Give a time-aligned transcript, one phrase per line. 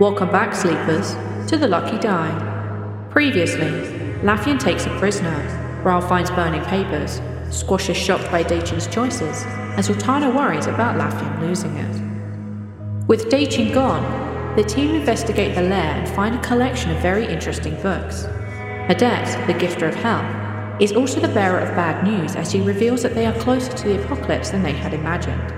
[0.00, 1.12] Welcome back, sleepers,
[1.48, 3.08] to the Lucky Die.
[3.10, 3.70] Previously,
[4.22, 9.84] Laffian takes a prisoner, Ralph finds burning papers, Squash is shocked by Daichin's choices, and
[9.84, 13.06] Zaltanna worries about Laffian losing it.
[13.06, 17.74] With Daichin gone, the team investigate the lair and find a collection of very interesting
[17.82, 18.24] books.
[18.88, 20.24] Adet, the gifter of hell,
[20.80, 23.88] is also the bearer of bad news as he reveals that they are closer to
[23.88, 25.52] the apocalypse than they had imagined.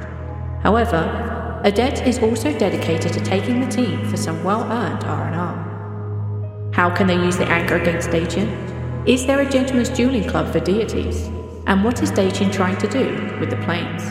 [0.61, 6.71] However, Adet is also dedicated to taking the team for some well-earned R&R.
[6.75, 9.09] How can they use the anger against Daichin?
[9.09, 11.27] Is there a gentleman's dueling club for deities?
[11.67, 14.03] And what is Daichin trying to do with the planes?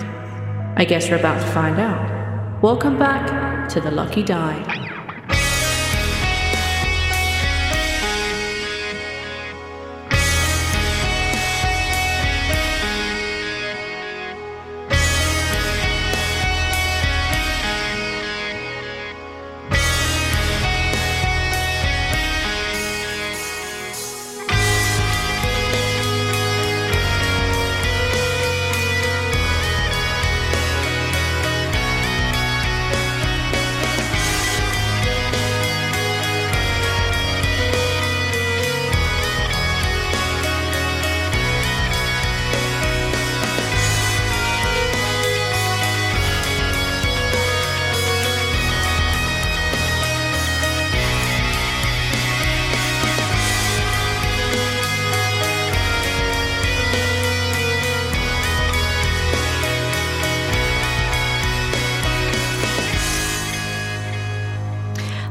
[0.77, 2.63] I guess we're about to find out.
[2.63, 4.82] Welcome back to the Lucky Die.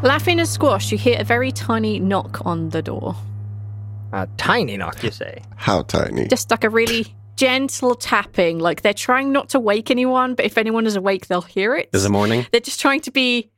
[0.02, 3.14] Laughing a squash, you hear a very tiny knock on the door.
[4.12, 5.42] A tiny knock, you say?
[5.54, 6.26] How tiny?
[6.26, 8.58] Just like a really gentle tapping.
[8.58, 11.88] Like they're trying not to wake anyone, but if anyone is awake, they'll hear it.
[11.92, 12.44] Is it morning?
[12.50, 13.52] They're just trying to be.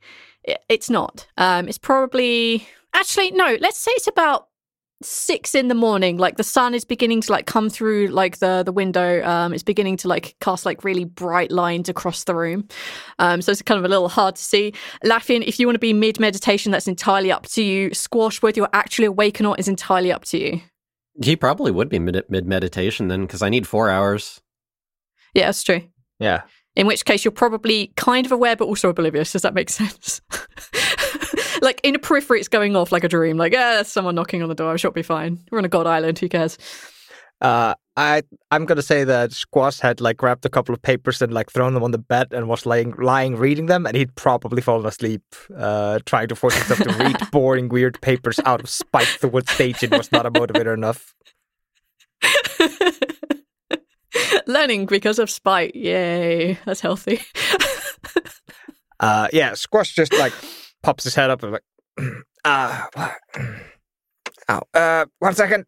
[0.69, 1.25] It's not.
[1.37, 3.57] Um, it's probably actually no.
[3.59, 4.47] Let's say it's about
[5.01, 8.63] six in the morning like the sun is beginning to like come through like the
[8.63, 12.67] the window um it's beginning to like cast like really bright lines across the room.
[13.19, 14.73] Um so it's kind of a little hard to see.
[15.03, 17.93] Laffian if you want to be mid meditation that's entirely up to you.
[17.93, 20.61] Squash whether you're actually awake or not is entirely up to you.
[21.21, 24.41] He probably would be mid meditation then because i need four hours.
[25.33, 25.81] Yeah that's true.
[26.19, 26.43] Yeah.
[26.77, 29.33] In which case you're probably kind of aware but also oblivious.
[29.33, 30.21] Does that make sense
[31.61, 33.37] like in a periphery, it's going off like a dream.
[33.37, 34.71] Like, yeah, there's someone knocking on the door.
[34.71, 35.39] I'm sure it'll be fine.
[35.51, 36.19] We're on a god island.
[36.19, 36.57] Who cares?
[37.41, 41.33] Uh, I I'm gonna say that Squash had like grabbed a couple of papers and
[41.33, 44.61] like thrown them on the bed and was lying lying reading them, and he'd probably
[44.61, 45.21] fallen asleep,
[45.57, 49.97] uh, trying to force himself to read boring, weird papers out of spite towards Daichin
[49.97, 51.13] was not a motivator enough.
[54.47, 56.57] Learning because of spite, yay!
[56.65, 57.21] That's healthy.
[58.99, 60.33] uh, yeah, Squash just like
[60.85, 61.63] pops his head up and like,
[62.45, 62.85] uh,
[64.49, 65.65] oh, uh, one second.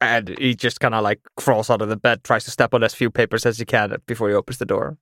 [0.00, 2.82] And he just kind of like crawls out of the bed, tries to step on
[2.82, 4.98] as few papers as he can before he opens the door.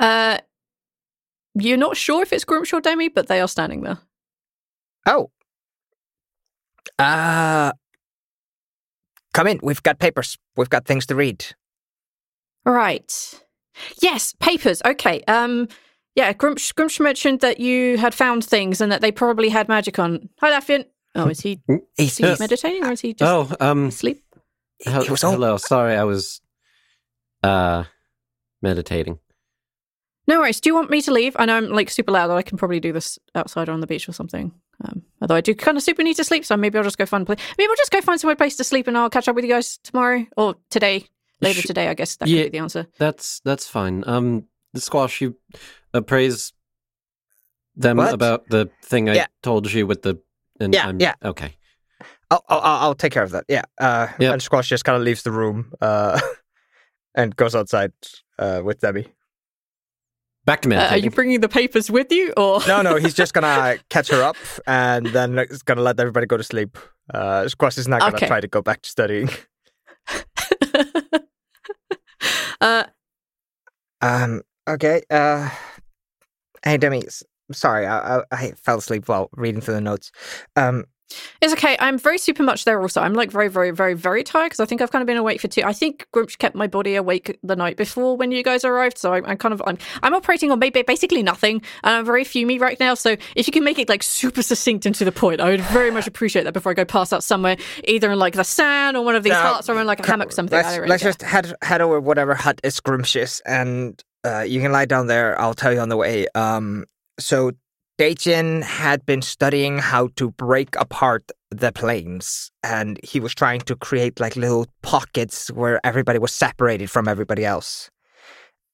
[0.00, 0.38] Uh,
[1.54, 3.98] you're not sure if it's Grimshaw Demi, but they are standing there.
[5.04, 5.30] Oh.
[6.98, 7.72] Uh,
[9.34, 9.60] come in.
[9.62, 10.38] We've got papers.
[10.56, 11.44] We've got things to read.
[12.64, 13.42] Right.
[14.00, 14.80] Yes, papers.
[14.82, 15.22] Okay.
[15.28, 15.68] Um,
[16.14, 19.98] yeah, Grumsh, Grumsh mentioned that you had found things and that they probably had magic
[19.98, 20.28] on.
[20.40, 20.84] Hi, Laffian.
[21.14, 21.60] Oh, is he,
[21.98, 24.22] is he meditating or is he just Oh, um, asleep?
[24.84, 25.56] hel- It was all- hello.
[25.56, 26.40] Sorry, I was
[27.42, 27.84] uh
[28.62, 29.18] meditating.
[30.26, 30.60] No worries.
[30.60, 31.36] Do you want me to leave?
[31.38, 32.30] I know I'm like super loud.
[32.30, 34.52] I can probably do this outside or on the beach or something.
[34.84, 37.04] Um, although I do kind of super need to sleep, so maybe I'll just go
[37.06, 37.38] find a place.
[37.58, 39.50] Maybe I'll just go find somewhere place to sleep, and I'll catch up with you
[39.50, 41.06] guys tomorrow or today,
[41.42, 41.88] later Sh- today.
[41.88, 42.44] I guess that yeah.
[42.44, 42.86] could be the answer.
[42.98, 44.02] That's that's fine.
[44.06, 45.36] Um, the squash you
[45.94, 46.52] appraise
[47.76, 48.12] them What?
[48.12, 49.26] about the thing I Yeah.
[49.42, 50.18] told you with the
[50.60, 51.14] and Yeah, I'm, yeah.
[51.24, 51.56] okay.
[52.30, 53.44] I'll, I'll, I'll I'll take care of that.
[53.48, 53.62] Yeah.
[53.80, 54.32] Uh, Yep.
[54.32, 56.20] And Squash just kind of leaves the room uh,
[57.14, 57.92] and goes outside
[58.38, 59.08] uh, with Debbie.
[60.44, 63.32] Back to Uh, are you bringing the papers with you, or No, no, he's just
[63.34, 64.36] gonna catch her up
[64.66, 66.76] and then he's gonna let everybody go to sleep.
[67.12, 68.26] Uh, Squash is not gonna Okay.
[68.26, 69.28] try to go back to studying.
[72.60, 72.84] uh,
[74.00, 74.42] Um.
[74.68, 75.02] Okay.
[75.10, 75.48] Uh.
[76.64, 77.02] Hey, Demi.
[77.52, 80.10] Sorry, I, I I fell asleep while reading through the notes.
[80.56, 80.84] Um.
[81.40, 81.76] It's okay.
[81.78, 83.00] I'm very super much there also.
[83.00, 85.40] I'm like very, very, very, very tired because I think I've kind of been awake
[85.40, 85.62] for two.
[85.62, 88.98] I think Grimsh kept my body awake the night before when you guys arrived.
[88.98, 91.62] So I'm, I'm kind of, I'm, I'm operating on maybe basically nothing.
[91.84, 92.94] And I'm very fumy right now.
[92.94, 95.60] So if you can make it like super succinct and to the point, I would
[95.60, 98.96] very much appreciate that before I go pass out somewhere, either in like the sand
[98.96, 100.56] or one of these No, huts or in like a hammock something.
[100.56, 104.60] Let's don't really let's just head head over whatever hut is scrumptious, and uh, you
[104.60, 105.40] can lie down there.
[105.40, 106.26] I'll tell you on the way.
[106.34, 106.84] Um.
[107.18, 107.52] So.
[107.96, 113.76] Daichin had been studying how to break apart the planes, and he was trying to
[113.76, 117.90] create like little pockets where everybody was separated from everybody else.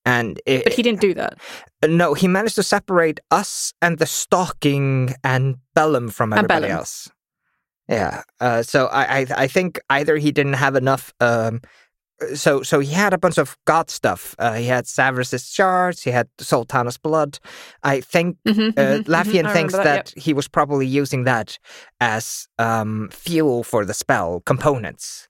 [0.07, 1.39] And it, But he didn't do that.
[1.87, 6.79] No, he managed to separate us and the stalking and Bellum from everybody Bellum.
[6.79, 7.11] else.
[7.91, 8.23] Yeah.
[8.41, 11.13] Uh, so I, I I think either he didn't have enough.
[11.21, 11.61] Um,
[12.35, 14.35] so so he had a bunch of god stuff.
[14.39, 16.03] Uh, he had Severus's shards.
[16.03, 17.39] He had Zaltanna's blood.
[17.83, 19.05] I think Mhm, uh, mhm, mhm.
[19.05, 20.23] Laffian I thinks that, that, yep.
[20.25, 21.59] he was probably using that
[22.01, 25.29] as um, fuel for the spell components.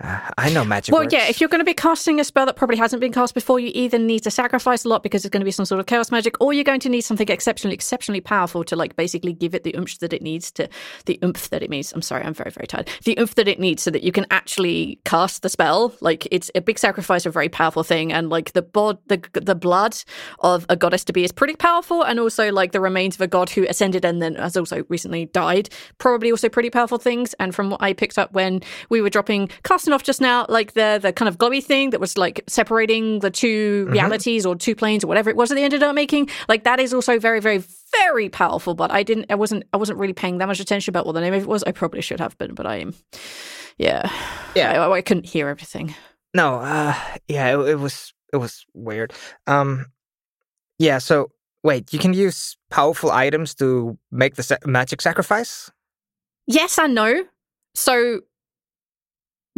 [0.00, 0.92] Uh, I know magic.
[0.92, 1.12] Well, works.
[1.12, 3.60] yeah, if you're going to be casting a spell that probably hasn't been cast before,
[3.60, 5.86] you either need to sacrifice a lot because it's going to be some sort of
[5.86, 9.54] chaos magic, or you're going to need something exceptionally, exceptionally powerful to like basically give
[9.54, 10.66] it the oomph that it needs to
[11.04, 11.92] the oomph that it needs.
[11.92, 12.88] I'm sorry, I'm very, very tired.
[13.04, 15.94] The oomph that it needs so that you can actually cast the spell.
[16.00, 19.54] Like it's a big sacrifice, a very powerful thing, and like the bod, the the
[19.54, 19.96] blood
[20.38, 23.28] of a goddess to be is pretty powerful, and also like the remains of a
[23.28, 25.68] god who ascended and then has also recently died,
[25.98, 27.34] probably also pretty powerful things.
[27.34, 29.50] And from what I picked up when we were dropping
[29.82, 33.18] casting off just now, like the the kind of glowy thing that was like separating
[33.18, 36.28] the 2 realities or two planes or whatever it was that they ended up making,
[36.48, 37.64] like that is also very, very,
[38.00, 38.74] very powerful.
[38.74, 41.20] But I didn't, I wasn't, I wasn't really paying that much attention about what the
[41.20, 41.64] name of it was.
[41.64, 42.94] I probably should have been, but I am,
[43.76, 44.08] yeah,
[44.54, 44.86] Yeah.
[44.86, 45.94] I, I couldn't hear everything.
[46.34, 46.94] No, uh
[47.26, 49.12] yeah, it, it was it was weird.
[49.48, 49.86] Um
[50.78, 51.30] yeah, so
[51.64, 55.70] wait, you can use powerful items to make the sa- magic sacrifice?
[56.46, 57.24] Yes and no.
[57.74, 58.20] So,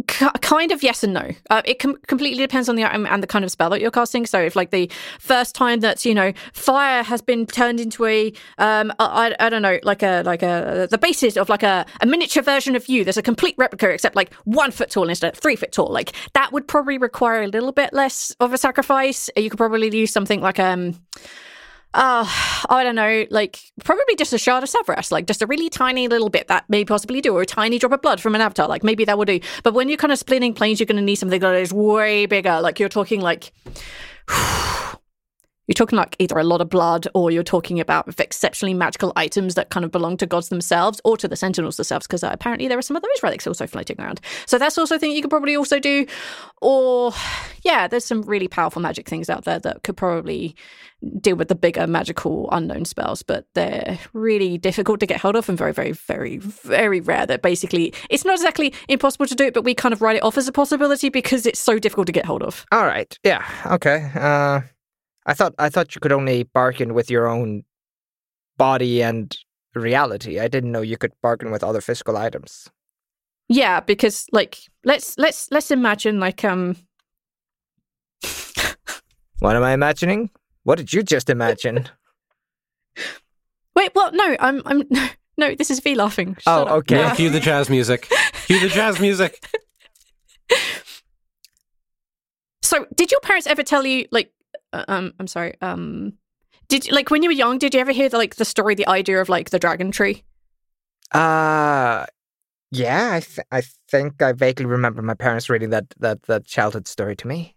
[0.07, 1.31] kind of yes and no.
[1.49, 3.91] Uh, it com- completely depends on the item and the kind of spell that you're
[3.91, 4.25] casting.
[4.25, 4.89] So, if like the
[5.19, 8.27] first time that you know fire has been turned into a,
[8.57, 11.85] um, I, I, I don't know, like a like a the basis of like a,
[12.01, 13.03] a miniature version of you.
[13.03, 15.91] There's a complete replica, except like one foot tall instead of three foot tall.
[15.91, 19.29] Like that would probably require a little bit less of a sacrifice.
[19.37, 20.99] You could probably use something like um.
[21.97, 22.25] Uh,
[22.69, 26.09] I don't know, like probably just a shard of Severus, like just a really tiny
[26.09, 28.67] little bit that may possibly do, or a tiny drop of blood from an avatar,
[28.67, 29.39] like maybe that will do.
[29.63, 32.25] But when you're kind of splitting planes, you're going to need something that is way
[32.25, 32.59] bigger.
[32.59, 33.53] Like you're talking like.
[35.67, 39.55] You're talking like either a lot of blood or you're talking about exceptionally magical items
[39.55, 42.67] that kind of belong to gods themselves or to the sentinels themselves, because uh, apparently
[42.67, 44.21] there are some of those relics also floating around.
[44.45, 46.05] So that's also a thing you could probably also do.
[46.61, 47.13] Or,
[47.63, 50.55] yeah, there's some really powerful magic things out there that could probably
[51.19, 55.49] deal with the bigger magical unknown spells, but they're really difficult to get hold of
[55.49, 57.25] and very, very, very, very rare.
[57.25, 60.23] That basically, it's not exactly impossible to do it, but we kind of write it
[60.23, 62.65] off as a possibility because it's so difficult to get hold of.
[62.71, 63.17] All right.
[63.23, 63.45] Yeah.
[63.65, 64.11] Okay.
[64.15, 64.61] Uh
[65.25, 67.63] I thought I thought you could only bargain with your own
[68.57, 69.35] body and
[69.73, 70.39] reality.
[70.39, 72.69] I didn't know you could bargain with other physical items.
[73.47, 76.75] Yeah, because like let's let's let's imagine like um
[79.39, 80.29] What am I imagining?
[80.63, 81.89] What did you just imagine?
[83.75, 84.13] wait, what?
[84.13, 84.83] No, I'm I'm
[85.37, 86.35] no, this is V laughing.
[86.35, 86.71] Shut oh, up.
[86.79, 86.97] okay.
[86.97, 88.09] Yeah, cue the jazz music.
[88.45, 89.43] Cue the jazz music.
[92.61, 94.33] So, did your parents ever tell you like
[94.87, 96.13] um I'm sorry, um
[96.67, 98.87] did like when you were young, did you ever hear the like the story, the
[98.87, 100.23] idea of like the dragon tree?
[101.11, 102.05] Uh
[102.71, 106.87] yeah, I th- I think I vaguely remember my parents reading that that that childhood
[106.87, 107.54] story to me.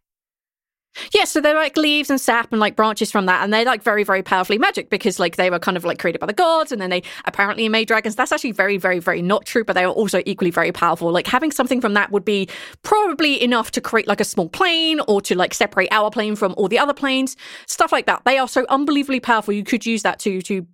[1.14, 3.82] Yeah, so they're like leaves and sap and like branches from that, and they're like
[3.82, 6.72] very, very powerfully magic because like they were kind of like created by the gods,
[6.72, 8.16] and then they apparently made dragons.
[8.16, 11.10] That's actually very, very, very not true, but they are also equally very powerful.
[11.12, 12.48] Like having something from that would be
[12.82, 16.54] probably enough to create like a small plane or to like separate our plane from
[16.56, 18.22] all the other planes, stuff like that.
[18.24, 19.54] They are so unbelievably powerful.
[19.54, 20.66] You could use that to to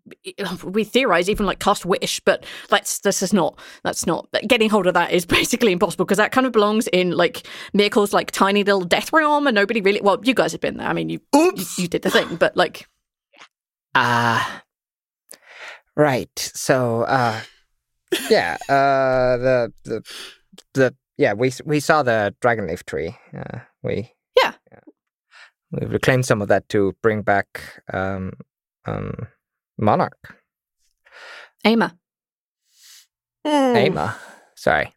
[0.64, 4.87] we theorize even like cast wish, but let's this is not that's not getting hold
[4.87, 8.64] of that is basically impossible because that kind of belongs in like Miracle's like tiny
[8.64, 10.87] little death realm, and nobody really well you guys have been there.
[10.87, 12.87] I mean, you you, you did the thing, but like,
[13.94, 14.62] Ah,
[15.96, 16.37] right.
[16.38, 17.40] So, uh,
[18.30, 20.02] yeah, uh, the the
[20.75, 23.16] the yeah, we we saw the dragon leaf tree.
[23.37, 24.52] Uh, we Yeah.
[25.70, 28.32] we reclaimed some of that to bring back um
[28.87, 29.28] um
[29.78, 30.37] monarch
[31.64, 31.96] Ama.
[33.44, 34.16] Ama.
[34.56, 34.92] Sorry.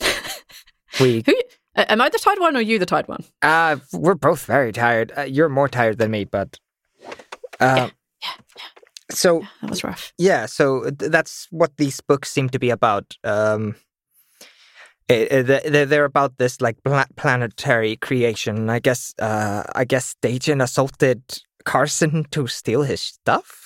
[1.00, 1.42] we Who uh,
[1.76, 3.24] am I the tired one or you the tired one?
[3.42, 5.12] uh we're both very tired.
[5.16, 6.58] Uh, you're more tired than me, but
[7.60, 7.88] uh,
[9.10, 10.12] so That was rough.
[10.18, 13.74] yeah so th- that's what these books seem to be about um
[15.08, 20.16] it, it- they're, they're about this like pla- planetary creation i guess uh i guess
[20.22, 21.22] Dajan assaulted
[21.64, 23.63] carson to steal his stuff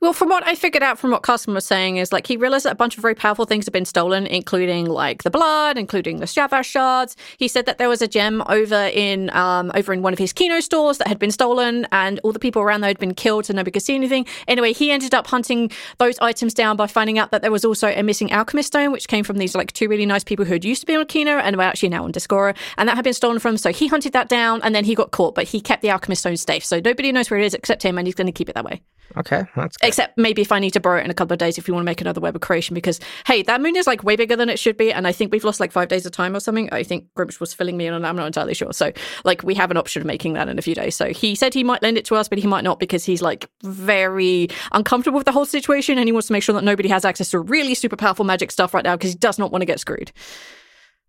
[0.00, 2.64] Well, from what I figured out from what Carson was saying is like he realized
[2.64, 6.18] that a bunch of very powerful things had been stolen, including like the blood, including
[6.18, 7.16] the Shavash shards.
[7.38, 10.32] He said that there was a gem over in um over in one of his
[10.32, 13.46] Kino stores that had been stolen, and all the people around there had been killed,
[13.46, 14.26] so nobody could see anything.
[14.46, 17.88] Anyway, he ended up hunting those items down by finding out that there was also
[17.88, 20.64] a missing alchemist stone, which came from these like two really nice people who had
[20.64, 23.14] used to be on Kino and were actually now on Discora, and that had been
[23.14, 23.56] stolen from.
[23.56, 26.22] So he hunted that down, and then he got caught, but he kept the alchemist
[26.22, 28.48] stone safe, so nobody knows where it is except him, and he's going to keep
[28.48, 28.82] it that way.
[29.16, 29.86] Okay that's good.
[29.86, 31.74] Except maybe if I need to borrow it in a couple of days if you
[31.74, 34.36] want to make another web of creation because hey, that moon is like way bigger
[34.36, 36.40] than it should be, and I think we've lost like five days of time or
[36.40, 36.68] something.
[36.72, 38.72] I think Grimsh was filling me in on I'm not entirely sure.
[38.72, 38.92] So
[39.24, 40.96] like we have an option of making that in a few days.
[40.96, 43.22] So he said he might lend it to us, but he might not because he's
[43.22, 46.88] like very uncomfortable with the whole situation and he wants to make sure that nobody
[46.88, 49.62] has access to really super powerful magic stuff right now because he does not want
[49.62, 50.12] to get screwed.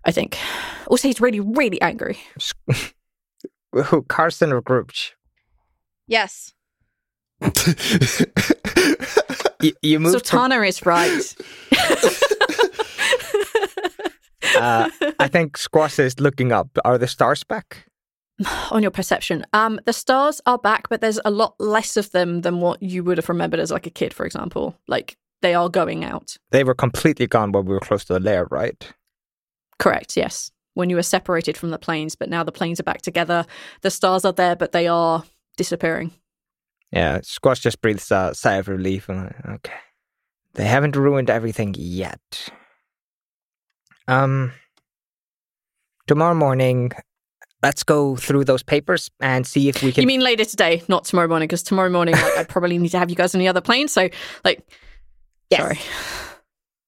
[0.06, 0.38] I think.
[0.88, 2.20] Also, he's really, really angry.
[3.72, 5.12] who carson or Grooch?
[6.08, 6.54] Yes.
[9.62, 11.36] You, you moved from- is right.
[14.58, 14.90] uh,
[15.20, 17.86] i think squash is looking up are the stars back
[18.70, 19.46] on your perception.
[19.54, 23.02] Um, the stars are back, but there's a lot less of them than what you
[23.02, 24.76] would have remembered as like a kid, for example.
[24.90, 26.36] Like they are going out.
[26.52, 28.92] they were completely gone when we were close to the lair right
[29.80, 30.18] Correct.
[30.18, 30.52] Yes.
[30.74, 33.46] When you were separated from the planes, but now the planes are back together.
[33.82, 35.24] The stars are there, but they are
[35.58, 36.12] disappearing.
[36.92, 39.10] Yeah, Squash just breathes a sigh of relief.
[39.10, 39.74] And like, okay,
[40.54, 42.50] they haven't ruined everything yet.
[44.08, 44.52] Um,
[46.08, 46.92] tomorrow morning,
[47.64, 50.04] let's go through those papers and see if we can.
[50.04, 51.48] You mean later today, not tomorrow morning?
[51.48, 53.88] Because tomorrow morning, like, I'd probably need to have you guys on the other plane.
[53.88, 54.10] So,
[54.44, 54.66] like,
[55.50, 55.60] Yes.
[55.62, 55.80] sorry.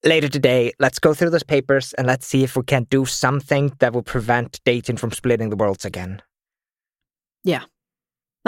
[0.04, 0.72] later today?
[0.78, 4.02] Let's go through those papers and let's see if we can do something that will
[4.02, 6.22] prevent Dayton from splitting the worlds again.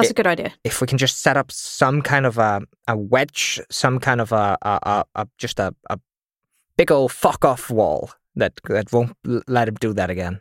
[0.01, 0.53] That's It- a good idea.
[0.65, 4.33] If we can just set up some kind of a, a wedge, some kind of
[4.33, 5.99] a, a, a, just a, a
[6.77, 9.17] big old fuck off wall that that won't
[9.49, 10.41] let him do that again.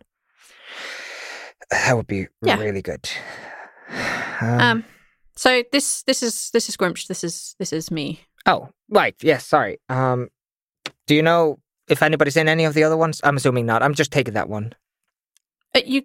[1.72, 2.58] That would be Yeah.
[2.60, 3.10] really good.
[4.42, 4.86] Um, Um,
[5.36, 7.08] so this this is this is Grimsh.
[7.08, 8.22] This is this is me.
[8.46, 9.16] oh, right.
[9.22, 9.46] Yes.
[9.46, 9.80] sorry.
[9.90, 10.30] Um,
[11.08, 13.20] do you know if anybody's in any of the other ones?
[13.24, 13.84] I'm assuming not.
[13.84, 14.74] I'm just taking that one.
[15.76, 16.04] Uh, you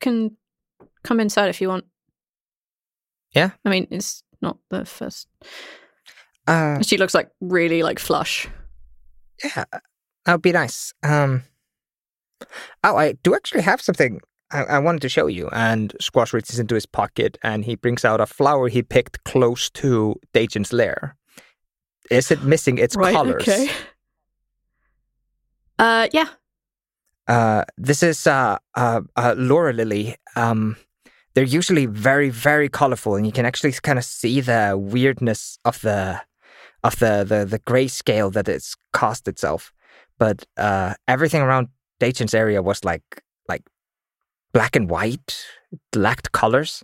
[0.00, 0.36] can
[1.04, 1.84] come inside if you want.
[3.32, 3.50] Yeah?
[3.64, 5.28] I mean, it's not the first.
[6.46, 8.48] Uh, She looks like really like flush.
[9.44, 9.64] yeah,
[10.24, 10.92] that would be nice.
[11.02, 11.42] Um,
[12.82, 14.20] oh, I do actually have something
[14.50, 15.48] I, I wanted to show you.
[15.52, 19.70] And Squash reaches into his pocket and he brings out a flower he picked close
[19.70, 21.16] to Dajan's lair.
[22.10, 23.42] Is it missing its colors?
[23.42, 23.70] Okay.
[25.78, 26.28] Uh, yeah.
[27.28, 30.16] Uh, this is uh, uh, uh, Laura Lily.
[30.34, 30.76] Um,
[31.34, 35.80] they're usually very, very colorful, and you can actually kind of see the weirdness of
[35.80, 36.20] the
[36.82, 39.72] of the the the grayscale that it's caused itself.
[40.18, 41.68] But uh, everything around
[41.98, 43.62] Dayton's area was like like
[44.52, 46.82] black and white, it lacked colors,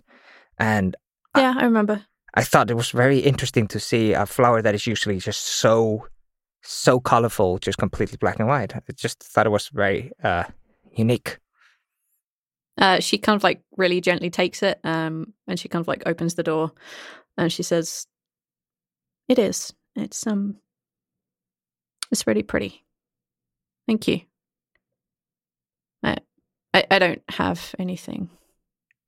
[0.57, 0.95] and
[1.35, 2.05] Yeah, I remember.
[2.33, 6.07] I thought it was very interesting to see a flower that is usually just so
[6.61, 8.75] so colorful, just completely black and white.
[8.75, 10.43] I just thought it was very uh,
[10.91, 11.39] unique.
[12.77, 16.03] Uh, she kind of like really gently takes it, um, and she kind of like
[16.05, 16.71] opens the door,
[17.37, 18.05] and she says,
[19.27, 19.73] "It is.
[19.95, 20.57] It's um,
[22.11, 22.85] it's really pretty.
[23.87, 24.21] Thank you."
[26.03, 26.17] I
[26.73, 28.29] I, I don't have anything.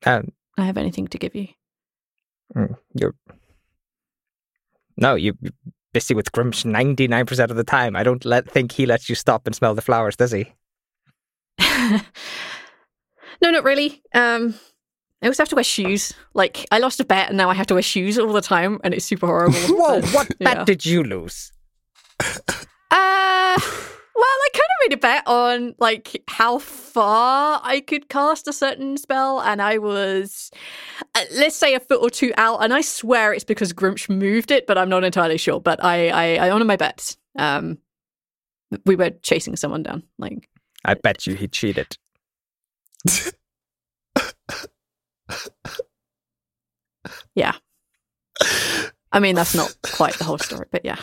[0.04, 1.48] Um, I have anything to give you.
[2.56, 3.14] mm, you're
[4.96, 5.34] no, you're
[5.92, 7.94] busy with Grimsh ninety nine percent of the time.
[7.94, 10.52] I don't let think he lets you stop and smell the flowers, does he?
[13.42, 14.02] no, not really.
[14.14, 14.54] Um,
[15.22, 16.12] I also have to wear shoes.
[16.34, 18.80] Like I lost a bet, and now I have to wear shoes all the time,
[18.84, 19.58] and it's super horrible.
[19.68, 20.00] Whoa!
[20.00, 21.52] but, What bet did you lose?
[22.92, 23.58] Uh,
[24.20, 28.52] well, I kind of made a bet on like how far I could cast a
[28.52, 30.50] certain spell, and I was,
[31.14, 32.62] uh, let's say, a foot or two out.
[32.62, 35.60] And I swear it's because Grimsh moved it, but I'm not entirely sure.
[35.60, 37.16] But I, I, I honor my bets.
[37.36, 37.78] Um,
[38.86, 40.02] we were chasing someone down.
[40.18, 40.48] Like,
[40.84, 41.96] I bet you he cheated.
[47.34, 47.54] Yeah.
[49.12, 50.98] I mean, that's not quite the whole story, but yeah.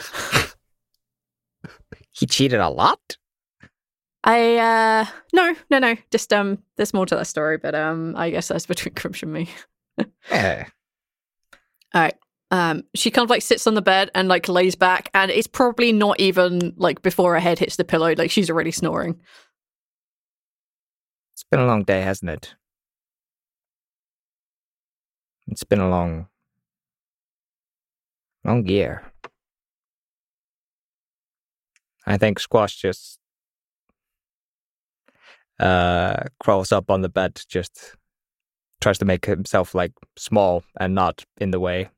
[2.12, 3.18] He cheated a lot.
[4.24, 5.96] I uh no, no, no.
[6.12, 9.34] Just um there's more to that story, but um I guess that's between Grimsh and
[9.34, 9.50] me.
[10.30, 10.64] Eh.
[11.94, 12.16] All right.
[12.50, 15.48] Um, she kind of like sits on the bed and like lays back, and it's
[15.48, 18.14] probably not even like before her head hits the pillow.
[18.18, 19.20] Like she's already snoring.
[21.38, 22.56] It's been a long day, hasn't it?
[25.46, 26.30] It's been a long,
[28.44, 29.04] long year.
[32.08, 33.20] I think Squash just
[35.60, 37.96] uh, crawls up on the bed, just
[38.82, 41.92] tries to make himself like small and not in the way.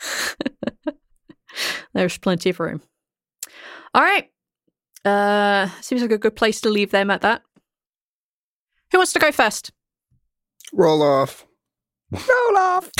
[1.94, 2.82] There's plenty of room.
[3.94, 4.28] All right.
[5.04, 7.42] Uh, seems like a good place to leave them at that.
[8.92, 9.70] Who wants to go first?
[10.72, 11.46] Roll off.
[12.10, 12.90] Roll off.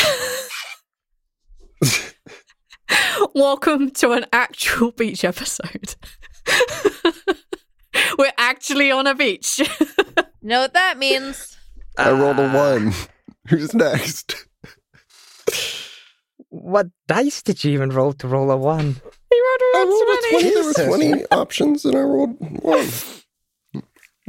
[3.35, 5.95] Welcome to an actual beach episode.
[8.19, 9.61] We're actually on a beach.
[10.41, 11.59] Know what that means?
[11.99, 12.55] I rolled a Ah.
[12.73, 12.93] one.
[13.49, 14.47] Who's next?
[16.49, 18.95] What dice did you even roll to roll a one?
[19.31, 20.55] he rolled I around rolled a 20.
[20.55, 20.73] There were
[21.13, 22.89] 20 options and I rolled one.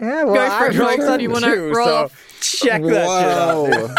[0.01, 1.95] Yeah, well, Go I for it, rolled Mike, a if you wanna two, roll so
[2.05, 2.37] off.
[2.41, 3.87] check that shit out.
[3.87, 3.97] dude.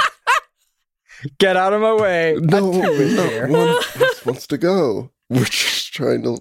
[1.38, 2.36] Get out of my way.
[2.40, 3.52] No, A no one
[3.98, 5.10] wants, wants to go.
[5.28, 6.38] We're just trying to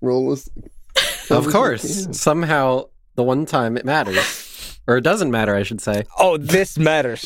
[0.00, 0.48] roll as.
[1.30, 2.06] Of course.
[2.16, 2.84] Somehow,
[3.16, 4.78] the one time it matters.
[4.86, 6.04] Or it doesn't matter, I should say.
[6.18, 7.22] Oh, this matters.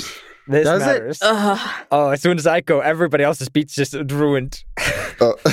[0.48, 1.18] This Does matters.
[1.22, 1.70] Ugh.
[1.90, 4.62] Oh, as soon as I go, everybody else's beach just ruined.
[5.20, 5.32] Uh,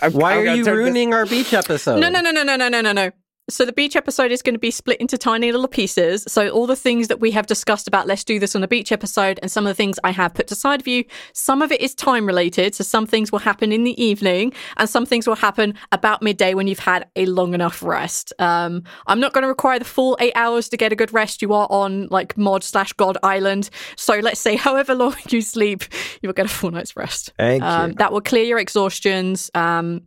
[0.00, 1.98] I'm- Why I'm are gonna you turn this- ruining our beach episode?
[2.00, 3.10] No, no, no, no, no, no, no, no, no.
[3.50, 6.24] So the beach episode is going to be split into tiny little pieces.
[6.28, 8.92] So all the things that we have discussed about let's do this on a beach
[8.92, 11.80] episode and some of the things I have put to side you, some of it
[11.80, 12.74] is time related.
[12.74, 16.54] So some things will happen in the evening and some things will happen about midday
[16.54, 18.32] when you've had a long enough rest.
[18.38, 21.42] Um, I'm not going to require the full eight hours to get a good rest.
[21.42, 23.68] You are on like mod slash god island.
[23.96, 25.82] So let's say however long you sleep,
[26.22, 27.32] you will get a full night's rest.
[27.36, 27.96] Thank Um, you.
[27.96, 29.50] that will clear your exhaustions.
[29.54, 30.02] Um,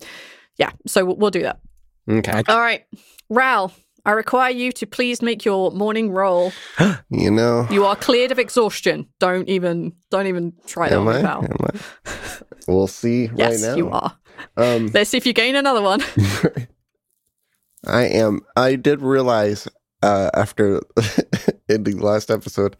[0.58, 1.60] yeah, so we'll, we'll do that.
[2.10, 2.44] Okay.
[2.48, 2.84] All right,
[3.34, 3.72] Rhal,
[4.06, 6.52] I require you to please make your morning roll.
[7.10, 7.68] you know.
[7.72, 9.08] You are cleared of exhaustion.
[9.20, 11.18] Don't even, don't even try that Am on I?
[11.18, 11.44] me, pal.
[11.44, 11.80] Am I?
[12.68, 13.76] We'll see Yes, right now.
[13.76, 14.18] you are.
[14.58, 16.02] Um, Let's see if you gain another one.
[17.88, 18.42] I am.
[18.56, 19.68] I did realize
[20.02, 20.82] uh, after
[21.70, 22.76] ending the last episode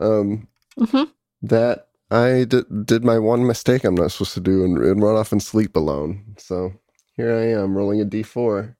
[0.00, 1.10] um, Mhm.
[1.42, 5.16] that I did, did my one mistake I'm not supposed to do and, and run
[5.16, 6.34] off and sleep alone.
[6.38, 6.72] So
[7.16, 8.74] here I am rolling a d4.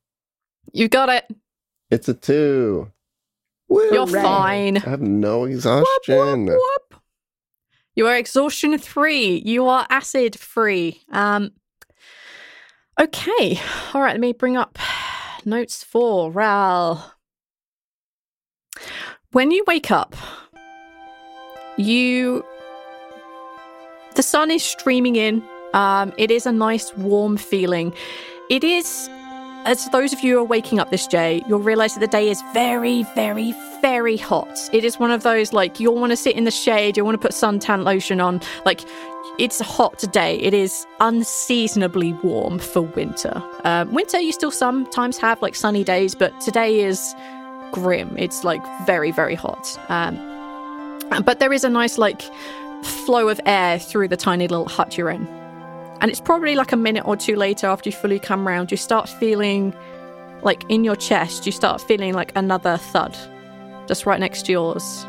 [0.72, 1.24] You got it.
[1.90, 2.90] It's a two.
[3.68, 3.92] Woo!
[3.92, 4.78] You're fine.
[4.78, 6.46] I have no exhaustion.
[6.46, 7.00] Whoop, whoop.
[7.94, 9.42] You are exhaustion free.
[9.44, 11.02] You are acid free.
[11.10, 11.52] Um.
[13.00, 13.60] Okay.
[13.92, 14.12] All right.
[14.12, 14.78] Let me bring up
[15.44, 17.12] notes for Rhal.
[19.32, 20.14] When you wake up,
[21.76, 22.44] you
[24.14, 25.42] the sun is streaming in.
[25.72, 27.92] Um, it is a nice warm feeling.
[28.48, 29.08] It is
[29.64, 32.28] as those of you who are waking up this day, you'll realize that the day
[32.28, 34.58] is very, very, very hot.
[34.72, 37.20] It is one of those like you'll want to sit in the shade, you'll want
[37.20, 38.40] to put suntan lotion on.
[38.64, 38.80] Like
[39.38, 40.36] it's a hot day.
[40.36, 43.42] It is unseasonably warm for winter.
[43.64, 47.14] Um, winter, you still sometimes have like sunny days, but today is
[47.72, 48.14] grim.
[48.16, 49.78] It's like very, very hot.
[49.88, 50.16] Um,
[51.24, 52.22] but there is a nice like
[52.82, 55.43] flow of air through the tiny little hut you're in.
[56.04, 58.76] And it's probably like a minute or two later after you fully come round, you
[58.76, 59.74] start feeling
[60.42, 63.16] like in your chest, you start feeling like another thud
[63.88, 65.06] just right next to yours.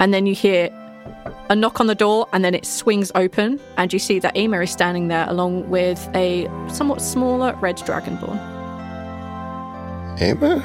[0.00, 0.70] And then you hear
[1.50, 4.58] a knock on the door, and then it swings open, and you see that Ema
[4.58, 8.40] is standing there along with a somewhat smaller red dragonborn.
[10.20, 10.56] Ava?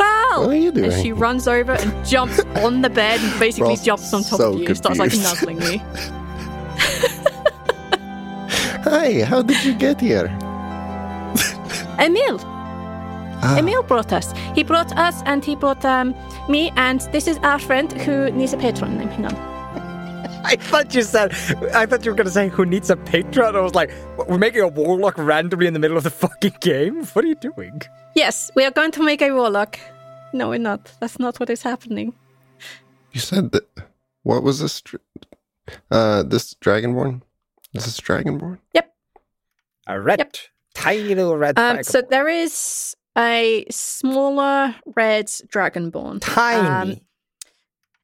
[0.00, 0.40] Rhal!
[0.40, 0.90] What are you doing?
[0.90, 4.52] And she runs over and jumps on the bed and basically jumps on top so
[4.52, 5.80] of you and starts like nuzzling me.
[8.88, 10.26] Hi, how did you get here?
[11.98, 12.38] Emil,
[13.42, 14.32] Ah, Emil brought us.
[14.54, 16.14] He brought us and he brought um,
[16.48, 19.08] me and this is our friend who needs a patron name.
[19.08, 19.34] Hang on.
[20.44, 21.32] I thought you said.
[21.74, 23.56] I thought you were gonna say who needs a patron.
[23.56, 23.90] I was like,
[24.28, 27.04] we're making a warlock randomly in the middle of the fucking game.
[27.06, 27.82] What are you doing?
[28.14, 29.78] Yes, we are going to make a warlock.
[30.32, 30.92] No, we're not.
[31.00, 32.14] That's not what is happening.
[33.12, 33.66] You said that.
[34.22, 34.82] What was this?
[35.90, 37.22] Uh, this Dragonborn?
[37.76, 38.58] Is this Dragonborn?
[38.74, 38.92] Yep.
[39.86, 40.36] A red, Yep.
[40.74, 41.58] tiny little red.
[41.58, 46.18] Um, so there is a smaller red dragonborn.
[46.20, 47.00] tiny, um,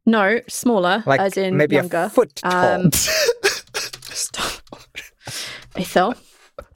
[0.07, 2.05] No, smaller, like as in maybe younger.
[2.05, 2.53] a foot tall.
[2.85, 2.91] Um,
[4.13, 4.63] Stop.
[5.77, 6.15] Ethel.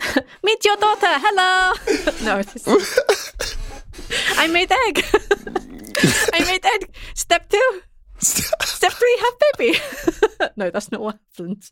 [0.42, 1.06] Meet your daughter.
[1.06, 1.72] Hello.
[2.24, 2.66] no, this
[4.38, 5.04] I made egg.
[6.32, 6.94] I made egg.
[7.14, 7.82] Step two.
[8.18, 9.78] Step three, have baby.
[10.56, 11.70] no, that's not what happened.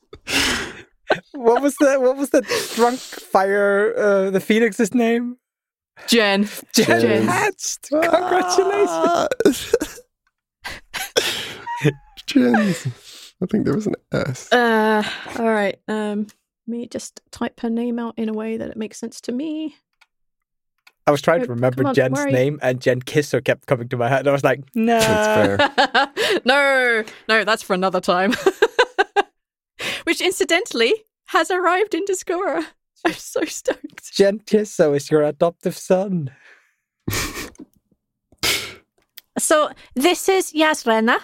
[1.32, 2.42] What was the what was the
[2.74, 5.36] drunk fire uh, the phoenix's name?
[6.06, 6.48] Jen.
[6.72, 7.26] Jen, Jen.
[7.26, 7.90] hatched.
[7.90, 10.00] Congratulations.
[12.26, 12.74] Jen.
[13.42, 14.52] I think there was an S.
[14.52, 15.02] Uh,
[15.38, 15.78] all right.
[15.88, 16.26] Um,
[16.66, 19.76] me just type her name out in a way that it makes sense to me.
[21.06, 24.08] I was trying to remember on, Jen's name, and Jen Kisser kept coming to my
[24.08, 24.26] head.
[24.26, 24.98] I was like, no.
[24.98, 26.40] That's fair.
[26.46, 28.32] no, no, that's for another time.
[30.04, 30.94] Which, incidentally,
[31.26, 32.64] has arrived in Discoverer.
[33.04, 34.16] I'm so stoked.
[34.46, 36.30] Kisser is your adoptive son.
[39.38, 41.18] So this is Yasrena,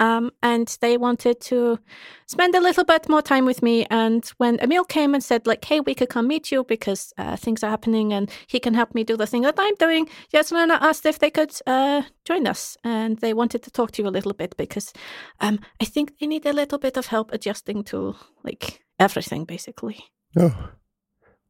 [0.00, 1.78] um, and they wanted to
[2.26, 3.86] spend a little bit more time with me.
[3.90, 7.36] And when Emil came and said, like, "Hey, we could come meet you because uh,
[7.36, 10.78] things are happening, and he can help me do the thing that I'm doing," Yasrena
[10.80, 14.16] asked if they could uh, join us, and they wanted to talk to you a
[14.16, 14.92] little bit because
[15.40, 19.96] um, I think they need a little bit of help adjusting to like everything, basically.
[20.38, 20.70] Oh,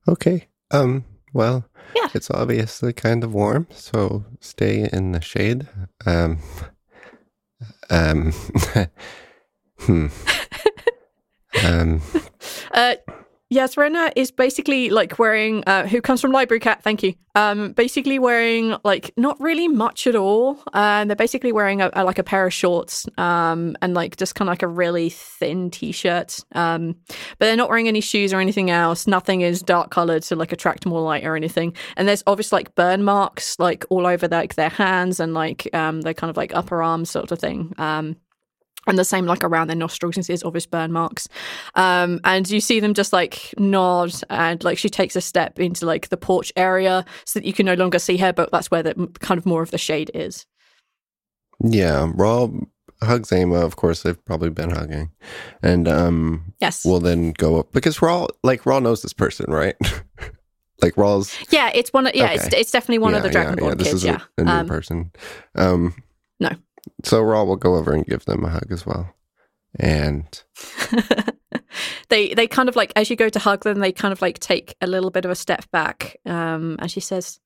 [0.08, 0.48] okay.
[0.70, 1.04] Um.
[1.32, 2.08] Well, Yeah.
[2.14, 5.66] it's obviously kind of warm, so stay in the shade.
[6.06, 6.38] Um.
[7.90, 8.32] Um.
[9.80, 10.06] hmm.
[11.64, 12.02] Um.
[12.70, 12.96] Uh,
[13.50, 17.14] yes, Rena is basically like wearing, uh, who comes from Library Cat, thank you.
[17.34, 20.58] Um, basically wearing like not really much at all.
[20.72, 24.34] And they're basically wearing a, a- like a pair of shorts um, and like just
[24.34, 26.40] kind of like a really thin t shirt.
[26.52, 26.96] Um,
[27.38, 29.06] but they're not wearing any shoes or anything else.
[29.06, 31.74] Nothing is dark colored to like attract more light or anything.
[31.96, 36.00] And there's obviously like burn marks like all over like their hands and like um,
[36.00, 37.74] their kind of like upper arms sort of thing.
[37.76, 38.16] Um,
[38.86, 41.28] and the same like around their nostrils and there's obvious burn marks
[41.74, 45.84] um and you see them just like nod and like she takes a step into
[45.86, 48.82] like the porch area so that you can no longer see her but that's where
[48.82, 50.46] the kind of more of the shade is
[51.62, 52.10] Yeah.
[52.14, 52.52] Rhal
[53.02, 53.56] hugs Zama.
[53.56, 55.10] Of course, they've probably been hugging,
[55.62, 56.52] and um.
[56.60, 59.76] yes We'll then go up because Rhal, like Rhal, knows this person, right?
[60.82, 61.34] like Rhal's.
[61.50, 62.60] yeah it's one of yeah it's, Okay.
[62.60, 64.44] it's definitely one of the Yeah, yeah, dragonborn yeah, This kids is yeah a, a
[64.44, 65.10] new um, person.
[65.54, 65.94] Um.
[67.04, 69.14] So Rhal will go over and give them a hug as well,
[69.78, 70.24] and
[72.08, 74.38] they they kind of like as you go to hug them they kind of like
[74.38, 77.38] take a little bit of a step back um and she says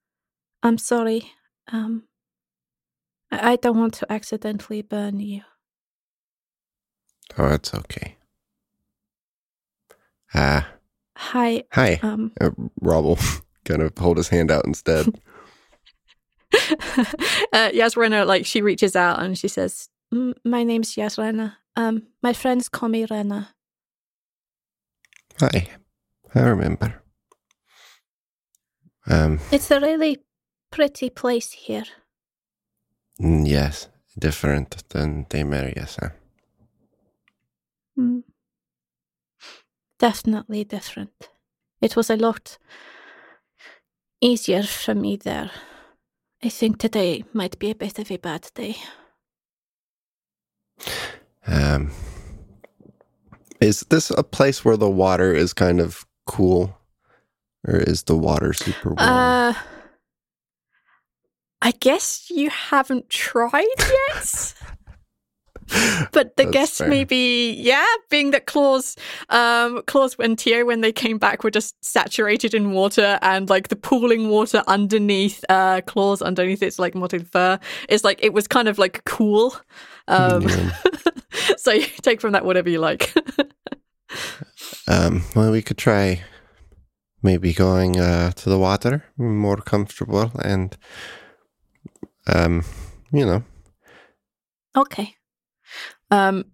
[0.63, 1.31] i'm sorry
[1.73, 2.05] um
[3.33, 5.43] I I don't want to accidentally burn you.
[7.39, 8.17] oh, it's okay.
[10.35, 10.69] Ah,
[11.17, 11.99] Hi, hi.
[12.03, 12.51] um, Uh,
[12.81, 13.19] Rhal will
[13.65, 15.07] kind of hold his hand out instead.
[17.53, 21.55] uh, Yasrena, like she reaches out and she says, "M- "My name's Yasrena.
[21.77, 23.55] Um, my friends call me Rena.
[25.41, 25.69] hi,
[26.35, 27.03] I remember.
[29.07, 29.39] Um.
[29.53, 30.19] It's a really
[30.71, 31.85] pretty place here.
[33.21, 35.97] mm, Yes, different than Daemerius.
[36.01, 36.11] Huh?
[37.99, 38.23] Mm.
[39.99, 41.29] Definitely different.
[41.81, 42.59] It was a lot
[44.21, 45.51] easier for me there.
[46.43, 48.77] I think today might be a bit of a bad day.
[51.47, 51.91] Um,
[53.61, 56.79] is this a place where the water is kind of cool,
[57.69, 58.99] or is the water super warm?
[58.99, 59.55] Uh,
[61.61, 64.55] I guess you haven't tried yet.
[66.13, 66.89] But the That's guess fair.
[66.89, 68.97] maybe, yeah, being that claws
[69.29, 73.69] um, Claus and Tio, when they came back, were just saturated in water, and like
[73.69, 78.49] the pooling water underneath, uh, Claus underneath its like mottled fur is like it was
[78.49, 79.55] kind of like cool.
[80.09, 80.71] Um, Yeah.
[81.57, 83.15] so you take from that whatever you like.
[84.89, 86.25] Um, well, we could try
[87.23, 90.77] maybe going uh, to the water, more comfortable, and
[92.27, 92.65] um,
[93.13, 93.45] you know.
[94.77, 95.15] Okay.
[96.11, 96.45] Um,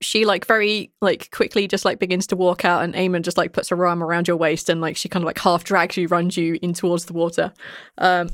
[0.00, 3.52] she like very like quickly just like begins to walk out, and Eamon just like
[3.52, 6.08] puts her arm around your waist, and like she kind of like half drags you,
[6.08, 7.52] runs you in towards the water.
[7.98, 8.28] Um,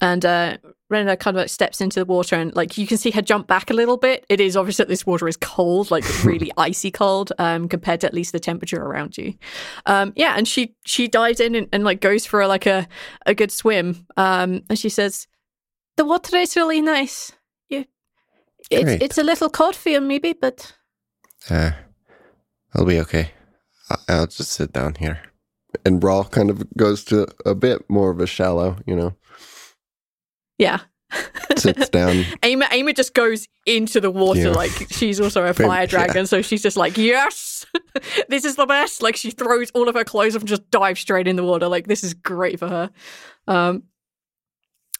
[0.00, 0.58] and uh,
[0.90, 3.46] Rena kind of like steps into the water, and like you can see her jump
[3.46, 4.24] back a little bit.
[4.28, 8.06] It is obvious that this water is cold, like really icy cold, um, compared to
[8.06, 9.34] at least the temperature around you.
[9.86, 12.88] Um, yeah, and she she dives in and, and like goes for like a
[13.26, 14.06] a good swim.
[14.16, 15.26] Um, and she says,
[15.96, 17.32] "The water is really nice.
[18.70, 20.74] It's it's a little cold for you, maybe, but
[21.50, 21.72] Uh,
[22.74, 23.30] I'll be okay.
[24.08, 25.20] I'll just sit down here.
[25.84, 29.16] And Rhal kind of goes to a bit more of a shallow, you know,
[30.58, 30.80] yeah."
[31.56, 32.24] sits down.
[32.42, 34.48] Ama, Ama just goes into the water Yeah.
[34.50, 37.64] like she's also a fire dragon, so she's just like, yes,
[38.28, 39.00] this is the best.
[39.02, 41.68] Like she throws all of her clothes off and just dives straight in the water.
[41.68, 42.90] Like this is great for her.
[43.46, 43.84] Um,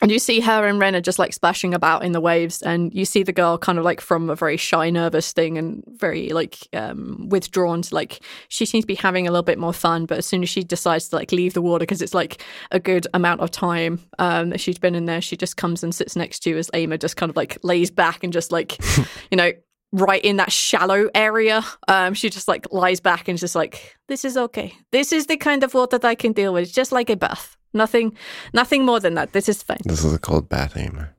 [0.05, 2.93] and you see her and Ren are just like splashing about in the waves, and
[2.93, 6.29] you see the girl kind of like from a very shy, nervous thing and very
[6.29, 10.05] like um, withdrawn to like she seems to be having a little bit more fun.
[10.05, 12.79] But as soon as she decides to like leave the water because it's like a
[12.79, 16.17] good amount of time um, that she's been in there, she just comes and sits
[16.17, 18.79] next to you as Ama just kind of like lays back and just like
[19.31, 19.53] you know
[19.95, 21.65] right in that shallow area.
[21.89, 24.75] Um, she just like lies back and just like, this is okay.
[24.93, 27.54] This is the kind of water that I can deal with, just like a bath.
[27.75, 28.17] Nothing,
[28.53, 29.33] nothing more than that.
[29.33, 29.81] This is fine.
[29.85, 31.15] This is a cold bath, Aimer.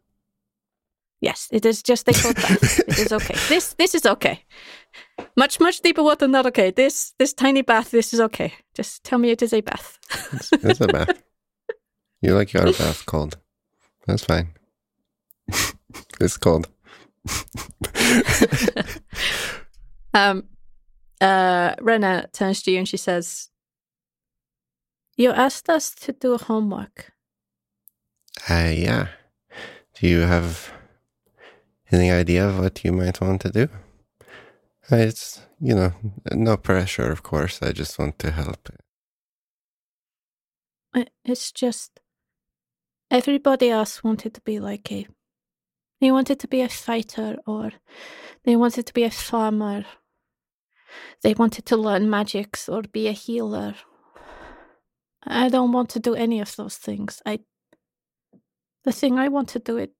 [1.21, 2.79] Yes, it is just a cold bath.
[2.79, 3.35] it is okay.
[3.49, 4.43] This, this is okay.
[5.35, 6.71] Much, much deeper water, not okay.
[6.71, 8.53] This, this tiny bath, this is okay.
[8.73, 9.99] Just tell me it is a bath.
[10.33, 11.23] It's, it's a bath.
[12.21, 13.37] You like your bath cold.
[14.07, 14.53] That's fine.
[16.19, 16.69] it's cold.
[20.15, 20.45] Um,
[21.19, 23.49] uh, Rena turns to you and she says,
[25.15, 27.11] "You asked us to do homework.
[28.49, 29.07] Uh, yeah.
[29.95, 30.73] Do you have
[31.91, 33.69] any idea of what you might want to do?
[34.91, 35.93] Uh, It's, you know,
[36.31, 37.61] no pressure, of course.
[37.61, 38.69] I just want to help.
[41.23, 41.99] It's just
[43.09, 45.07] everybody else wanted to be like a.
[46.01, 47.71] They wanted to be a fighter, or
[48.43, 49.85] they wanted to be a farmer.
[51.21, 53.75] They wanted to learn magics or be a healer.
[55.25, 57.21] I don't want to do any of those things.
[57.25, 57.39] I.
[58.83, 59.93] The thing I want to do it,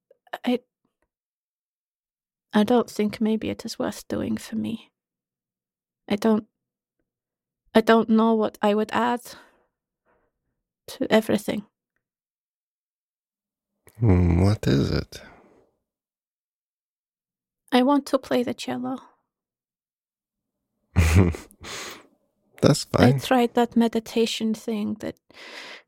[0.45, 0.59] I.
[2.53, 4.91] I don't think maybe it is worth doing for me.
[6.07, 6.45] I don't.
[7.73, 9.21] I don't know what I would add
[10.88, 11.65] to everything.
[13.99, 15.21] Hmm, what is it?
[17.71, 18.99] I want to play the cello.
[22.65, 23.15] That's fine.
[23.15, 25.17] I tried that meditation thing that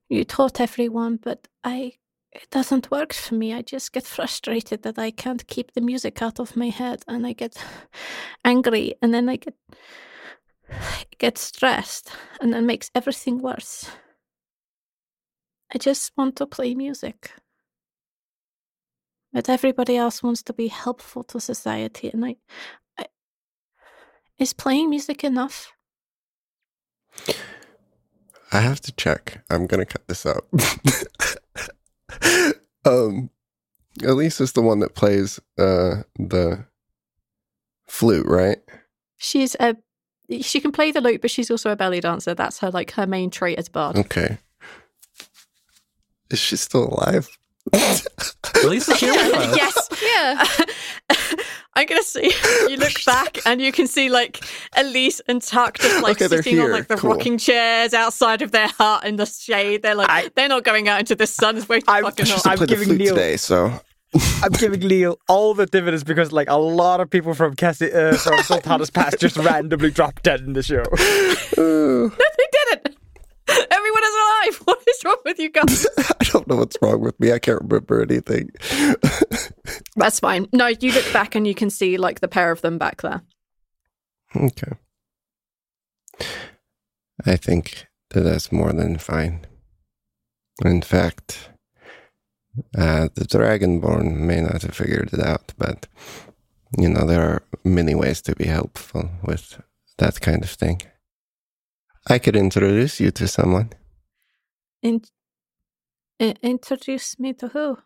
[0.09, 1.93] you taught everyone, but I
[2.31, 3.51] it doesn't work for me.
[3.53, 7.25] I just get frustrated that I can't keep the music out of my head and
[7.25, 7.57] I get
[8.45, 9.55] angry and then I get
[11.17, 13.89] get stressed and that makes everything worse.
[15.73, 17.31] I just want to play music.
[19.33, 22.35] But everybody else wants to be helpful to society and I,
[22.99, 23.05] I
[24.37, 25.73] is playing music enough?
[28.51, 29.43] I have to check.
[29.49, 30.47] I'm gonna cut this out.
[32.85, 33.29] um,
[34.03, 36.65] Elise is the one that plays uh the
[37.87, 38.57] flute, right?
[39.17, 39.75] She's a
[40.41, 42.33] she can play the lute, but she's also a belly dancer.
[42.33, 43.97] That's her like her main trait as bard.
[43.97, 44.37] Okay.
[46.29, 47.29] Is she still alive?
[48.63, 49.57] Lisa here with us.
[49.57, 49.89] yes.
[50.01, 50.45] Yeah.
[51.77, 52.31] I'm gonna see.
[52.69, 54.43] You look back and you can see like
[54.75, 57.11] Elise and Tuck just like Okay, sitting on like the Cool.
[57.13, 59.83] rocking chairs outside of their hut in the shade.
[59.83, 61.55] They're like I- they're not going out into the sun.
[61.57, 62.47] It's way too I'm- fucking hot.
[62.47, 63.79] I'm giving flute Neil- today, so
[64.43, 68.15] I'm giving Leo all the dividends because, like, a lot of people from Casey, uh,
[68.15, 70.81] from Zaltanna's past just randomly dropped dead in the show.
[70.81, 72.96] uh, they did it.
[73.71, 74.61] Everyone is alive.
[74.65, 75.87] What is wrong with you guys?
[75.97, 77.31] I don't know what's wrong with me.
[77.31, 78.51] I can't remember anything.
[79.95, 80.47] That's fine.
[80.53, 83.21] No, you look back and you can see like the pair of them back there.
[84.35, 84.73] okay.
[87.25, 89.45] I think that that's more than fine.
[90.63, 91.49] In fact,
[92.77, 95.87] uh, the Dragonborn may not have figured it out, but
[96.77, 99.61] you know there are many ways to be helpful with
[99.97, 100.81] that kind of thing.
[102.09, 103.71] I could introduce you to someone.
[104.81, 105.01] In-
[106.19, 107.77] introduce me to who?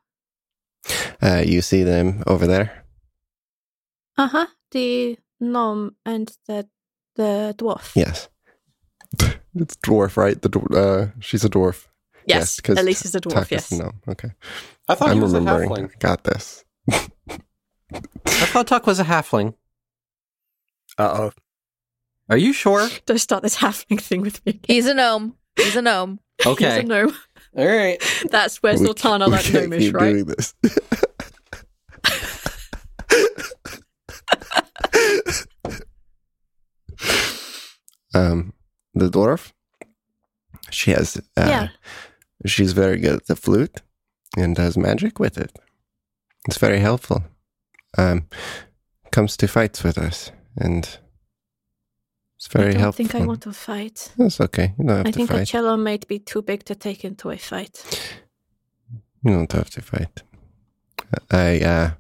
[1.22, 2.86] Uh, you see them over there?
[4.18, 4.48] Uh huh.
[4.72, 6.68] The gnome and the
[7.16, 7.96] the dwarf.
[7.96, 8.30] Yes.
[9.56, 10.42] it's dwarf, right?
[10.42, 11.88] The dw- uh, she's a dwarf.
[12.26, 13.34] Yes, 'cause Elise is a dwarf.
[13.34, 13.72] Tuck Yes.
[13.72, 13.92] no.
[14.08, 14.32] Okay.
[14.88, 15.70] I thought I'm he was a remembering.
[15.70, 16.00] halfling.
[16.00, 16.64] Got this.
[16.92, 19.56] I thought Tuck was a halfling.
[20.98, 21.32] Uh oh.
[22.32, 22.90] Are you sure?
[23.06, 24.60] Don't start this halfling thing with me.
[24.68, 25.36] He's a gnome.
[25.58, 26.20] He's a gnome.
[26.46, 26.66] Okay.
[26.76, 27.14] He's a gnome.
[27.58, 28.02] All right.
[28.32, 30.12] That's where We Zaltanna we like can't gnomish, keep right?
[30.14, 30.54] doing this.
[38.14, 38.54] um,
[38.94, 39.52] the dwarf.
[40.70, 41.18] She has.
[41.38, 41.68] Uh, Yeah.
[42.46, 43.82] She's very good at the flute
[44.36, 45.60] and does magic with it.
[46.48, 47.24] It's very helpful.
[47.98, 48.28] Um,
[49.12, 50.98] comes to fights with us and
[52.42, 52.74] it's very helpful.
[52.74, 53.06] I don't helpful.
[53.06, 54.12] think I want to fight.
[54.18, 54.74] That's okay.
[54.80, 57.30] You don't have I to think a cello might be too big to take into
[57.30, 58.12] a fight.
[59.24, 60.24] You don't have to fight.
[61.30, 61.92] I uh,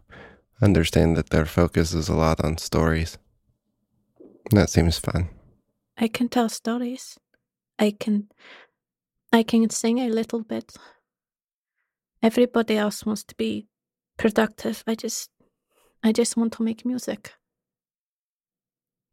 [0.59, 3.19] understand that their focus is a lot on stories.
[4.49, 5.29] That seems fun.
[5.95, 7.19] I can tell stories.
[7.77, 8.29] I can
[9.31, 10.75] I can sing a little bit.
[12.23, 13.67] Everybody else wants to be
[14.17, 14.83] productive.
[14.87, 15.29] I just
[16.03, 17.31] I just want to make music.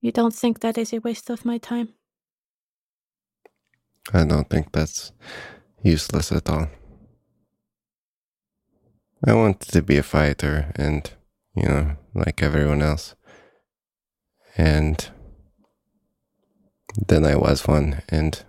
[0.01, 1.95] You don't think that is a waste of my time?
[4.13, 5.13] I don't think that's
[5.83, 6.69] useless at all.
[9.27, 11.11] I wanted to be a fighter and,
[11.55, 13.17] you know, like everyone else.
[14.57, 15.09] And
[17.07, 18.45] then I was one, and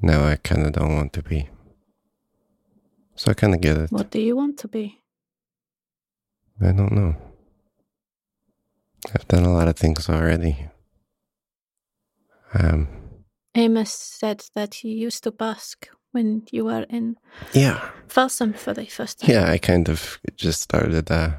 [0.00, 1.48] now I kind of don't want to be.
[3.16, 3.92] So I kind of get it.
[3.92, 5.00] What do you want to be?
[6.60, 7.16] I don't know.
[9.14, 10.68] I've done a lot of things already.
[12.54, 12.88] Um,
[13.54, 17.16] Amos said that you used to busk when you were in
[17.52, 17.90] yeah.
[18.08, 19.30] Folsom for the first time.
[19.30, 21.10] Yeah, I kind of just started.
[21.10, 21.32] Uh,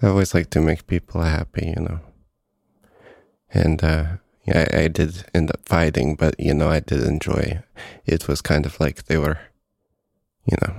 [0.00, 2.00] I always like to make people happy, you know.
[3.52, 4.04] And uh,
[4.44, 7.62] yeah, I, I did end up fighting, but you know, I did enjoy.
[8.06, 9.38] It was kind of like they were,
[10.44, 10.74] you know,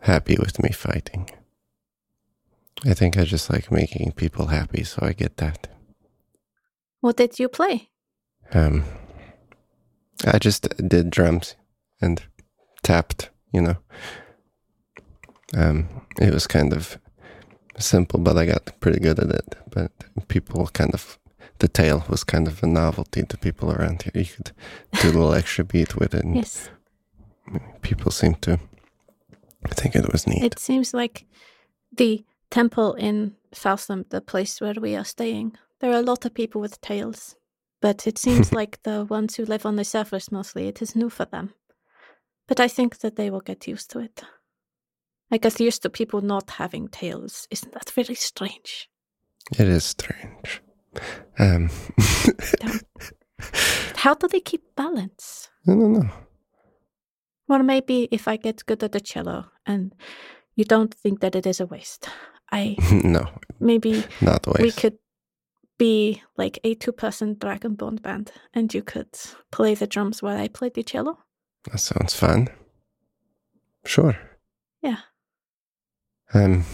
[0.00, 1.30] happy with me fighting.
[2.84, 5.68] I think I just like making people happy, so I get that.
[7.00, 7.88] What did you play?
[8.52, 8.84] Um,
[10.26, 11.56] I just did drums
[12.00, 12.22] and
[12.82, 13.76] tapped, you know.
[15.56, 15.88] Um,
[16.20, 16.98] it was kind of
[17.78, 19.54] simple, but I got pretty good at it.
[19.70, 19.92] But
[20.28, 21.18] people kind of,
[21.58, 24.12] the tail was kind of a novelty to people around here.
[24.14, 24.52] You could
[25.00, 26.68] do a little extra beat with it, and Yes.
[27.82, 28.58] people seemed to
[29.70, 30.42] think it was neat.
[30.44, 31.24] It seems like
[31.96, 36.34] the temple in Folsom, the place where we are staying, there are a lot of
[36.34, 37.36] people with tails.
[37.80, 41.10] But it seems like the ones who live on the surface mostly, it is new
[41.10, 41.54] for them.
[42.48, 44.22] But I think that they will get used to it.
[45.30, 47.48] I get used to people not having tails.
[47.50, 48.88] Isn't that very strange?
[49.58, 50.62] It is strange.
[51.38, 51.68] Um,
[53.96, 55.50] How do they keep balance?
[55.66, 56.10] I don't know.
[57.48, 59.94] Well, maybe if I get good at the cello and
[60.54, 62.08] you don't think that it is a waste,
[62.50, 63.28] I no,
[63.60, 64.98] maybe not we could
[65.78, 69.08] be like a two person Dragonborn band and you could
[69.50, 71.18] play the drums while I play the cello.
[71.70, 72.48] That sounds fun.
[73.84, 74.16] Sure.
[74.82, 74.98] Yeah.
[76.32, 76.64] Um,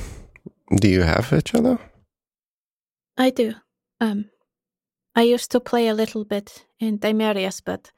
[0.76, 1.78] do you have a cello?
[3.16, 3.54] I do.
[4.00, 4.26] Um
[5.14, 7.92] I used to play a little bit in Dimerius, but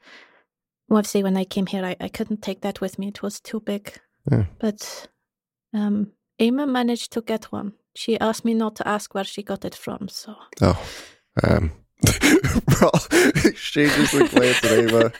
[0.89, 3.07] obviously when I came here I, I couldn't take that with me.
[3.07, 3.99] It was too big.
[4.31, 4.45] Yeah.
[4.59, 5.07] But
[5.73, 7.73] um Emma managed to get one.
[7.95, 10.85] She asked me not to ask where she got it from, so Oh,
[11.43, 11.71] um,
[12.81, 12.91] well,
[13.55, 15.13] she just like glanced at Ava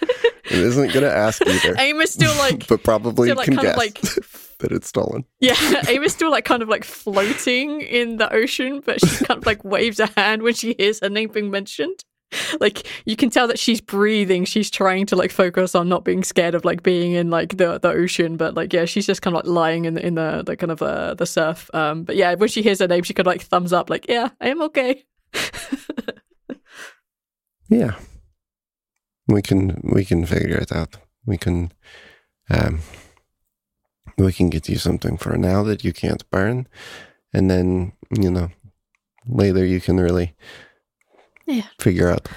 [0.51, 4.01] and isn't gonna ask either, Amos still like but probably still, like, can guess like-
[4.59, 5.25] that it's stolen.
[5.39, 5.55] Yeah,
[5.89, 9.63] Ava's still like kind of like floating in the ocean, but she kind of like
[9.63, 12.03] waves a hand when she hears her name being mentioned.
[12.59, 14.45] Like you can tell that she's breathing.
[14.45, 17.79] She's trying to like focus on not being scared of like being in like the
[17.79, 20.43] the ocean, but like yeah, she's just kind of like lying in the in the,
[20.45, 21.69] the kind of uh, the surf.
[21.73, 24.29] Um, but yeah, when she hears her name, she could like thumbs up, like yeah,
[24.41, 25.03] I am okay.
[27.69, 27.95] Yeah,
[29.27, 30.97] we can we can figure it out.
[31.25, 31.71] We can,
[32.49, 32.79] um,
[34.17, 36.67] we can get you something for now that you can't burn,
[37.33, 38.49] and then you know
[39.27, 40.35] later you can really
[41.47, 41.67] Yeah.
[41.79, 42.27] figure out.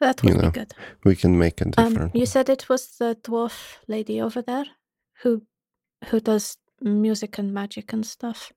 [0.00, 0.74] That You would know, be good.
[1.04, 4.66] We can make a Um, you said it was the dwarf lady over there
[5.22, 5.42] who
[6.10, 8.52] who does music and magic and stuff.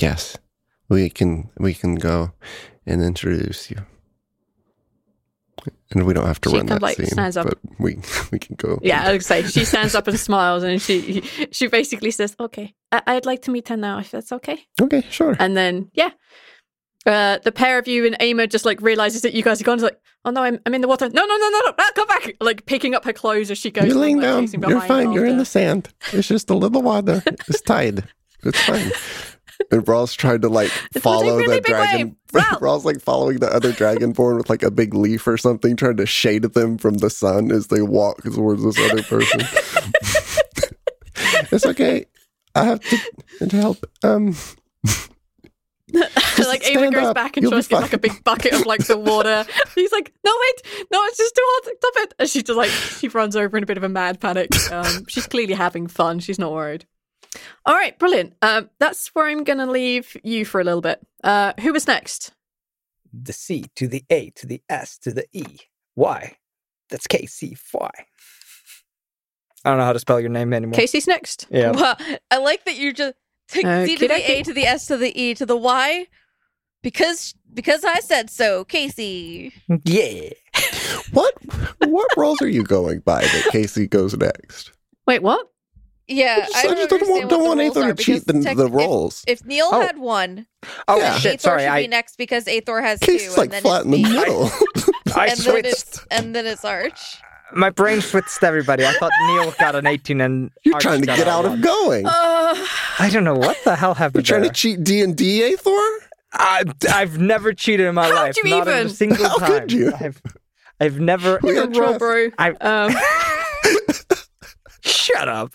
[0.00, 0.36] Yes,
[0.88, 2.32] we can we can go
[2.86, 3.78] and introduce you,
[5.90, 7.46] and we don't have to She run that like, scene, stands up.
[7.46, 7.98] but we
[8.32, 8.78] we can go.
[8.82, 11.20] Yeah, I would say she stands up and smiles, and she
[11.52, 15.02] she basically says, "Okay, I- I'd like to meet her now, if that's okay." Okay,
[15.10, 15.36] sure.
[15.38, 16.10] And then, yeah,
[17.06, 19.74] uh, the pair of you and Ama just like realizes that you guys are gone.
[19.74, 21.08] It's like, "Oh no, I'm I'm in the water!
[21.08, 21.72] No, no, no, no, no!
[21.78, 23.86] Ah, come back!" Like picking up her clothes as she goes.
[23.86, 24.42] You're laying down.
[24.42, 25.12] chasing You're behind fine.
[25.12, 25.88] You're in the sand.
[26.12, 27.22] It's just a little water.
[27.26, 28.04] It's tide.
[28.44, 28.92] It's fine.
[29.70, 32.16] And Rhal's trying to like follow really the dragon.
[32.32, 32.44] wave.
[32.60, 32.80] Rhal!
[32.80, 36.42] Like following the other dragonborn with like a big leaf or something, trying to shade
[36.42, 39.40] them from the sun as they walk towards this other person.
[41.52, 42.06] it's okay.
[42.54, 43.84] I have to, to help.
[44.02, 44.34] Um,
[45.92, 47.14] like Ava goes up.
[47.14, 49.44] back and You'll tries to get like a big bucket of like the water.
[49.74, 51.72] He's like, no wait, no, it's just too hot.
[51.76, 52.14] Stop it!
[52.18, 54.50] And she just like she runs over in a bit of a mad panic.
[54.70, 56.18] Um, she's clearly having fun.
[56.20, 56.86] She's not worried.
[57.64, 58.34] All right, brilliant.
[58.42, 61.00] Um, that's where I'm gonna leave you for a little bit.
[61.24, 62.32] Uh, who was next?
[63.12, 65.44] The C to the A to the S to the E.
[65.94, 66.36] Why?
[66.90, 67.56] That's KC.
[67.72, 67.90] Y.
[69.64, 70.74] I don't know how to spell your name anymore.
[70.74, 71.46] Casey's next.
[71.50, 71.72] Yeah.
[71.76, 71.96] Wow,
[72.30, 73.14] I like that you just
[73.48, 74.40] take C to the Okey-dokey.
[74.40, 76.06] A to the S to the E to the Y
[76.82, 79.52] because because I said so, Casey.
[79.84, 80.30] Yeah.
[81.12, 81.34] what
[81.86, 84.72] what roles are you going by that Casey goes next?
[85.06, 85.48] Wait, what?
[86.08, 89.22] Yeah, I just, I just don't want, don't want Eyþór to cheat the, the roles.
[89.26, 89.80] If, if Neil Oh.
[89.80, 90.46] had one,
[90.88, 91.16] Oh Yeah.
[91.16, 91.38] shit!
[91.38, 93.84] Eyþór Sorry, should I be next because Eyþór has Casey's two, like and then flat
[93.84, 94.44] in the me, middle.
[95.14, 95.66] I and then switched.
[95.68, 97.18] it's and then it's Arch.
[97.54, 98.84] My brain switched everybody.
[98.84, 101.60] I thought Neil got an 18 and You're Arch trying to get out of one.
[101.60, 102.04] going.
[102.06, 102.66] Uh,
[103.02, 104.28] I don't know what the hell happened.
[104.28, 104.54] You're happened.
[104.54, 105.96] trying to cheat D and D, Eyþór.
[106.32, 108.36] I, I've never cheated in my How'd life.
[108.36, 109.48] you not even a single How time.
[109.62, 109.92] could you?
[109.92, 110.22] I've,
[110.78, 111.40] I've never.
[111.42, 112.30] We you're a got raw bro.
[112.38, 112.94] I, Um,
[114.82, 115.50] shut up.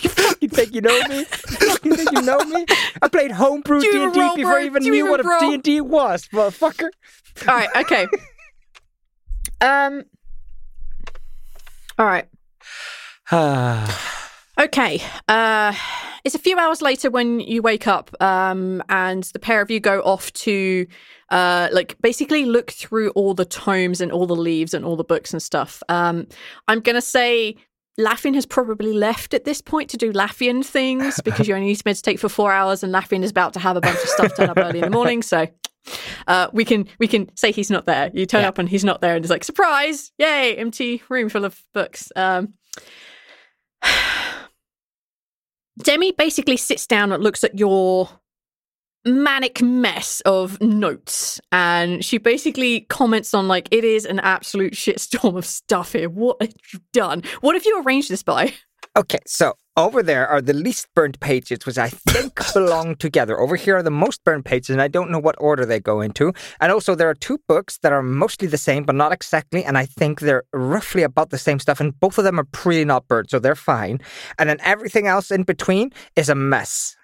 [0.00, 1.18] You fucking think you know me?
[1.18, 2.66] You fucking think you know me?
[3.02, 5.40] I played homebrew D&D roll, before I even knew even what a roll?
[5.40, 6.88] D and D was, motherfucker.
[7.48, 8.06] all right, okay.
[9.60, 10.02] Um.
[11.98, 12.28] All right.
[14.60, 15.00] Okay.
[15.28, 15.72] Uh,
[16.24, 19.80] it's a few hours later when you wake up, um, and the pair of you
[19.80, 20.86] go off to,
[21.30, 25.04] uh, like basically look through all the tomes and all the leaves and all the
[25.04, 25.82] books and stuff.
[25.88, 26.26] Um,
[26.68, 27.56] I'm gonna say.
[28.00, 31.76] Laffian has probably left at this point to do Laffian things because you only need
[31.76, 34.34] to meditate for four hours, and Laffian is about to have a bunch of stuff
[34.34, 35.20] turn up early in the morning.
[35.20, 35.46] So
[36.26, 38.10] uh, we can we can say he's not there.
[38.14, 38.48] You turn Yeah.
[38.48, 40.10] up and he's not there, and it's like surprise!
[40.16, 40.56] Yay!
[40.56, 42.10] Empty room full of books.
[42.16, 42.54] Um,
[45.78, 48.08] Demi basically sits down and looks at your
[49.04, 55.36] manic mess of notes and she basically comments on like it is an absolute shitstorm
[55.36, 56.08] of stuff here.
[56.08, 57.22] What have you done?
[57.40, 58.54] What have you arranged this by
[58.94, 63.40] Okay, so over there are the least burnt pages, which I think belong together.
[63.40, 66.02] Over here are the most burnt pages, and I don't know what order they go
[66.02, 66.34] into.
[66.60, 69.64] And also, there are two books that are mostly the same, but not exactly.
[69.64, 72.84] And I think they're roughly about the same stuff, and both of them are pretty
[72.84, 73.98] not burnt, so they're fine.
[74.38, 76.96] And then everything else in between is a mess.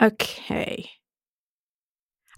[0.00, 0.90] okay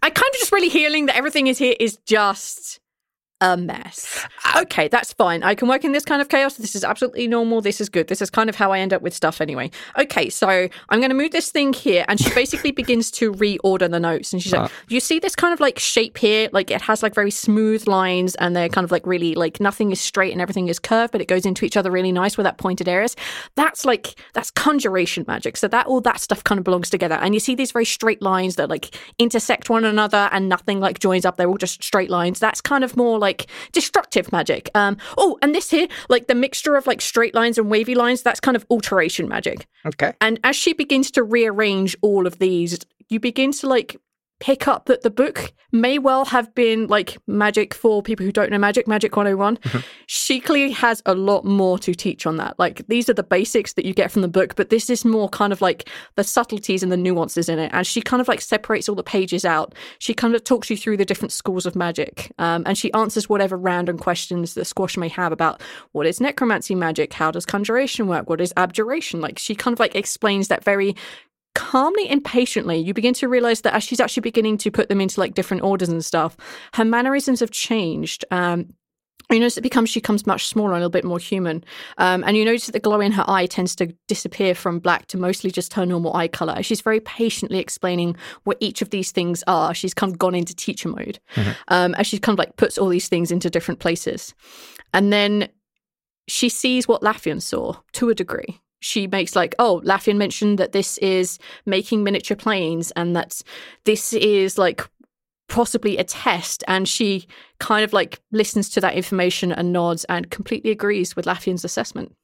[0.03, 2.81] i kind of just really healing that everything is here is just
[3.41, 4.26] a mess.
[4.57, 5.43] Okay, that's fine.
[5.43, 6.57] I can work in this kind of chaos.
[6.57, 7.61] This is absolutely normal.
[7.61, 8.07] This is good.
[8.07, 9.70] This is kind of how I end up with stuff anyway.
[9.99, 12.05] Okay, so I'm going to move this thing here.
[12.09, 14.32] And she basically begins to reorder the notes.
[14.32, 16.49] And she's like, You see this kind of like shape here?
[16.53, 19.91] Like it has like very smooth lines and they're kind of like really like nothing
[19.91, 22.45] is straight and everything is curved, but it goes into each other really nice with
[22.45, 23.16] that pointed areas.
[23.57, 25.57] That's like, that's conjuration magic.
[25.57, 27.16] So that all that stuff kind of belongs together.
[27.16, 31.01] And you see these very straight lines that like intersect one another and nothing like
[31.01, 31.37] joins up.
[31.37, 32.39] They're all just straight lines.
[32.39, 33.24] That's kind of more like
[33.72, 34.70] destructive magic.
[34.75, 38.22] Um, oh, and this here, like the mixture of like straight lines and wavy lines,
[38.22, 39.66] that's kind of alteration magic.
[39.87, 40.12] Okay.
[40.20, 43.97] And as she begins to rearrange all of these, you begin to like
[44.41, 48.51] pick up that the book may well have been like magic for people who don't
[48.51, 49.59] know magic, Magic 101.
[50.07, 52.59] She clearly has a lot more to teach on that.
[52.59, 55.28] Like these are the basics that you get from the book, but this is more
[55.28, 57.70] kind of like the subtleties and the nuances in it.
[57.72, 59.74] And she kind of like separates all the pages out.
[59.99, 62.32] She kind of talks you through the different schools of magic.
[62.39, 65.61] Um, and she answers whatever random questions that Squash may have about
[65.93, 67.12] what is necromancy magic?
[67.12, 68.28] How does conjuration work?
[68.28, 69.20] What is abjuration?
[69.20, 70.95] Like she kind of like explains that very
[71.55, 75.00] calmly and patiently you begin to realize that as she's actually beginning to put them
[75.00, 76.36] into like different orders and stuff
[76.74, 78.66] her mannerisms have changed um
[79.30, 81.64] you notice it becomes she becomes much smaller and a little bit more human
[81.98, 85.07] um, and you notice that the glow in her eye tends to disappear from black
[85.07, 86.62] to mostly just her normal eye color.
[86.62, 89.74] She's very patiently explaining what each of these things are.
[89.74, 91.20] She's kind of gone into teacher mode
[91.68, 94.34] um, as she kind of like puts all these things into different places.
[94.92, 95.48] And then
[96.28, 98.61] she sees what Laffian saw to a degree.
[98.85, 103.41] She makes like, oh, Laffian mentioned that this is making miniature planes and that
[103.85, 104.87] this is like
[105.49, 106.62] possibly a test.
[106.68, 107.26] And she
[107.61, 112.14] kind of like listens to that information and nods and completely agrees with Laffian's assessment.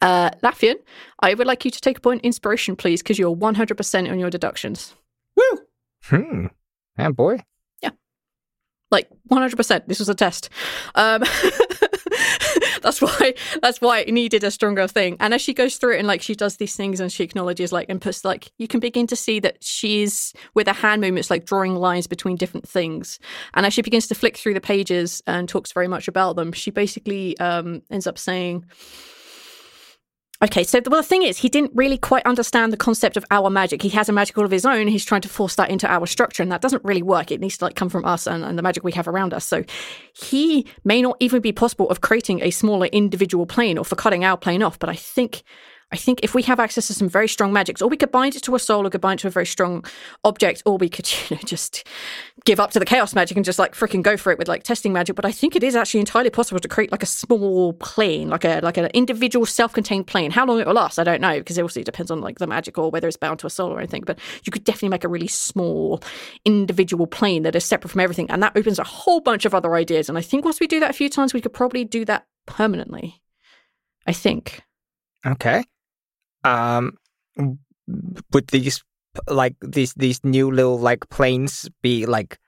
[0.00, 0.76] Uh, Laffian,
[1.18, 4.30] I would like you to take a point inspiration, please, because you're 100% on your
[4.30, 4.94] deductions.
[5.34, 5.58] Woo!
[6.04, 6.46] Hmm.
[6.96, 7.40] And boy.
[8.92, 10.48] Like 100% this was a test
[10.94, 11.22] um
[12.82, 15.16] that's why that's why it needed a stronger thing.
[15.20, 17.72] And as she goes through it and like she does these things and she acknowledges
[17.72, 21.30] like and puts like you can begin to see that she's with her hand movements
[21.30, 23.18] like drawing lines between different things.
[23.54, 26.52] And as she begins to flick through the pages and talks very much about them,
[26.52, 28.66] she basically um, ends up saying.
[30.42, 33.48] Okay, so well, the thing is, he didn't really quite understand the concept of our
[33.48, 33.80] magic.
[33.80, 34.88] He has a magic all of his own.
[34.88, 37.30] He's trying to force that into our structure, and that doesn't really work.
[37.30, 39.44] It needs to like come from us and, and the magic we have around us.
[39.44, 39.64] So
[40.12, 44.24] he may not even be possible of creating a smaller individual plane or for cutting
[44.24, 44.80] our plane off.
[44.80, 45.44] But I think
[45.92, 48.34] I think if we have access to some very strong magics, or we could bind
[48.34, 49.84] it to a soul, or could bind it to a very strong
[50.24, 51.86] object, or we could, you know, just
[52.44, 54.62] give up to the chaos magic and just like freaking go for it with like
[54.62, 55.14] testing magic.
[55.14, 58.44] But I think it is actually entirely possible to create like a small plane, like
[58.44, 60.30] a like an individual self-contained plane.
[60.30, 62.46] How long it will last, I don't know, because it also depends on like the
[62.46, 64.02] magic or whether it's bound to a soul or anything.
[64.06, 66.02] But you could definitely make a really small
[66.46, 69.74] individual plane that is separate from everything, and that opens a whole bunch of other
[69.74, 70.08] ideas.
[70.08, 72.26] And I think once we do that a few times, we could probably do that
[72.46, 73.20] permanently.
[74.06, 74.62] I think.
[75.24, 75.64] Okay.
[76.44, 76.98] Um,
[78.32, 78.82] would these
[79.28, 82.38] like these these new little like planes be like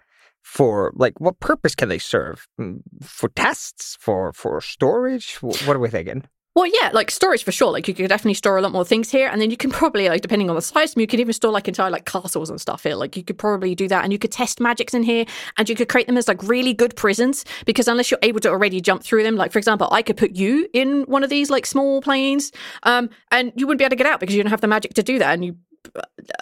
[0.43, 2.47] for like what purpose can they serve?
[2.61, 3.97] Mm, For tests?
[4.01, 5.37] For for storage?
[5.41, 6.25] What are we thinking?
[6.55, 7.73] Well, yeah, like storage for sure.
[7.73, 10.09] Like you could definitely store a lot more things here, and then you can probably,
[10.09, 12.85] like, depending on the size, you could even store like entire like castles and stuff
[12.85, 12.95] here.
[12.95, 15.25] Like you could probably do that, and you could test magics in here,
[15.59, 17.45] and you could create them as like really good prisons.
[17.67, 20.37] Because unless you're able to already jump through them, like for example, I could put
[20.37, 22.53] you in one of these like small planes,
[22.85, 24.95] um, and you wouldn't be able to get out because you don't have the magic
[24.95, 25.57] to do that, and you.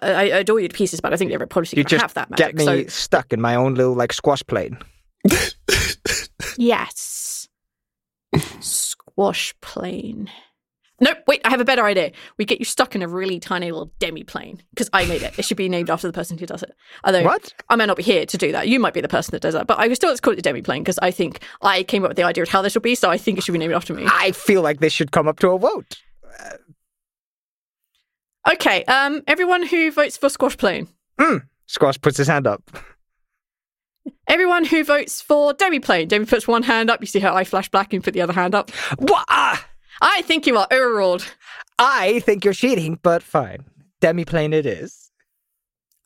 [0.02, 2.30] I, I adore you to pieces, but I think they're probably You just have that
[2.30, 2.46] magic.
[2.46, 4.78] get me So stuck in my own little like squash plane.
[6.58, 7.21] Yes.
[9.22, 10.28] Squash plane.
[11.00, 12.10] Nope, wait, I have a better idea.
[12.38, 15.38] We get you stuck in a really tiny little demi plane because I made it.
[15.38, 16.72] It should be named after the person who does it.
[17.04, 17.54] Although What?
[17.68, 18.66] I may not be here to do that.
[18.66, 19.68] You might be the person that does that.
[19.68, 22.10] But I still let's call it a demi plane because I think I came up
[22.10, 23.74] with the idea of how this will be, so I think it should be named
[23.74, 24.04] after me.
[24.08, 26.02] I feel like this should come up to a vote.
[28.50, 30.88] Okay, um, everyone who votes for squash plane.
[31.66, 32.62] Squash puts his hand up.
[34.28, 36.08] Everyone who votes for demi plane.
[36.08, 37.00] Demi puts one hand up.
[37.00, 38.70] You see her eye flash black and put the other hand up.
[38.98, 39.24] What?
[39.28, 39.68] Ah!
[40.00, 41.24] I think you are overruled.
[41.78, 43.64] I think you're cheating, but fine.
[44.00, 45.10] Demi plane it is.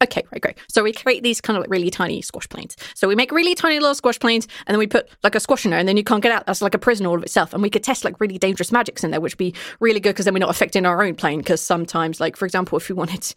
[0.03, 0.59] Okay, great, great.
[0.69, 2.77] So we create these kind of like really tiny squash planes.
[2.95, 5.65] So we make really tiny little squash planes, and then we put like a squash
[5.65, 6.45] in there, and then you can't get out.
[6.45, 7.55] That's like a prison all of itself.
[7.55, 10.11] And we could test like really dangerous magics in there, which would be really good
[10.11, 11.39] because then we're not affecting our own plane.
[11.39, 13.35] Because sometimes, like for example, if we wanted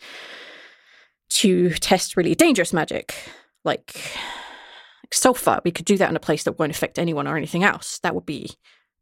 [1.30, 3.16] to test really dangerous magic,
[3.64, 3.95] like,
[5.10, 7.64] like sulfur, we could do that in a place that won't affect anyone or anything
[7.64, 7.99] else.
[7.99, 8.51] That would be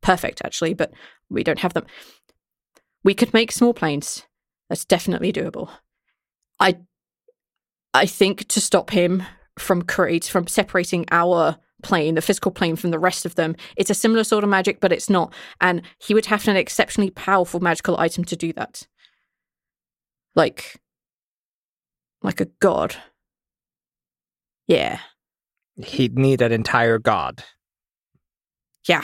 [0.02, 0.74] perfect, actually.
[0.74, 0.94] But
[1.30, 1.86] we don't have them.
[3.04, 4.24] We could make small planes.
[4.70, 5.70] That's definitely doable.
[6.60, 6.78] I
[7.94, 9.24] I think to stop him
[9.58, 13.90] from create from separating our plane, the physical plane, from the rest of them, it's
[13.90, 15.34] a similar sort of magic, but it's not.
[15.62, 18.88] And he would have an exceptionally powerful magical item to do that.
[20.36, 20.82] Like
[22.24, 22.96] like a god.
[24.68, 25.00] Yeah.
[25.84, 27.44] He'd need an entire god.
[28.88, 29.04] Yeah.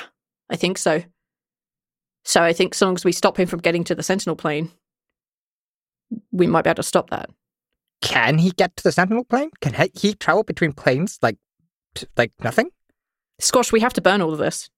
[0.49, 1.03] I think so.
[2.25, 4.71] So I think so long as we stop him from getting to the sentinel plane,
[6.31, 7.29] we might be able to stop that.
[8.01, 9.49] Can he get to the sentinel plane?
[9.61, 11.37] Can he, he travel between planes like
[12.17, 12.69] like nothing?
[13.39, 14.69] Squash, we have to burn all of this.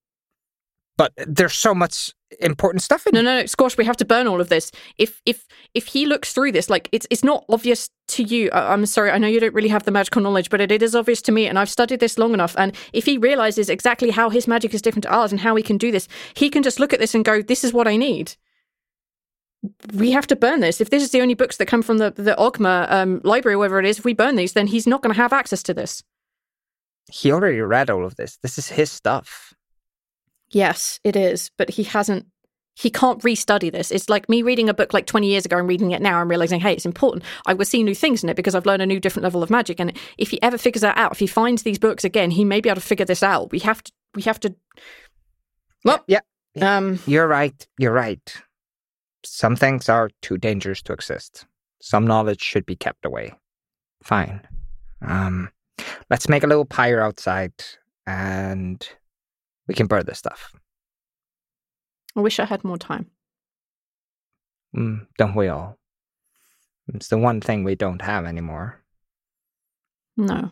[0.97, 3.77] But there's so much important stuff in No, no, no, Squash.
[3.77, 4.71] We have to burn all of this.
[4.97, 8.49] If if if he looks through this, like it's it's not obvious to you.
[8.51, 10.81] I, I'm sorry, I know you don't really have the magical knowledge, but it, it
[10.81, 12.55] is obvious to me, and I've studied this long enough.
[12.57, 15.63] And if he realizes exactly how his magic is different to ours and how he
[15.63, 17.97] can do this, he can just look at this and go, "This is what I
[17.97, 18.35] need."
[19.93, 20.79] We have to burn this.
[20.79, 23.79] If this is the only books that come from the the Ogma um, library, whatever
[23.79, 26.03] it is, if we burn these, then he's not going to have access to this.
[27.11, 28.37] He already read all of this.
[28.41, 29.53] This is his stuff.
[30.55, 32.27] Yes, it is, but he hasn't.
[32.75, 33.91] He can't restudy this.
[33.91, 36.29] It's like me reading a book like 20 years ago and reading it now and
[36.29, 37.25] realizing, hey, it's important.
[37.45, 39.49] I will see new things in it because I've learned a new different level of
[39.49, 39.81] magic.
[39.81, 42.61] And if he ever figures that out, if he finds these books again, he may
[42.61, 43.51] be able to figure this out.
[43.51, 43.91] We have to.
[44.13, 44.55] We have to.
[45.83, 46.21] Well, Yeah,
[46.61, 47.67] um, you're right.
[47.77, 48.41] You're right.
[49.25, 51.45] Some things are too dangerous to exist.
[51.81, 53.33] Some knowledge should be kept away.
[54.03, 54.39] Fine.
[55.01, 55.49] Um,
[56.09, 57.53] let's make a little pyre outside,
[58.07, 58.87] and
[59.67, 60.53] we can burn this stuff.
[62.15, 63.11] I wish I had more time.
[64.75, 65.77] Mm, don't we all?
[66.93, 68.81] It's the one thing we don't have anymore.
[70.17, 70.51] No,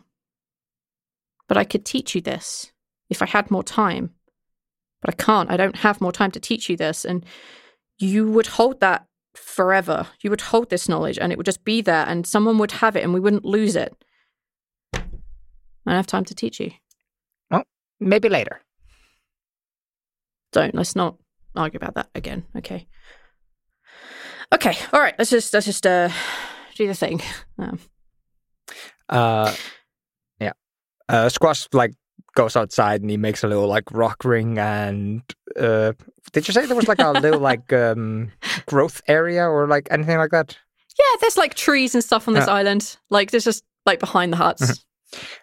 [1.48, 2.72] but I could teach you this
[3.08, 4.10] if I had more time.
[5.00, 5.50] But I can't.
[5.50, 7.24] I don't have more time to teach you this, and
[7.98, 10.06] you would hold that forever.
[10.22, 12.96] You would hold this knowledge, and it would just be there, and someone would have
[12.96, 13.94] it, and we wouldn't lose it.
[14.94, 15.00] I
[15.90, 16.72] don't have time to teach you.
[17.50, 17.64] Well,
[18.00, 18.62] maybe later.
[20.54, 20.74] Don't.
[20.74, 21.16] Let's not
[21.54, 22.44] argue about that again.
[22.56, 22.86] Okay.
[24.52, 24.76] Okay.
[24.92, 25.14] All right.
[25.18, 26.08] Let's just let's just uh
[26.76, 27.20] do the thing.
[27.58, 27.78] Um,
[29.08, 29.54] Uh,
[30.40, 30.52] yeah.
[31.08, 31.92] Uh, Squash like
[32.34, 35.22] goes outside and he makes a little like rock ring and
[35.60, 35.92] uh,
[36.32, 38.32] did you say there was like a little like um
[38.66, 40.56] growth area or like anything like that?
[40.98, 42.54] yeah, there's like trees and stuff on this Yeah.
[42.54, 42.96] island.
[43.10, 44.84] Like there's just like behind the huts.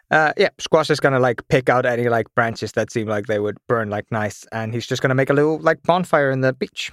[0.10, 3.40] Uh, yeah, Squash is gonna like pick out any like branches that seem like they
[3.40, 6.54] would burn like nice, and he's just gonna make a little like bonfire in the
[6.54, 6.92] beach.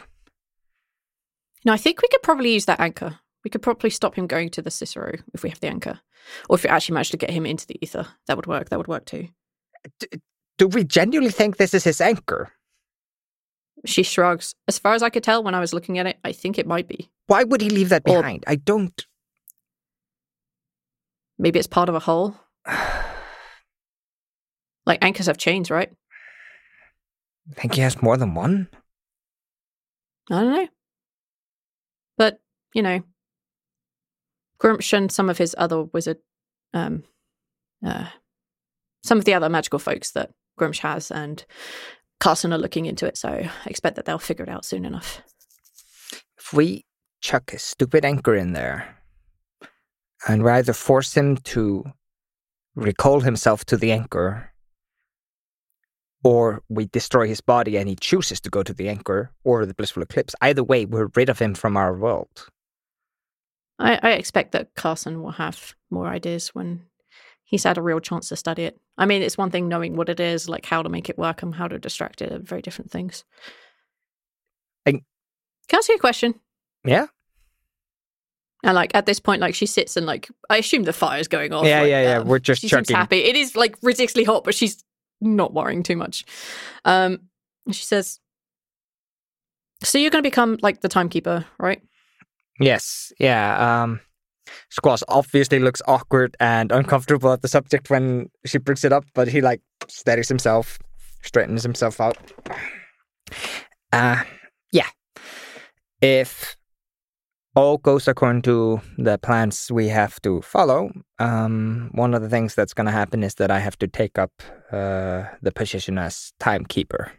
[1.64, 3.18] No, I think we could probably use that anchor.
[3.44, 6.00] We could probably stop him going to the Cicero if we have the anchor,
[6.48, 8.06] or if we actually manage to get him into the ether.
[8.26, 8.68] That would work.
[8.68, 9.28] That would work too.
[10.58, 12.52] Do we genuinely think this is his anchor?
[13.84, 14.54] She shrugs.
[14.66, 16.66] As far as I could tell when I was looking at it, I think it
[16.66, 17.10] might be.
[17.28, 18.42] Why would he leave that Or- behind?
[18.48, 19.06] I don't.
[21.38, 22.34] Maybe it's part of a whole.
[24.86, 25.90] Like anchors have chains, right?
[27.52, 28.68] think he has more than one.
[30.30, 30.68] I don't know.
[32.16, 32.40] But,
[32.74, 33.02] you know,
[34.60, 36.18] Gruumsh and some of his other wizard,
[36.74, 37.04] um,
[37.86, 38.08] uh,
[39.02, 41.44] some of the other magical folks that Gruumsh has and
[42.18, 45.22] Carson are looking into it, so I expect that they'll figure it out soon enough.
[46.38, 46.84] If we
[47.20, 48.96] chuck a stupid anchor in there,
[50.26, 51.84] and we either force him to
[52.78, 54.52] recall himself to the anchor,
[56.24, 59.74] or we destroy his body and he chooses to go to the anchor or the
[59.74, 60.34] blissful eclipse.
[60.40, 62.48] Either way, we're rid of him from our world.
[63.78, 66.82] I, I expect that Carson will have more ideas when
[67.44, 68.80] he's had a real chance to study it.
[68.96, 71.42] I mean, it's one thing knowing what it is, like how to make it work
[71.42, 73.24] and how to distract it, are very different things.
[74.86, 75.02] I- Can
[75.74, 76.34] I ask you a question?
[76.84, 77.06] Yeah,
[78.64, 81.52] And like at this point, like she sits and like I assume the fire's going
[81.52, 81.64] off.
[81.64, 83.24] Yeah, like, yeah, yeah, um, we're just she seems happy.
[83.24, 84.82] It is like ridiculously hot, but she's
[85.20, 86.24] not worrying too much.
[86.84, 87.20] Um,
[87.70, 88.18] she says,
[89.82, 91.80] "So you're going to become like the timekeeper, right?"
[92.58, 93.82] Yes, yeah.
[93.82, 94.00] Um,
[94.70, 99.28] Squash obviously looks awkward and uncomfortable at the subject when she brings it up, but
[99.28, 100.78] he like steadies himself,
[101.22, 102.16] straightens himself out.
[103.92, 104.22] Uh,
[104.72, 104.88] yeah.
[106.00, 106.57] If
[107.58, 112.54] all goes according to the plans we have to follow, um, one of the things
[112.54, 114.30] that's going to happen is that I have to take up
[114.70, 117.10] uh, the position as timekeeper.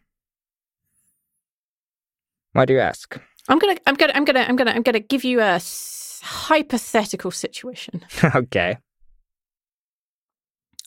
[2.53, 3.19] Why do you ask?
[3.49, 7.31] I'm gonna, I'm gonna, I'm gonna, I'm gonna, I'm gonna give you a s- hypothetical
[7.31, 8.05] situation.
[8.35, 8.77] okay.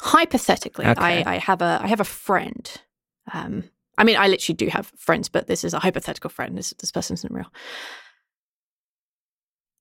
[0.00, 1.22] Hypothetically, Okay.
[1.24, 2.70] I, I have a, I have a friend.
[3.32, 3.64] Um,
[3.98, 6.56] I mean, I literally do have friends, but this is a hypothetical friend.
[6.56, 7.52] This this person isn't real.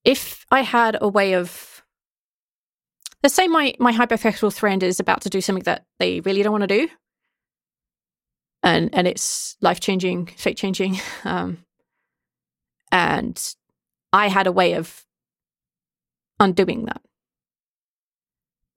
[0.04, 1.84] If I had a way of,
[3.24, 6.52] let's say my my hypothetical friend is about to do something that they really don't
[6.52, 6.90] want to do,
[8.64, 11.60] and and it's life changing, fate changing, um,
[12.92, 13.56] and
[14.12, 15.06] I had a way of
[16.40, 17.02] undoing that.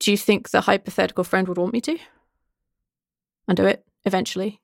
[0.01, 1.99] Do you think the hypothetical friend would want me to
[3.49, 4.61] undo it eventually?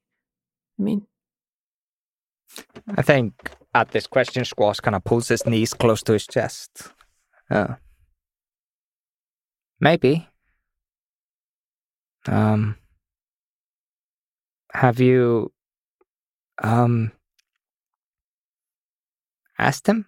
[0.78, 1.06] I mean,
[2.96, 6.88] I think at this question, Squash kind of pulls his knees close to his chest.
[7.50, 7.74] Uh,
[9.80, 10.28] maybe.
[12.26, 12.76] Um,
[14.72, 15.52] have you
[16.62, 17.12] um
[19.58, 20.06] asked him?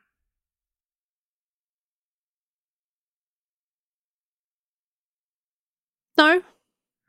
[6.18, 6.42] no,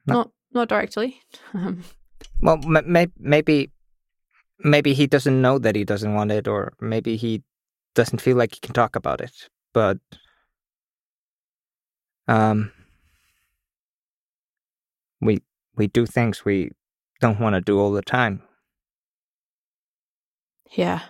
[0.05, 0.13] No.
[0.13, 1.19] not not directly.
[1.53, 1.83] Um,
[2.41, 3.71] Well, m- may- maybe,
[4.63, 7.43] maybe he doesn't know that he doesn't want it, or maybe he
[7.95, 9.49] doesn't feel like he can talk about it.
[9.73, 9.99] But,
[12.27, 12.71] um,
[15.21, 15.41] we
[15.75, 16.71] we do things we
[17.19, 18.41] don't want to do all the time.
[20.71, 21.01] yeah,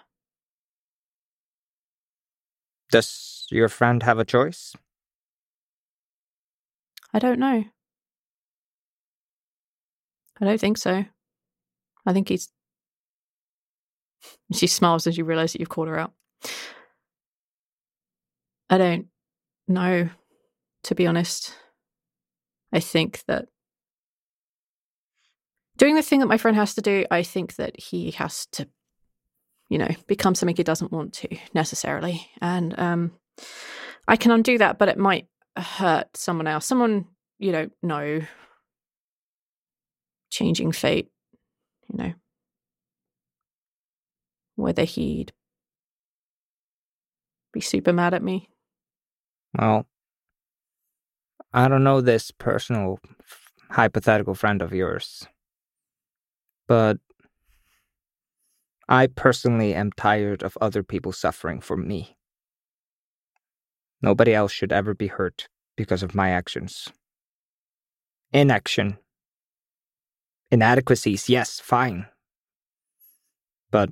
[2.92, 4.74] Does your friend have a choice?
[7.14, 7.66] I don't know.
[10.40, 11.06] I don't think so.
[12.06, 12.50] I think he's.
[14.54, 16.14] She smiles as you realize that you've called her out.
[18.70, 19.08] I don't
[19.68, 20.10] know,
[20.84, 21.54] to be honest.
[22.72, 23.46] I think that
[25.78, 28.68] doing the thing that my friend has to do, I think that he has to,
[29.70, 32.28] you know, become something he doesn't want to necessarily.
[32.42, 33.12] And um,
[34.08, 37.06] I can undo that, but it might hurt someone else, someone
[37.38, 38.22] you don't know,
[40.30, 41.10] changing fate,
[41.90, 42.14] you know,
[44.56, 45.32] whether he'd
[47.52, 48.50] be super mad at me.
[49.58, 49.86] Well,
[51.54, 53.00] I don't know this personal
[53.70, 55.28] hypothetical friend of yours,
[56.68, 56.98] but
[58.90, 62.18] I personally am tired of other people suffering for me.
[64.02, 65.48] Nobody else should ever be hurt
[65.78, 66.90] because of my actions.
[68.34, 68.98] Inaction.
[70.52, 72.08] Inadequacies, yes, fine.
[73.72, 73.90] But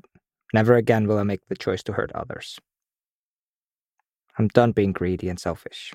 [0.54, 2.60] never again will I make the choice to hurt others.
[4.38, 5.94] I'm done being greedy and selfish.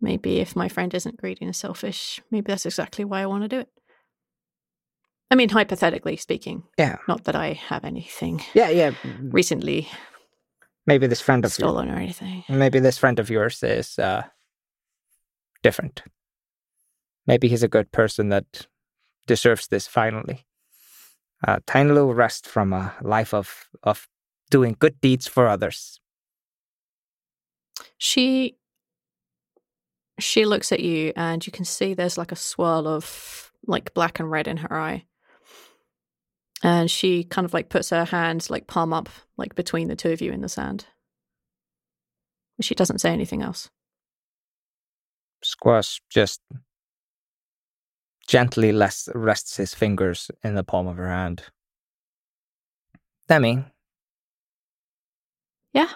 [0.00, 3.48] Maybe if my friend isn't greedy and selfish, maybe that's exactly why I want to
[3.48, 3.68] do it.
[5.30, 6.64] I mean, hypothetically speaking.
[6.78, 6.98] Yeah.
[7.08, 8.92] Not that I have anything Yeah, yeah.
[9.20, 9.88] recently
[10.86, 12.44] Maybe this friend of yours, stolen or anything.
[12.48, 14.24] maybe this friend of yours is uh,
[15.62, 16.02] different.
[17.26, 18.66] Maybe he's a good person that
[19.26, 20.44] deserves this finally.
[21.46, 24.08] A tiny little rest from a life of of
[24.50, 26.00] doing good deeds for others.
[27.98, 28.56] She
[30.18, 34.20] she looks at you and you can see there's like a swirl of like black
[34.20, 35.04] and red in her eye.
[36.62, 40.12] And she kind of like puts her hands like palm up like between the two
[40.12, 40.86] of you in the sand.
[42.60, 43.68] She doesn't say anything else.
[45.42, 46.40] Squash just
[48.26, 51.44] gently less rests his fingers in the palm of her hand.
[53.28, 53.64] Demi,
[55.72, 55.88] Yeah.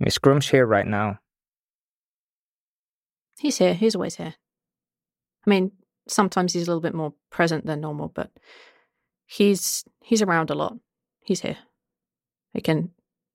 [0.00, 1.18] is Gruumsh here right now?
[3.38, 3.74] He's here.
[3.74, 4.34] He's always here.
[5.46, 5.72] I mean,
[6.08, 8.30] sometimes he's a little bit more present than normal, but
[9.26, 10.78] he's he's around a lot.
[11.24, 11.58] He's here.
[12.54, 12.92] I can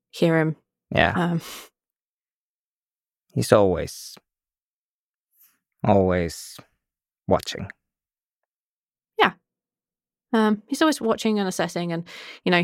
[0.09, 0.55] hear him.
[0.93, 1.41] Yeah, Um,
[3.34, 4.16] he's always,
[5.84, 6.59] always
[7.27, 7.69] watching.
[9.17, 9.34] Yeah.
[10.34, 12.07] Um, he's always watching and assessing, and
[12.43, 12.63] you know,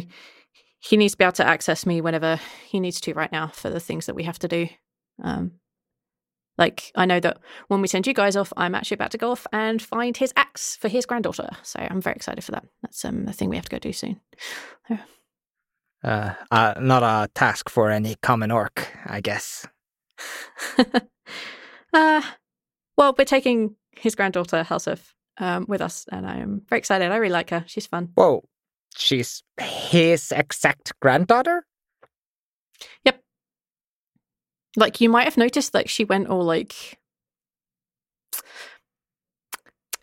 [0.79, 3.69] he needs to be able to access me whenever he needs to right now for
[3.69, 4.67] the things that we have to do.
[5.23, 5.53] Um,
[6.57, 7.37] like I know that
[7.67, 10.33] when we send you guys off, I'm actually about to go off and find his
[10.35, 11.49] axe for his granddaughter.
[11.63, 12.65] So I'm very excited for that.
[12.81, 14.19] That's um, the thing we have to go do soon.
[16.03, 19.67] Uh, uh, not a task for any common orc, I guess.
[21.93, 22.21] uh,
[22.97, 27.11] well, we're taking his granddaughter, Helseth, um, with us, and I am very excited.
[27.11, 27.63] I really like her.
[27.67, 28.09] She's fun.
[28.15, 28.43] Whoa,
[28.95, 31.65] she's his exact granddaughter?
[33.05, 33.21] Yep.
[34.75, 36.99] Like, you might have noticed that she went all like.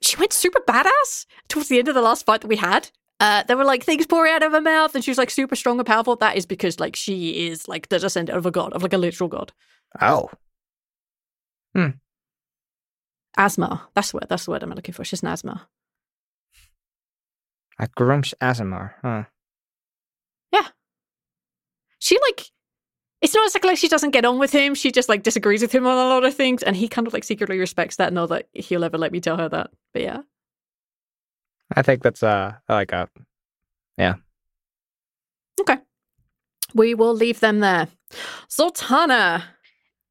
[0.01, 2.90] She went super badass towards the end of the last fight that we had.
[3.20, 5.57] Uh, there were like things pouring out of her mouth, and she was like super
[5.57, 6.14] strong and powerful.
[6.16, 8.99] That is because like she is like the descendant of a god, of like a
[8.99, 9.53] literal god.
[10.01, 10.30] Oh,
[13.37, 13.89] Asma.
[13.95, 14.26] That's the word.
[14.28, 15.05] That's the word I'm looking for.
[15.05, 15.61] She's an Aasimar.
[17.78, 19.24] a Gruumsh Aasimar, huh?
[20.53, 20.68] Yeah.
[21.99, 22.47] She like
[23.20, 25.72] it's not exactly like she doesn't get on with him she just like disagrees with
[25.72, 28.28] him on a lot of things and he kind of like secretly respects that not
[28.28, 30.20] that he'll ever let me tell her that but yeah
[31.74, 33.09] I think that's uh like a
[33.97, 34.16] yeah.
[35.59, 35.78] okay
[36.74, 37.89] we will leave them there
[38.51, 39.43] Zaltanna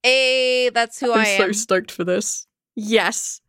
[0.01, 1.53] Hey, that's who i'm I so am.
[1.53, 3.41] stoked for this yes.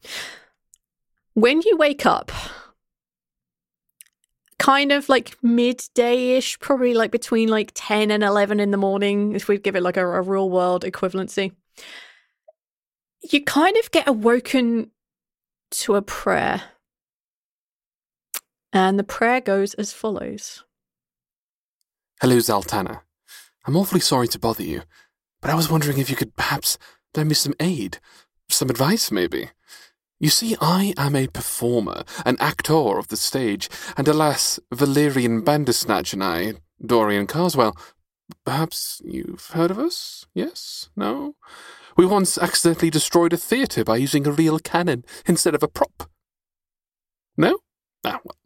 [1.34, 2.30] When you wake up
[4.58, 9.48] kind of like midday-ish probably like between like 10 and 11 in the morning if
[9.48, 11.52] we give it like a, a real world equivalency
[13.32, 14.90] you kind of get awoken
[15.70, 16.62] to a prayer.
[18.72, 20.64] And the prayer goes as follows.
[22.20, 23.00] Hello, Zaltanna.
[23.66, 24.82] I'm awfully sorry to bother you,
[25.40, 26.76] but I was wondering if you could perhaps
[27.16, 27.98] lend me some aid,
[28.48, 29.50] some advice, maybe.
[30.20, 36.12] You see, I am a performer, an actor of the stage, and alas, Valerian Bandersnatch
[36.12, 37.76] and I, Dorian Carswell,
[38.44, 40.26] perhaps you've heard of us?
[40.34, 40.88] Yes?
[40.96, 41.34] No?
[41.96, 46.08] We once accidentally destroyed a theatre by using a real cannon instead of a prop.
[47.36, 47.58] No?
[48.04, 48.36] Ah, well,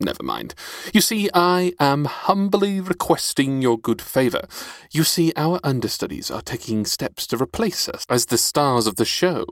[0.00, 0.54] never mind.
[0.92, 4.42] You see, I am humbly requesting your good favour.
[4.90, 9.04] You see, our understudies are taking steps to replace us as the stars of the
[9.04, 9.46] show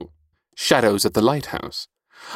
[0.54, 1.88] Shadows at the Lighthouse.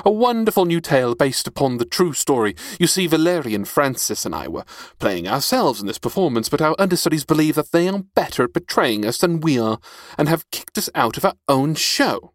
[0.03, 2.57] A wonderful new tale based upon the true story.
[2.81, 4.65] You see, Valerian, Francis, and I were
[4.99, 9.05] playing ourselves in this performance, but our understudies believe that they are better at betraying
[9.05, 9.79] us than we are,
[10.17, 12.33] and have kicked us out of our own show.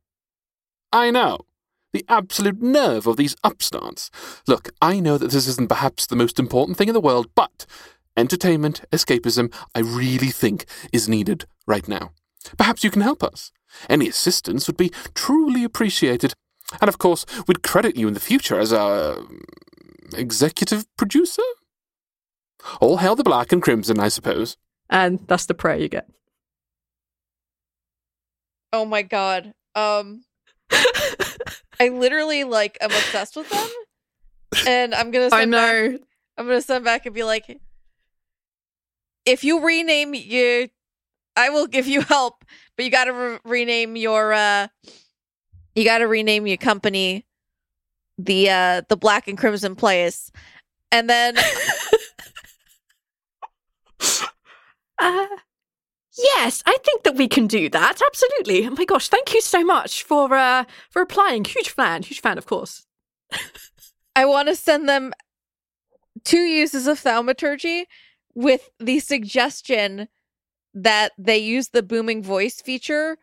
[0.91, 1.39] I know.
[1.93, 4.11] The absolute nerve of these upstarts.
[4.47, 7.65] Look, I know that this isn't perhaps the most important thing in the world, but
[8.15, 12.11] entertainment, escapism, I really think is needed right now.
[12.57, 13.51] Perhaps you can help us.
[13.89, 16.33] Any assistance would be truly appreciated.
[16.79, 19.41] And of course, we'd credit you in the future as our um,
[20.13, 21.43] executive producer?
[22.81, 24.57] All hail the black and crimson, I suppose.
[24.89, 26.07] and that's the prayer you get
[28.73, 29.53] Oh my god.
[29.75, 30.23] Um
[31.79, 33.67] I literally like am obsessed with them.
[34.67, 35.25] and I'm gonna.
[35.31, 35.99] I Send back, know.
[36.37, 37.59] I'm gonna send back and be like,
[39.25, 40.67] if you rename your,
[41.35, 42.43] I will give you help,
[42.75, 44.33] but you got to re- rename your.
[44.33, 44.67] uh
[45.75, 47.25] You got to rename your company,
[48.17, 50.31] the uh the Black and Crimson Place,
[50.91, 51.35] and then
[55.01, 55.25] Uh,
[56.23, 57.99] yes, I think that we can do that.
[58.05, 58.65] Absolutely.
[58.67, 61.45] Oh my gosh, thank you so much for uh for applying.
[61.45, 62.85] Huge fan, huge fan, of course.
[64.15, 65.13] I want to send them
[66.23, 67.85] two uses of thaumaturgy
[68.35, 70.07] with the suggestion
[70.73, 73.17] that they use the booming voice feature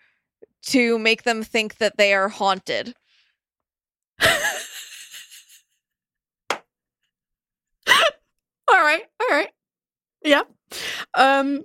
[0.62, 2.94] to make them think that they are haunted.
[8.68, 9.50] All right, all right.
[10.24, 10.42] Yeah.
[11.14, 11.64] Um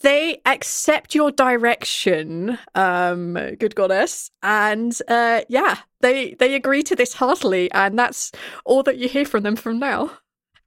[0.00, 7.14] they accept your direction, um, good goddess, and uh yeah, they they agree to this
[7.14, 8.32] heartily, and that's
[8.64, 10.10] all that you hear from them from now.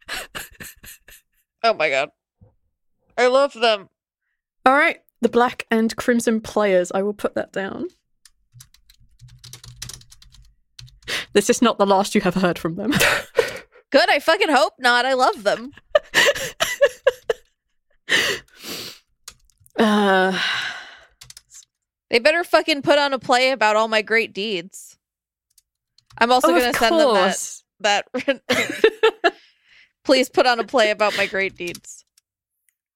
[1.63, 2.09] Oh my god.
[3.17, 3.89] I love them.
[4.65, 7.87] All right, the black and crimson players, I will put that down.
[11.33, 12.91] This is not the last you have heard from them.
[13.91, 15.05] Good, I fucking hope not.
[15.05, 15.71] I love them.
[19.77, 20.37] uh
[22.09, 24.97] They better fucking put on a play about all my great deeds.
[26.17, 27.13] I'm also Oh, going to send them
[27.79, 28.41] that that
[30.03, 32.03] Please put on a play about my great deeds.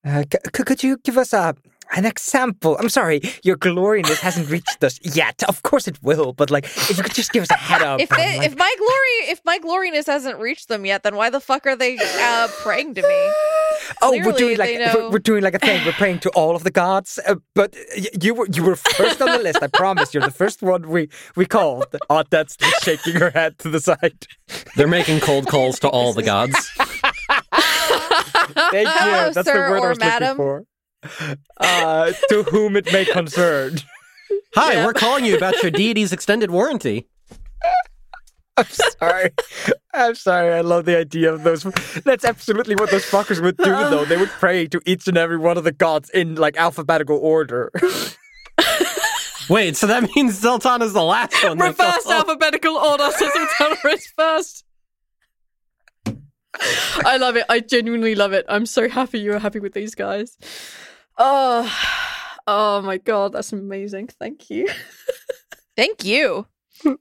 [0.06, 1.56] Uh, c- c- could you give us a
[1.96, 2.78] an example?
[2.80, 5.44] I'm sorry, your gloriness hasn't reached us yet.
[5.48, 8.00] Of course it will, but like, if you could just give us a head up.
[8.02, 11.16] If on, they, like- if my glory if my gloriness hasn't reached them yet, then
[11.16, 13.32] why the fuck are they uh, praying to me?
[14.02, 15.86] oh, we're doing like we're, know- we're doing like a thing.
[15.86, 19.22] We're praying to all of the gods, uh, but y- you were you were first
[19.22, 19.60] on the list.
[19.62, 20.14] I promise.
[20.14, 21.86] You're the first one we we called.
[22.10, 24.28] Oh, that's shaking her head to the side.
[24.76, 26.56] They're making cold calls to all the gods.
[28.72, 28.94] Thank you.
[28.96, 30.28] Hello, That's sir the word I or was madam.
[30.30, 30.66] looking for.
[31.58, 33.78] Uh, to whom it may concern.
[34.56, 37.08] Hi, we're calling you about your deity's extended warranty.
[38.58, 39.32] I'm sorry.
[39.94, 40.54] I'm sorry.
[40.54, 41.64] I love the idea of those.
[42.06, 44.06] That's absolutely what those fuckers would do, though.
[44.06, 47.70] They would pray to each and every one of the gods in like alphabetical order.
[49.50, 51.58] Wait, so that means Zaltanna's the last one.
[51.58, 52.14] they Reverse call.
[52.14, 54.64] alphabetical order, so Zaltanna is first.
[57.06, 57.46] I love it.
[57.50, 58.46] I genuinely love it.
[58.48, 60.38] I'm so happy you are happy with these guys.
[61.18, 61.72] Oh,
[62.48, 64.08] oh my god, that's amazing.
[64.20, 64.68] Thank you.
[65.76, 66.48] Thank you.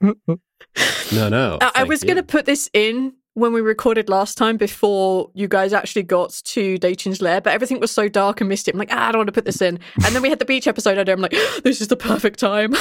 [1.13, 1.59] No, no.
[1.61, 2.07] I- I was you.
[2.09, 6.31] going to put this in when we recorded last time before you guys actually got
[6.45, 8.73] to Dayton's lair, but everything was so dark and misty.
[8.73, 9.79] I'm like, ah, I don't want to put this in.
[10.05, 11.15] And then we had the beach episode idea.
[11.15, 12.75] I'm like, this is the perfect time.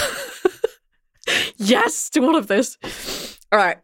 [1.57, 2.77] yes to all of this.
[3.51, 3.77] All right.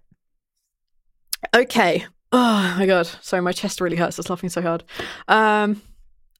[1.55, 2.05] Okay.
[2.31, 3.07] Oh my god.
[3.21, 4.17] Sorry, my chest really hurts.
[4.17, 4.83] I was laughing so hard.
[5.27, 5.81] Um.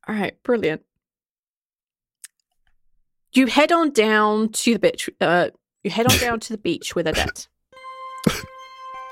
[0.07, 0.41] All right.
[0.43, 0.82] Brilliant.
[3.34, 5.09] You head on down to the beach.
[5.19, 5.49] Uh,
[5.84, 7.47] you head on down to the beach with Odette.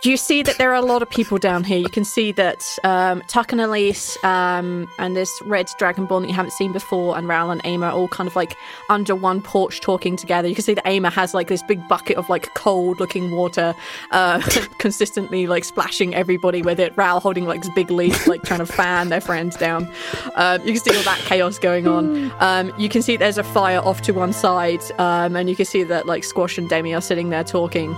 [0.03, 1.79] Do you see that there are a lot of people down here.
[1.79, 6.35] You can see that um, Tuck and Elise um, and this red dragonborn that you
[6.35, 8.55] haven't seen before, and Rhal and Ama all kind of like
[8.89, 10.47] under one porch talking together.
[10.47, 13.73] You can see that Ama has like this big bucket of like cold looking water,
[14.11, 14.39] uh,
[14.77, 16.95] consistently like splashing everybody with it.
[16.95, 19.91] Rhal holding like this big leaf, like trying to fan their friends down.
[20.35, 22.31] Um, you can see all that chaos going on.
[22.39, 25.65] Um, you can see there's a fire off to one side, um, and you can
[25.65, 27.95] see that like Squash and Demi are sitting there talking.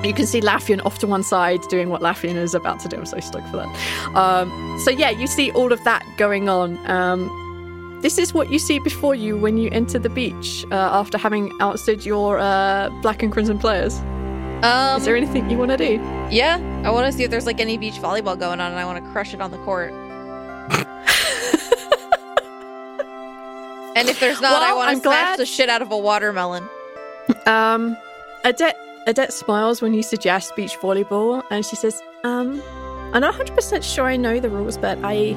[0.00, 2.88] Um, you can see Laffian off to one side doing what Laffian is about to
[2.88, 2.96] do.
[2.96, 4.16] I'm so stoked for that.
[4.16, 6.78] Um, so yeah, you see all of that going on.
[6.90, 11.18] Um, this is what you see before you when you enter the beach uh, after
[11.18, 13.98] having ousted your uh, black and crimson players.
[14.62, 15.94] Um, is there anything you want to do?
[16.30, 18.84] Yeah, I want to see if there's like any beach volleyball going on, and I
[18.86, 19.90] want to crush it on the court.
[23.96, 26.68] and if there's not, I want to smash glad- the shit out of a watermelon.
[27.46, 27.96] Um,
[28.44, 28.74] Adette,
[29.06, 32.62] Adette smiles when you suggest beach volleyball, and she says, "Um,
[33.12, 35.34] I'm not 100 percent sure I know the rules, but I,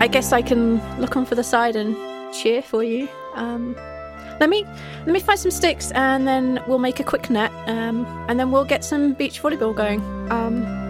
[0.00, 1.96] I guess I can look on for the side and
[2.34, 3.08] cheer for you.
[3.34, 3.74] Um,
[4.38, 4.64] let me
[5.06, 7.52] let me find some sticks, and then we'll make a quick net.
[7.66, 10.00] Um, and then we'll get some beach volleyball going.
[10.30, 10.89] Um."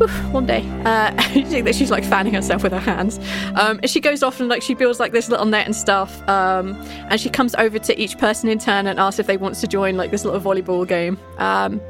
[0.00, 3.18] Oof, One day, uh, you that she's like fanning herself with her hands.
[3.54, 6.26] Um, and she goes off and like she builds like this little net and stuff.
[6.28, 6.74] Um,
[7.10, 9.66] and she comes over to each person in turn and asks if they want to
[9.66, 11.18] join like this little volleyball game.
[11.38, 11.80] Um,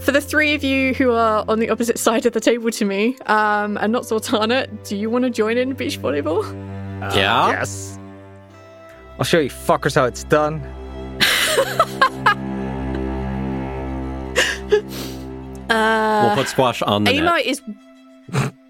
[0.00, 2.84] for the three of you who are on the opposite side of the table to
[2.84, 6.42] me, um, and not Zaltanna, do you want to join in beach volleyball?
[7.14, 7.48] Yeah?
[7.50, 7.98] Yes.
[9.18, 10.60] I'll show you fuckers how it's done.
[15.70, 17.46] Uh, we'll put Squash on the Ama net.
[17.46, 17.62] is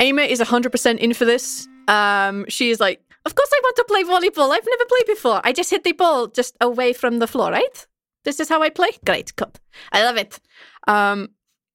[0.00, 1.68] Ama is 100% in for this.
[1.88, 4.50] Um, she is like, of course I want to play volleyball.
[4.50, 5.40] I've never played before.
[5.44, 7.86] I just hit the ball just away from the floor, right?
[8.24, 8.90] This is how I play.
[9.04, 9.58] Great, good.
[9.92, 10.40] I love it.
[10.88, 11.30] Um,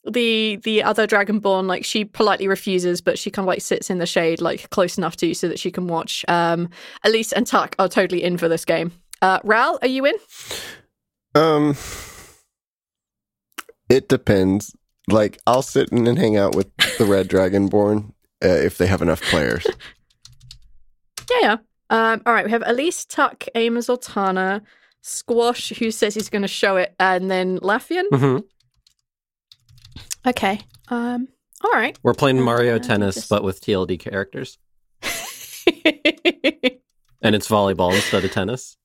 [0.10, 3.98] the the other dragonborn, like she politely refuses, but she kind of like sits in
[3.98, 6.26] the shade, like close enough to you so that she can watch.
[6.28, 6.70] Um,
[7.04, 8.92] Elise and Tuck are totally in for this game.
[9.22, 10.16] Uh, Rhal, are you in?
[11.36, 11.76] Um,
[13.90, 14.76] it depends.
[15.12, 18.12] Like, I'll sit in and hang out with the Red Dragonborn
[18.44, 19.66] uh, if they have enough players.
[21.30, 21.58] Yeah, yeah.
[21.92, 24.62] Um, all right, we have Elise, Tuck, Amos, Ortana,
[25.02, 28.06] Squash, who says he's going to show it, and then Laffian.
[28.12, 28.44] Mhm.
[30.26, 30.60] Okay.
[30.88, 31.28] Um.
[31.64, 31.96] All right.
[32.02, 34.58] We're playing Mario Uh, Tennis, just- but with TLD characters,
[37.22, 38.76] and it's volleyball instead of tennis.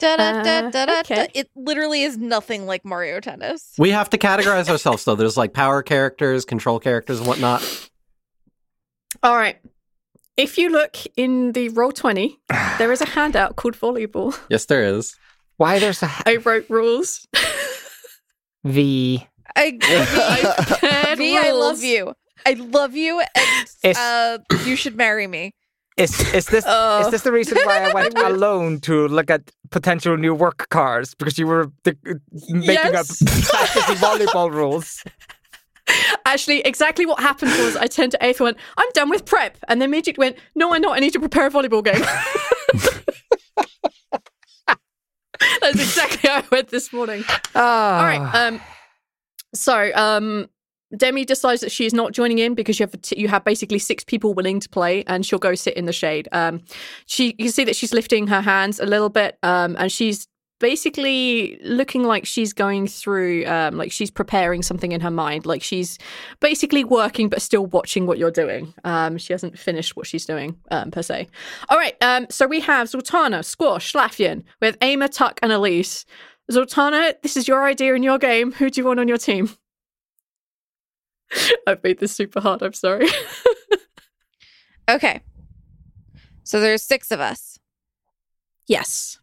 [0.00, 1.28] Da, da, da, da, da, okay.
[1.34, 3.74] It literally is nothing like Mario Tennis.
[3.78, 5.14] We have to categorize ourselves, though.
[5.14, 7.88] There's like power characters, control characters, and whatnot.
[9.22, 9.58] all right.
[10.36, 12.38] If you look in the roll twenty,
[12.78, 14.38] there is a handout called volleyball.
[14.48, 15.16] Yes, there is.
[15.58, 17.26] Why there's a I wrote rules.
[18.64, 19.26] V?
[19.56, 22.14] I, I prepared V, I love you.
[22.46, 23.22] I love you,
[23.84, 25.52] and uh, you should marry me.
[25.96, 27.00] Is is this Oh.
[27.00, 31.14] is this the reason why I went alone to look at potential new work cars
[31.14, 31.96] because you were the,
[32.48, 33.18] making up Yes.
[33.50, 35.02] fantasy volleyball rules?
[36.24, 39.58] Actually, exactly what happened was I turned to Eyþór and went, I'm done with prep.
[39.68, 40.96] And then immediately went, No, I'm not.
[40.96, 42.00] I need to prepare a volleyball game.
[45.60, 47.24] That's exactly how I went this morning.
[47.54, 48.34] Ah, All right.
[48.46, 48.60] Um,
[49.54, 50.48] so um,
[50.96, 54.02] Demi decides that she is not joining in because you have you have basically six
[54.04, 56.28] people willing to play, and she'll go sit in the shade.
[56.32, 56.62] Um,
[57.06, 60.26] she you can see that she's lifting her hands a little bit, um, and she's
[60.58, 65.62] basically looking like she's going through um, like she's preparing something in her mind like
[65.62, 65.98] she's
[66.38, 68.72] basically working but still watching what you're doing.
[68.84, 71.28] Um, she hasn't finished what she's doing um, per se.
[71.70, 76.04] All right um, so we have Zaltanna Squash Laffian with Ama Tuck and Elise.
[76.52, 78.52] Zaltanna this is your idea in your game.
[78.52, 79.48] Who do you want on your team
[81.66, 83.06] I've made this super hard I'm sorry
[84.90, 85.20] Okay.
[86.42, 87.58] So there's six of us.
[88.66, 89.18] yes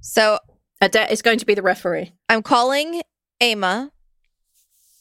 [0.00, 0.38] So
[0.80, 3.02] Adette is going to be the referee I'm calling
[3.40, 3.90] Ama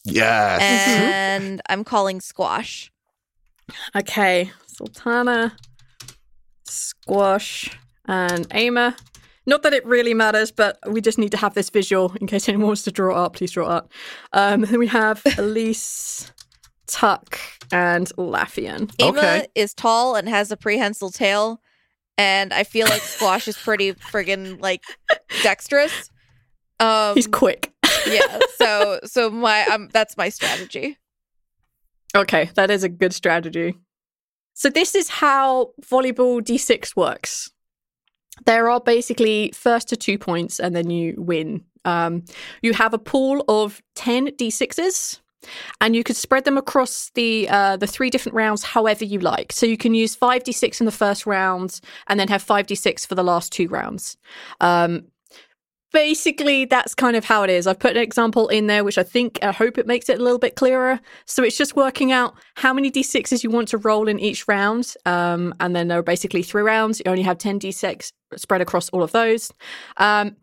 [0.05, 0.61] Yes.
[0.61, 2.89] and I'm calling Squash.
[3.93, 5.51] Okay, Zaltanna,
[6.63, 8.95] Squash, and Ama.
[9.45, 12.47] Not that it really matters, but we just need to have this visual in case
[12.47, 13.35] anyone wants to draw it up.
[13.35, 13.91] Please draw it up.
[14.31, 16.31] Um, then we have Elise,
[16.87, 17.39] Tuck,
[17.71, 18.91] and Laffian.
[19.01, 19.47] Ama Okay.
[19.55, 21.61] is tall and has a prehensile tail,
[22.17, 24.83] and I feel like Squash is pretty friggin' like
[25.43, 26.09] dexterous.
[26.79, 27.73] Um, He's quick.
[28.07, 28.39] yeah.
[28.57, 30.97] So so my um that's my strategy.
[32.15, 33.75] Okay, that is a good strategy.
[34.53, 37.51] So this is how volleyball D6 works.
[38.45, 41.63] There are basically first to two points, and then you win.
[41.85, 42.23] Um,
[42.61, 45.19] you have a pool of ten D6s,
[45.81, 49.51] and you could spread them across the uh, the three different rounds however you like.
[49.51, 53.05] So you can use five D6 in the first round, and then have five D6
[53.07, 54.17] for the last two rounds.
[54.61, 55.05] Um,
[55.93, 57.65] basically that's kind of how it is.
[57.67, 60.23] I've put an example in there which i think i hope it makes it a
[60.23, 60.99] little bit clearer.
[61.25, 64.93] So it's just working out how many d6s you want to roll in each round.
[65.05, 66.99] Um, and then there are basically three rounds.
[66.99, 69.51] You only have 10 d6 spread across all of those.
[69.97, 70.35] Um,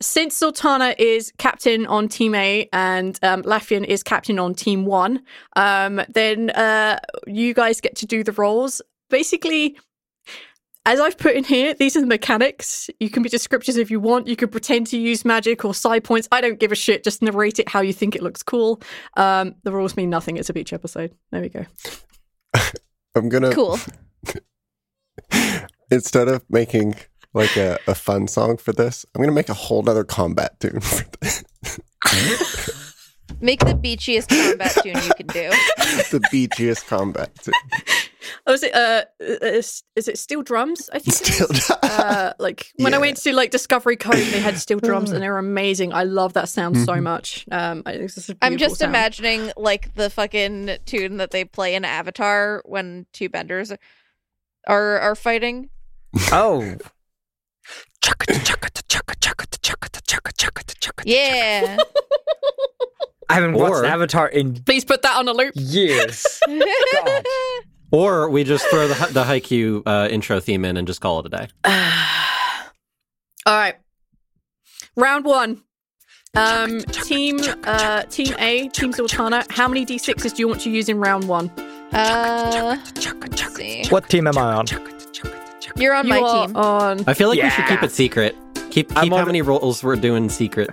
[0.00, 5.22] since Zaltanna is captain on team A and um, Laffian is captain on team one,
[5.56, 8.82] um, then uh, you guys get to do the roles.
[9.08, 9.78] Basically,
[10.84, 12.88] as I've put in here, these are the mechanics.
[13.00, 14.28] You can be descriptive if you want.
[14.28, 16.28] You can pretend to use magic or side points.
[16.30, 17.02] I don't give a shit.
[17.02, 18.80] Just narrate it how you think it looks cool.
[19.16, 20.36] Um, the rules mean nothing.
[20.36, 21.12] It's a beach episode.
[21.32, 21.66] There we go.
[23.14, 23.78] I'm gonna Cool.
[25.90, 26.96] instead of making
[27.36, 30.80] like a, a fun song for this, I'm gonna make a whole other combat tune
[30.80, 31.44] for this.
[33.40, 35.50] Make the beachiest combat tune you can do.
[36.10, 37.52] the beachiest combat tune.
[38.46, 38.74] Oh, is it?
[38.74, 40.88] Uh, is, is it steel drums?
[40.92, 41.08] I think.
[41.08, 41.66] it Steel is.
[41.66, 41.78] drum.
[41.82, 45.28] Uh, like when I went to like Discovery Cove, they had steel drums and they
[45.28, 45.92] were amazing.
[45.92, 47.02] I love that sound so Mhm.
[47.02, 47.44] much.
[47.50, 48.90] Um, I think this is a I'm just sound.
[48.90, 53.70] imagining like the fucking tune that they play in Avatar when two benders
[54.66, 55.68] are are fighting.
[56.32, 56.76] Oh,
[61.06, 61.76] Yeah.
[63.28, 65.52] I haven't watched Avatar in Please put that on a loop.
[65.56, 66.24] years.
[66.46, 67.24] God.
[67.92, 71.26] Or we just throw the the Haikyuu uh, intro theme in and just call it
[71.26, 71.48] a day.
[73.46, 73.76] All right.
[74.96, 75.62] Round one.
[76.34, 79.50] Um, team, uh, team A, Team Zaltanna.
[79.52, 81.48] How many d6s do you want to use in round one?
[81.92, 83.84] Uh, let's see.
[83.88, 84.66] What team am I on?
[85.76, 86.56] You're on You my team.
[86.56, 87.04] on.
[87.06, 88.36] I feel like we should keep it secret.
[88.70, 90.70] Keep I'm keep on how the- many rolls we're doing secret.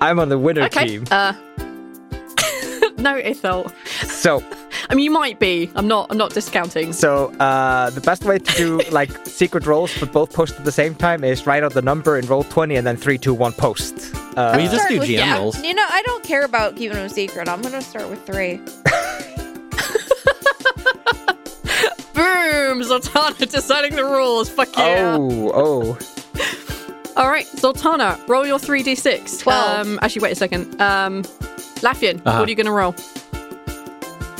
[0.00, 0.86] I'm on the winner Okay.
[0.88, 1.04] team.
[1.10, 1.32] Uh,
[2.98, 3.72] no, Ithel.
[4.06, 4.42] So,
[4.90, 5.70] I mean, you might be.
[5.74, 6.08] I'm not.
[6.10, 6.92] I'm not discounting.
[6.92, 10.72] so uh, the best way to do like secret rolls, but both post at the
[10.72, 13.52] same time, is write out the number and roll twenty, and then three, two, one,
[13.52, 13.94] post.
[14.36, 15.38] Uh, we just Start do with- GM yeah.
[15.38, 15.62] rolls.
[15.62, 17.48] You know, I don't care about keeping them secret.
[17.48, 18.60] I'm gonna start with three.
[22.16, 22.80] Boom!
[22.82, 24.48] Zaltanna deciding the rules.
[24.48, 25.16] Fuck yeah.
[25.20, 25.98] Oh, oh.
[27.16, 29.40] All right, Zaltanna, roll your 3d6.
[29.42, 29.86] Twelve.
[29.86, 30.80] Um, actually, wait a second.
[30.80, 31.22] Um,
[31.82, 32.38] Laffian, Uh-huh.
[32.38, 32.92] what are you going to roll?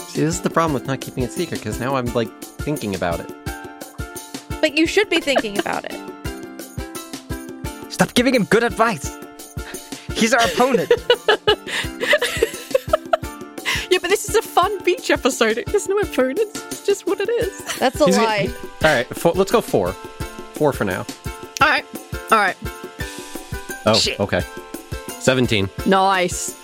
[0.09, 2.95] See, this is the problem with not keeping it secret because now I'm like thinking
[2.95, 3.33] about it.
[4.61, 5.97] But you should be thinking about it.
[7.93, 9.17] Stop giving him good advice.
[10.15, 10.91] He's our opponent.
[14.37, 15.63] a fun beach episode.
[15.67, 16.63] There's no opponents.
[16.67, 17.65] It's just what it is.
[17.79, 18.49] That's a He's gonna- lie.
[18.85, 19.93] All right, four, let's go four.
[20.55, 21.05] Four for now.
[21.61, 21.85] All right.
[22.31, 22.57] All right.
[23.87, 24.43] Oh, okay.
[25.21, 25.69] Seventeen.
[25.87, 26.55] Nice.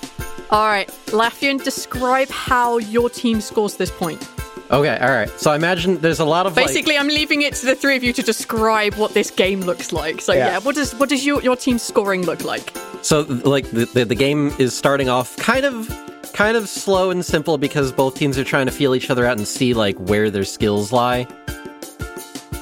[0.51, 0.89] All right.
[1.07, 4.27] Laffian, describe how your team scores this point.
[4.71, 5.29] Okay, all right.
[5.39, 7.95] So I imagine there's a lot of like- Basically, I'm leaving it to the three
[7.97, 10.21] of you to describe what this game looks like.
[10.23, 10.59] So yeah, Yeah.
[10.61, 12.73] what does what does your, your team's scoring look like?
[13.03, 15.91] So like the, the the game is starting off kind of
[16.33, 19.39] kind of slow and simple because both teams are trying to feel each other out
[19.39, 21.27] and see like where their skills lie.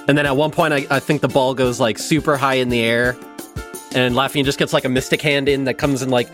[0.08, 2.68] And then at one point I, I think the ball goes like super high in
[2.68, 3.16] the air
[3.92, 6.28] and Lafayette just gets like a mystic hand in that comes and like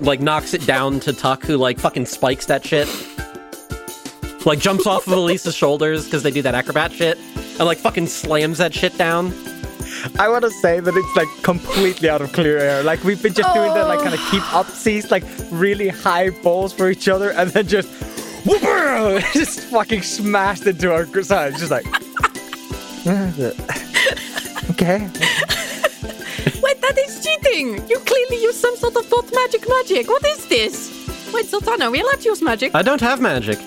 [0.00, 2.88] like knocks it down to Tuck who like fucking spikes that shit.
[4.44, 8.06] Like jumps off of Elisa's shoulders because they do that acrobat shit and like fucking
[8.06, 9.32] slams that shit down.
[10.18, 12.82] I want to say that it's like completely out of clear air.
[12.82, 14.28] Like we've been just doing the like kind of oh.
[14.30, 17.88] keep up seas, like really high balls for each other, and then just
[18.44, 18.62] whoop,
[19.32, 21.56] just fucking smashed into our side.
[21.56, 21.86] Just like
[24.70, 25.08] okay.
[26.62, 27.86] Wait, that is cheating!
[27.88, 30.08] You clearly use some sort of thought magic magic.
[30.08, 30.92] What is this?
[31.32, 32.74] Wait, Zaltanna, are we allowed to use magic?
[32.74, 33.58] I don't have magic.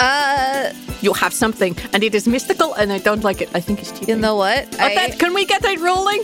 [0.00, 3.48] Uh, you have something, and it is mystical, and I don't like it.
[3.54, 4.08] I think it's cheating.
[4.16, 4.66] you know what?
[4.80, 6.22] I bet, can we get it rolling?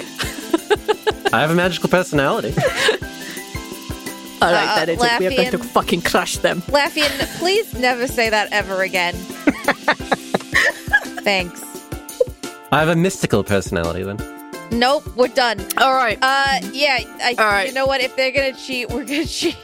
[1.33, 2.49] I have a magical personality.
[4.43, 5.20] All right, Uh, that is it.
[5.20, 6.61] We are going to fucking crush them.
[6.62, 7.09] Laffian,
[7.39, 9.14] please never say that ever again.
[11.25, 11.62] Thanks.
[12.72, 14.18] I have a mystical personality then.
[14.70, 15.61] Nope, we're done.
[15.79, 16.18] All right.
[16.20, 16.99] Uh, yeah.
[17.22, 17.68] I, All right.
[17.68, 18.01] You know what?
[18.01, 19.57] If they're gonna cheat, we're gonna cheat.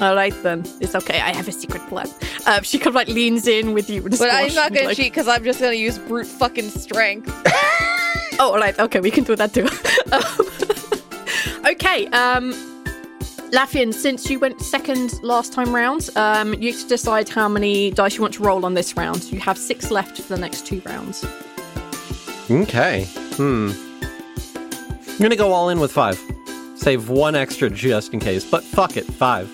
[0.00, 0.64] All right then.
[0.80, 1.20] It's okay.
[1.20, 2.06] I have a secret plan.
[2.48, 4.00] Uh, she kind of like leans in with you.
[4.02, 7.30] But I'm not gonna like- cheat because I'm just gonna use brute fucking strength.
[8.40, 8.78] Oh, all right.
[8.78, 9.66] Okay, we can do that too.
[10.12, 12.06] um, okay.
[12.06, 12.52] Um,
[13.50, 17.90] Laffian, since you went second last time round, um, you get to decide how many
[17.90, 19.24] dice you want to roll on this round.
[19.32, 21.24] You have six left for the next two rounds.
[22.48, 23.08] Okay.
[23.32, 23.72] Hmm.
[25.08, 26.16] I'm gonna go all in with five.
[26.76, 29.50] Save one extra just in case, but fuck it, five.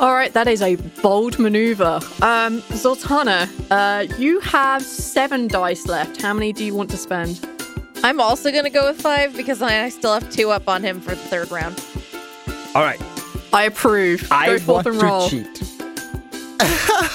[0.00, 2.00] All right, that is a bold maneuver.
[2.22, 6.22] Um, Zaltanna, uh, you have seven dice left.
[6.22, 7.46] How many do you want to spend?
[8.02, 11.10] I'm also gonna go with five because I still have two up on him for
[11.10, 11.84] the third round.
[12.74, 13.00] All right.
[13.52, 14.26] I approve.
[14.30, 15.28] I Go forth want and to roll.
[15.28, 15.62] cheat.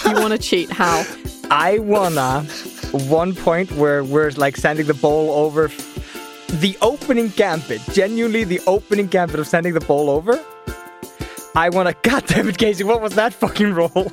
[0.06, 0.70] You want to cheat?
[0.70, 1.04] How?
[1.50, 2.42] I wanna
[3.10, 5.70] one point where we're like sending the ball over.
[6.60, 10.40] The opening gambit, genuinely the opening gambit of sending the ball over.
[11.56, 11.94] I wanna.
[12.04, 12.84] God damn it, Casey!
[12.84, 14.12] What was that fucking roll?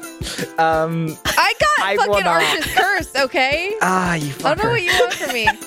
[0.59, 1.17] Um.
[1.27, 3.75] I got I fucking wanna- Arch's curse, okay?
[3.83, 5.49] Ah, you fucking- I don't know what you want from me.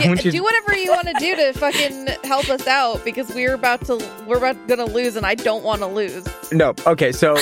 [0.00, 3.32] Yeah, want you do whatever you want to do to fucking help us out because
[3.34, 3.96] we're about to
[4.26, 6.26] we're about gonna lose and I don't want to lose.
[6.52, 6.74] No.
[6.86, 7.12] Okay.
[7.12, 7.38] So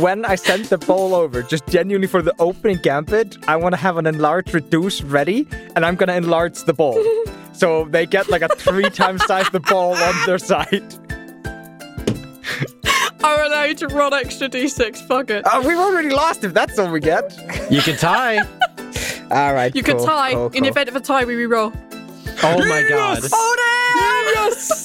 [0.00, 3.78] when I send the ball over, just genuinely for the opening gambit, I want to
[3.78, 7.02] have an enlarged reduce ready, and I'm gonna enlarge the ball,
[7.54, 10.82] so they get like a three times size the ball on their side.
[13.24, 15.06] I allow you to roll extra d6.
[15.06, 15.46] Fuck it.
[15.46, 17.32] Uh, oh, we've already lost if that's all we get.
[17.70, 18.38] You can tie.
[19.30, 19.74] All right.
[19.74, 20.32] You can tie.
[20.34, 21.72] cool, In the event of a tie, we re-roll.
[22.42, 23.22] oh my god.
[24.34, 24.81] Yes!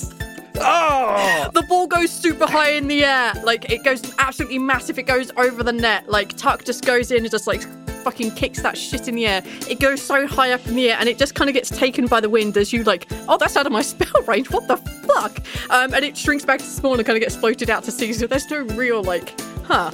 [0.60, 1.50] Oh!
[1.54, 3.34] The ball goes super high in the air.
[3.44, 4.98] Like, it goes absolutely massive.
[5.00, 6.10] It goes over the net.
[6.10, 7.62] Like, Tuck just goes in and just, like,
[8.04, 9.42] fucking kicks that shit in the air.
[9.70, 12.08] It goes so high up in the air and it just kind of gets taken
[12.08, 14.50] by the wind as you, like, oh, that's out of my spell range.
[14.50, 15.40] What the fuck?
[15.70, 18.14] Um, and it shrinks back to small and kind of gets floated out to sea.
[18.14, 19.92] So there's no real, like, huh.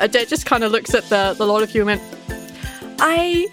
[0.00, 2.02] Adet just kind of looks at the, the lot of you and went,
[3.00, 3.46] I.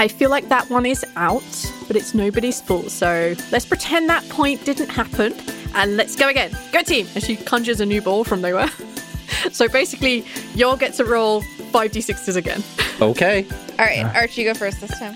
[0.00, 2.90] I feel like that one is out, but it's nobody's fault.
[2.90, 5.34] So let's pretend that point didn't happen
[5.74, 6.56] and let's go again.
[6.72, 7.06] Go team!
[7.14, 8.68] And she conjures a new ball from nowhere.
[9.52, 10.24] so basically,
[10.54, 12.64] you'll get to roll 5d6s again.
[13.00, 13.46] Okay.
[13.78, 15.14] All right, Archie, go first this time.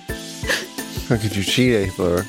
[1.08, 2.24] How could you cheat, Eyþór?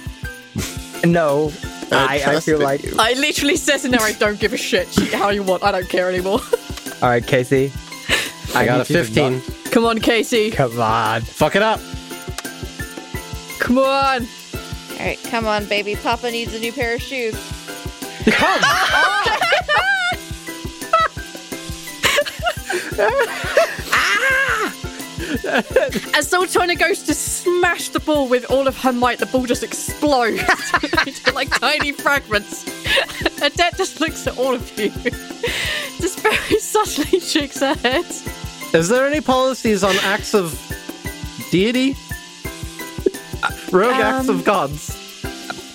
[1.06, 1.54] No,
[1.94, 2.82] I, I feel like.
[3.00, 4.92] I literally says in there, I don't give a shit.
[4.92, 5.64] Cheat how you want.
[5.64, 6.42] I don't care anymore.
[7.02, 7.72] All right, Casey.
[8.54, 9.72] I got a need you to 15.
[9.72, 10.52] Come on, Casey.
[10.52, 11.22] Come on.
[11.22, 11.80] Fuck it up.
[13.60, 14.28] Come on.
[14.92, 15.96] All right, come on, baby.
[15.96, 17.36] Papa needs a new pair of shoes.
[18.26, 18.62] Come!
[23.92, 24.74] Ah!
[26.14, 29.64] As Zaltanna goes to smash the ball with all of her might, the ball just
[29.64, 30.42] explodes
[31.06, 32.64] into like tiny fragments.
[33.42, 34.90] Adet just looks at all of you,
[36.00, 38.06] just very subtly shakes her head.
[38.74, 40.58] Is there any policies on acts of
[41.52, 41.96] deity?
[43.72, 44.96] Rogue acts Um, of gods.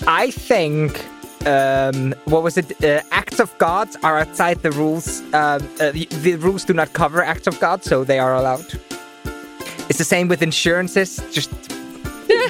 [0.07, 1.05] I think.
[1.47, 2.83] Um, what was it?
[2.85, 5.21] Uh, acts of gods are outside the rules.
[5.33, 8.67] Um, uh, the, the rules do not cover acts of God, so they are allowed.
[9.89, 11.17] It's the same with insurances.
[11.33, 11.51] Just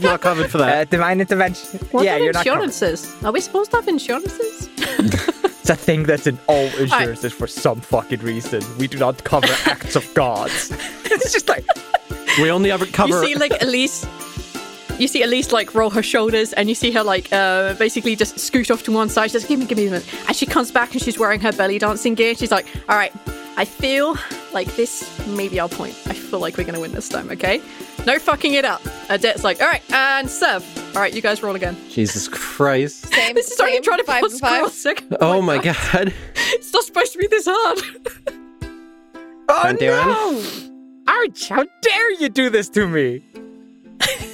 [0.02, 0.90] Not covered for uh, that.
[0.90, 1.78] divine intervention.
[1.92, 2.44] What yeah, you're not.
[2.44, 2.64] covered.
[2.64, 3.24] insurances?
[3.24, 4.68] Are we supposed to have insurances?
[4.78, 8.60] It's a thing that's in all insurances for some fucking reason.
[8.78, 10.70] We do not cover acts of gods.
[11.04, 11.64] it's just like
[12.38, 13.20] we only ever cover.
[13.22, 14.04] You see, like Elise.
[15.00, 18.38] You see Elise like roll her shoulders, and you see her like uh, basically just
[18.38, 19.30] scoot off to one side.
[19.30, 21.40] She says, "Give me, give me a minute." And she comes back, and she's wearing
[21.40, 22.34] her belly dancing gear.
[22.34, 23.10] She's like, "All right,
[23.56, 24.18] I feel
[24.52, 25.94] like this may be our point.
[26.06, 27.30] I feel like we're gonna win this time.
[27.30, 27.62] Okay,
[28.06, 30.66] no fucking it up." Adet's like, "All right, and serve.
[30.94, 33.06] All right, you guys roll again." Jesus Christ.
[33.10, 33.34] Same.
[33.34, 34.70] This is only same, trying to five and five.
[34.70, 35.16] second.
[35.22, 36.12] Oh my god.
[36.52, 37.78] It's not supposed to be this hard.
[39.48, 40.42] oh no!
[41.10, 43.24] Arch, how dare you do this to me?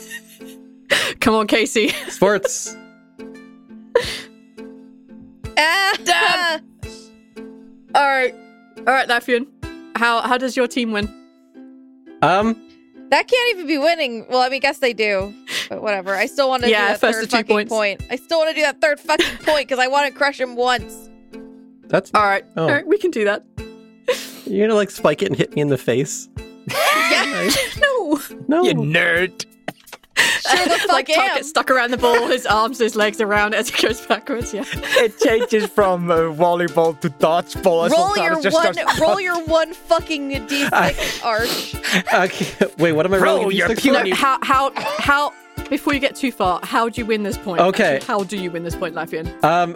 [1.27, 1.89] Come on, Casey.
[2.09, 2.77] Sports.
[5.59, 6.61] Ah,
[7.95, 8.35] All right,
[8.79, 9.47] all right, Laffian.
[9.97, 11.07] How how does your team win?
[12.23, 12.55] Um,
[13.11, 14.27] that can't even be winning.
[14.29, 15.35] Well, I mean, guess they do,
[15.71, 16.15] but whatever.
[16.15, 17.71] I still want to Yeah, do that first third to two fucking points.
[17.73, 18.03] point.
[18.11, 20.55] I still want to do that third fucking point because I want to crush him
[20.57, 21.09] once.
[21.89, 22.11] that's.
[22.15, 22.65] All right, Oh.
[22.65, 23.45] all right, we can do that.
[24.45, 26.29] You're gonna like spike it and hit me in the face.
[27.11, 27.51] Yeah,
[27.81, 28.21] No.
[28.47, 28.63] No.
[28.63, 29.47] You nerd.
[30.55, 31.37] Sure the fuck like Tuck am.
[31.37, 34.53] gets stuck around the ball, his arms, his legs around as he goes backwards.
[34.55, 34.65] Yeah.
[35.07, 37.87] It changes from uh, volleyball to dodgeball.
[37.87, 38.73] as Roll your just one.
[38.75, 41.75] starts- Roll your one fucking d6 arch.
[42.15, 43.57] Okay, Wait, what am I Roll rolling?
[43.57, 44.09] your D6?
[44.09, 45.33] No, how how how?
[45.71, 47.61] Before you get too far, how do you win this point?
[47.61, 47.97] Okay.
[47.97, 49.27] Actually, how do you win this point, Laffian?
[49.45, 49.75] Um,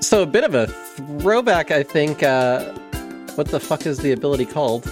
[0.00, 2.22] so a bit of a throwback, I think.
[2.22, 2.72] Uh,
[3.34, 4.86] what the fuck is the ability called?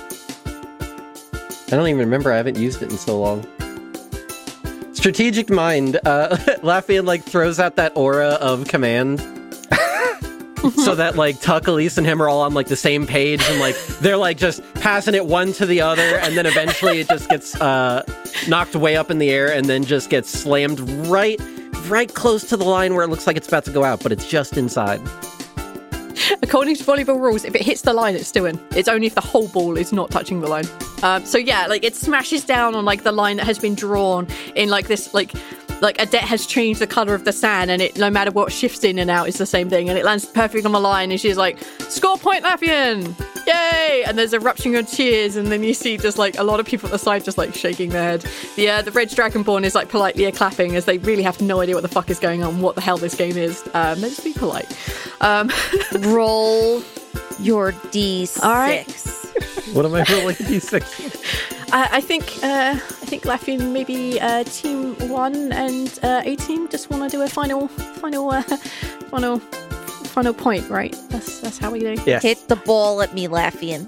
[0.46, 2.32] I don't even remember.
[2.32, 3.46] I haven't used it in so long.
[4.98, 5.96] Strategic mind.
[6.04, 9.20] Uh, Lafayette like throws out that aura of command.
[10.74, 13.60] so that like Tuck, Elise, and him are all on like the same page, and
[13.60, 17.30] like they're like just passing it one to the other, and then eventually it just
[17.30, 18.02] gets uh,
[18.48, 21.40] knocked way up in the air, and then just gets slammed right,
[21.86, 24.10] right close to the line where it looks like it's about to go out, but
[24.10, 25.00] it's just inside.
[26.42, 28.60] According to volleyball rules, if it hits the line, it's still in.
[28.74, 30.66] It's only if the whole ball is not touching the line.
[31.02, 34.26] Um, so yeah, like it smashes down on like the line that has been drawn
[34.54, 35.32] in like this like
[35.80, 38.52] like a debt has changed the color of the sand, and it no matter what
[38.52, 41.10] shifts in and out is the same thing, and it lands perfect on the line,
[41.10, 41.58] and she's like,
[41.88, 43.14] "Score point, Laffian!
[43.48, 46.66] Yay!" And there's eruption of cheers, and then you see just like a lot of
[46.66, 48.24] people at the side just like shaking their head.
[48.56, 51.74] The uh, the red dragonborn is like politely clapping as they really have no idea
[51.74, 53.62] what the fuck is going on, what the hell this game is.
[53.74, 54.70] Um, they're just be polite.
[55.20, 55.50] Um,
[56.00, 56.82] Roll
[57.40, 58.42] your d6.
[58.42, 58.86] All right.
[59.72, 60.34] What am I rolling?
[60.50, 61.72] D6.
[61.72, 66.68] I, I think uh, I think Laffian maybe uh, team one and uh, A team
[66.68, 68.42] just want to do a final final uh,
[69.10, 69.40] final
[70.18, 70.96] final point, right?
[71.10, 71.94] That's that's how we do.
[72.04, 72.24] Yes.
[72.24, 73.86] Hit the ball at me, Laffian.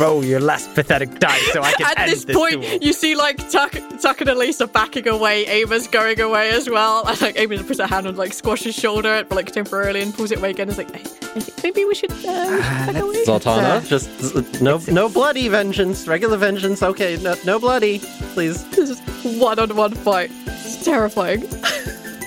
[0.00, 2.78] Roll your last pathetic dice so I can At end this At this point, duel.
[2.80, 5.44] you see like Tuck, Tuck and Elise are backing away.
[5.46, 7.06] Ava's going away as well.
[7.06, 10.32] And like Ava puts her hand on like Squash's shoulder, but like temporarily, and pulls
[10.32, 10.68] it away again.
[10.70, 12.10] It's like, hey, I think maybe we should.
[12.12, 13.24] Uh, we should back away.
[13.24, 16.82] Zaltanna, just uh, no, no bloody vengeance, regular vengeance.
[16.82, 17.98] Okay, no, no bloody,
[18.34, 18.64] please.
[18.70, 19.00] This is
[19.40, 20.30] one on one fight.
[20.46, 21.42] It's terrifying.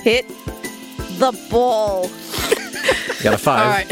[0.03, 0.25] Hit
[1.19, 2.09] the ball.
[3.21, 3.89] Got a All five.
[3.89, 3.91] right.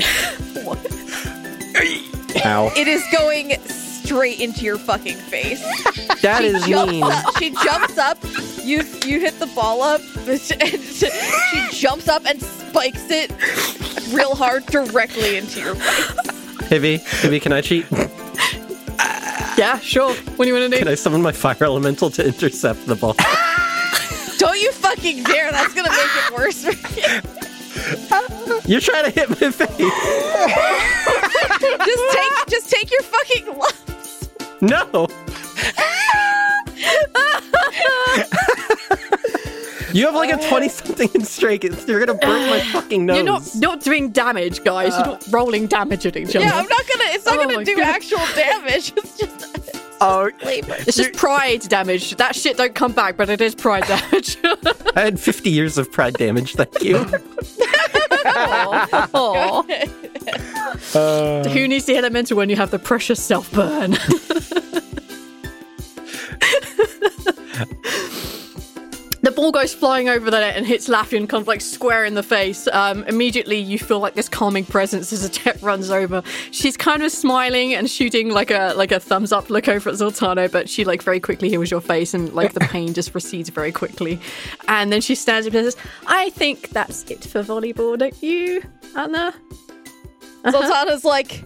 [2.45, 2.71] Ow.
[2.75, 5.61] It is going straight into your fucking face.
[6.21, 7.03] That is Jump mean.
[7.03, 8.17] up- she jumps up.
[8.63, 13.31] You you hit the ball up, and she jumps up and spikes it
[14.13, 16.11] real hard directly into your face.
[16.69, 17.85] Hibby, Hibby, can I cheat?
[19.57, 20.13] Yeah, sure.
[20.13, 20.77] What do you want to do?
[20.77, 20.87] Can?
[20.87, 23.15] I summon my fire elemental to intercept the ball?
[24.37, 25.51] Don't you fucking dare.
[25.51, 27.21] That's going to make it worse for you.
[28.65, 29.77] You're trying to hit my face.
[31.85, 34.29] Just take, just take your fucking gloves.
[34.61, 35.07] No.
[39.93, 41.63] You have like a 20 something in strike.
[41.63, 43.15] You're going to break my fucking nose.
[43.17, 44.93] You're not not doing damage, guys.
[44.95, 46.41] You're not rolling damage at each other.
[46.45, 47.85] Yeah, I'm not going to, it's not Oh going to do God.
[47.95, 48.93] actual damage.
[48.97, 49.46] It's just
[50.01, 50.31] Oh.
[50.41, 52.15] It's just pride damage.
[52.17, 54.37] That shit don't come back, but it is pride damage.
[54.95, 56.55] I had 50 years of pride damage.
[56.55, 56.97] Thank you.
[58.25, 59.63] Aw.
[60.93, 63.95] Uh, Who needs the elemental when you have the precious self burn?
[69.27, 72.13] The ball goes flying over the net and hits Laffian kind of like square in
[72.13, 72.65] the face.
[72.71, 76.23] Um, immediately, you feel like this calming presence as a jet runs over.
[76.51, 79.95] She's kind of smiling and shooting like a like a thumbs up look over at
[79.97, 83.49] Zaltanna, but she like very quickly hears your face and like the pain just recedes
[83.49, 84.17] very quickly.
[84.69, 85.75] And then she stands up and says,
[86.07, 88.63] "I think that's it for volleyball, don't you,
[88.95, 89.33] Anna?"
[90.45, 91.43] Zaltanna's like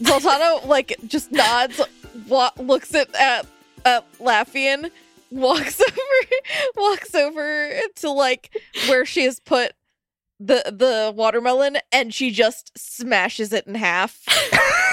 [0.00, 1.82] Zaltanna like just nods,
[2.26, 3.46] wa- looks at at,
[3.84, 4.90] at Laffian,
[5.30, 6.30] walks over,
[6.76, 8.50] walks over to like
[8.88, 9.72] where she has put
[10.38, 14.20] the the watermelon, and she just smashes it in half.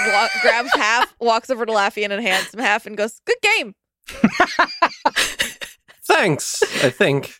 [0.06, 3.74] wa- grabs half, walks over to Laffian and hands him half, and goes, "Good game."
[6.06, 7.34] Thanks, I think.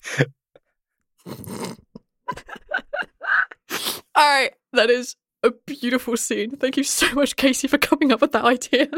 [4.16, 6.56] All right, that is a beautiful scene.
[6.56, 8.88] Thank you so much, Casey, for coming up with that idea.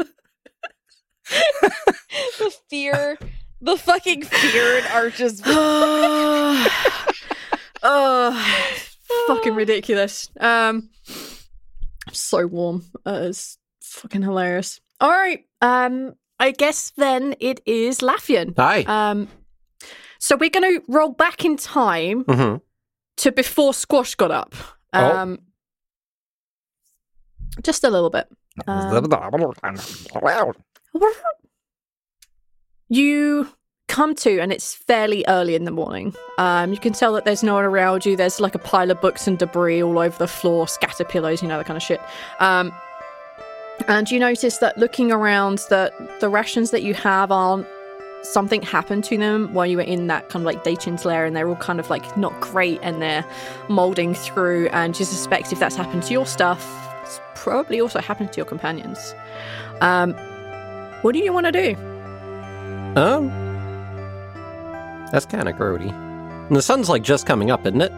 [1.29, 3.17] The fear,
[3.61, 5.41] the fucking fear in Arch's.
[5.45, 6.63] oh,
[9.27, 10.29] fucking ridiculous.
[10.39, 10.89] Um,
[12.11, 12.85] so warm.
[13.05, 14.79] Uh, it's fucking hilarious.
[14.99, 15.45] All right.
[15.61, 18.53] Um, I guess then it is Laffian.
[18.57, 18.83] Hi.
[18.83, 19.27] Um,
[20.19, 22.55] so we're going to roll back in time hmm
[23.17, 24.53] to before Squash got up.
[24.93, 25.17] Oh.
[25.17, 25.39] Um,
[27.63, 28.27] just a little bit.
[28.67, 28.91] Um,
[32.89, 33.49] you
[33.87, 36.13] come to and it's fairly early in the morning.
[36.37, 38.15] Um, you can tell that there's no one around you.
[38.15, 41.47] There's like a pile of books and debris all over the floor scatter pillows you
[41.47, 42.01] know that kind of shit.
[42.39, 42.73] Um,
[43.87, 47.67] and you notice that looking around that the rations that you have aren't
[48.23, 51.35] something happened to them while you were in that kind of like Dachin's lair and
[51.35, 53.23] they're all kind of like not great and they're
[53.69, 56.67] molding through and you suspect if that's happened to your stuff
[57.03, 59.15] it's probably also happened to your companions.
[59.79, 60.13] Um,
[61.03, 61.96] what do you want to do
[62.97, 63.29] Um,
[65.11, 65.91] that's kind of grody.
[66.47, 67.91] And the sun's like just coming up, isn't it?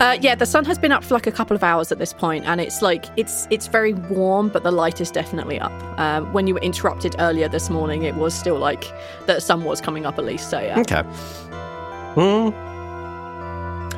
[0.00, 2.12] Uh, yeah, the sun has been up for like a couple of hours at this
[2.12, 5.72] point, and it's like it's it's very warm, but the light is definitely up.
[5.98, 8.84] Um, when you were interrupted earlier this morning, it was still like
[9.26, 10.50] the sun was coming up at least.
[10.50, 11.02] So yeah, Okay.
[12.14, 12.50] Hmm.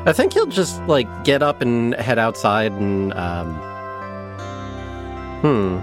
[0.09, 3.55] I think he'll just like get up and head outside and um.
[5.41, 5.79] Hmm.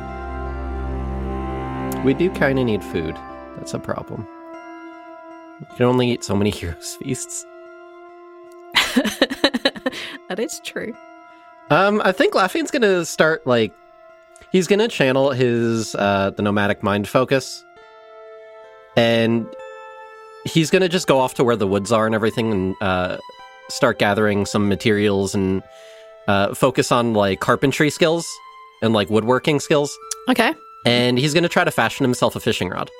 [2.03, 3.17] We do kind of need food.
[3.63, 4.27] That's a problem.
[5.61, 7.45] You can only eat so many heroes feasts.
[10.27, 10.93] that is true.
[11.69, 13.73] Um, I think Laffian's gonna start like
[14.51, 17.63] he's gonna channel his uh the nomadic mind focus,
[18.97, 19.47] and
[20.43, 23.17] he's gonna just go off to where the woods are and everything, and uh,
[23.69, 25.63] start gathering some materials and
[26.27, 28.27] uh, focus on like carpentry skills
[28.81, 29.97] and like woodworking skills.
[30.27, 30.53] Okay.
[30.85, 32.91] And he's gonna try to fashion himself a fishing rod.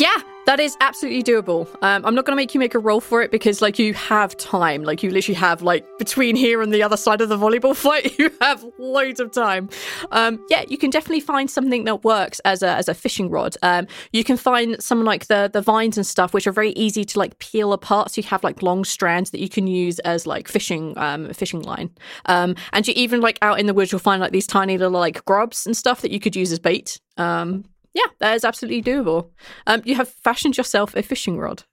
[0.00, 0.16] Yeah,
[0.46, 1.68] that is absolutely doable.
[1.80, 3.94] Um, I'm not going to make you make a roll for it because, like, you
[3.94, 4.82] have time.
[4.82, 8.18] Like, you literally have, like, between here and the other side of the volleyball fight,
[8.18, 9.68] you have loads of time.
[10.10, 13.56] Um, yeah, you can definitely find something that works as a as a fishing rod.
[13.62, 17.04] Um, you can find some like the the vines and stuff, which are very easy
[17.04, 18.10] to like peel apart.
[18.10, 21.62] So you have like long strands that you can use as like fishing um fishing
[21.62, 21.90] line.
[22.26, 24.98] Um, and you even like out in the woods, you'll find like these tiny little
[24.98, 27.00] like grubs and stuff that you could use as bait.
[27.16, 27.64] Um,
[27.94, 29.30] yeah, that is absolutely doable.
[29.66, 31.64] Um, you have fashioned yourself a fishing rod.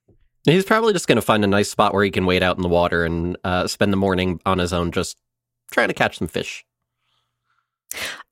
[0.45, 2.69] He's probably just gonna find a nice spot where he can wade out in the
[2.69, 5.17] water and uh, spend the morning on his own, just
[5.71, 6.65] trying to catch some fish.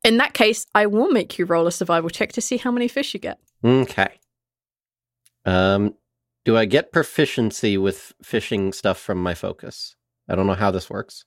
[0.04, 2.88] In that case, I will make you roll a survival check to see how many
[2.88, 3.40] fish you get.
[3.64, 4.20] Okay.
[5.46, 5.96] Um,
[6.46, 9.96] do I get proficiency with fishing stuff from my focus?
[10.30, 11.26] I don't know how this works.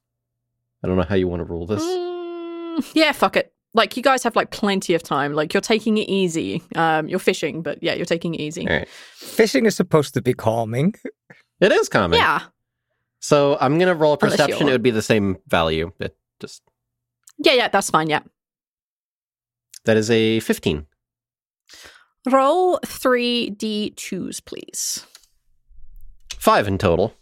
[0.82, 1.82] I don't know how you want to rule this.
[1.82, 3.51] Mm, yeah, fuck it.
[3.74, 5.32] Like you guys have like plenty of time.
[5.32, 6.62] Like you're taking it easy.
[6.74, 8.66] Um, you're fishing, but yeah, you're taking it easy.
[8.68, 8.88] All right.
[8.88, 10.94] Fishing is supposed to be calming.
[11.60, 12.18] It is calming.
[12.20, 12.42] Yeah,
[13.20, 14.68] So I'm gonna roll a perception.
[14.68, 16.62] It would be the same value, but just
[17.38, 17.68] yeah, yeah.
[17.68, 18.08] That's fine.
[18.10, 18.20] Yeah.
[19.84, 20.86] That is a 15.
[22.30, 25.06] Roll three d2s, please.
[26.36, 27.14] Five in total.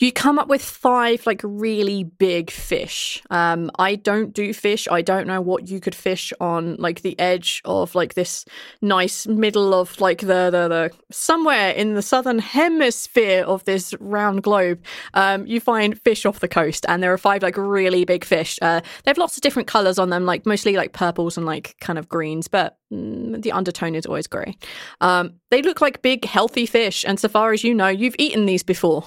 [0.00, 3.22] You come up with five like really big fish.
[3.28, 4.88] Um, I don't do fish.
[4.90, 8.46] I don't know what you could fish on like the edge of like this
[8.80, 14.42] nice middle of like the the, the somewhere in the southern hemisphere of this round
[14.42, 14.82] globe.
[15.12, 18.58] Um, you find fish off the coast, and there are five like really big fish.
[18.62, 21.76] Uh, they have lots of different colors on them, like mostly like purples and like
[21.78, 24.56] kind of greens, but mm, the undertone is always grey.
[25.02, 28.46] Um, they look like big, healthy fish, and so far as you know, you've eaten
[28.46, 29.04] these before.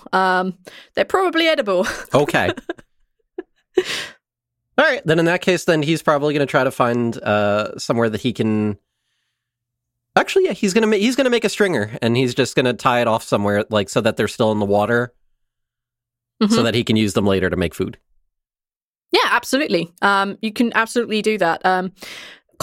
[0.95, 1.85] They're probably edible.
[2.13, 2.51] Okay.
[4.77, 7.77] All right, then in that case, then he's probably going to try to find uh,
[7.77, 8.77] somewhere that he can.
[10.15, 13.01] Actually, yeah, he's gonna ma- he's gonna make a stringer, and he's just gonna tie
[13.01, 15.11] it off somewhere, like so that they're still in the water,
[16.41, 16.63] so Mhm.
[16.65, 17.97] that he can use them later to make food.
[19.11, 19.91] Yeah, absolutely.
[20.03, 21.65] Um, you can absolutely do that.
[21.65, 21.93] Um,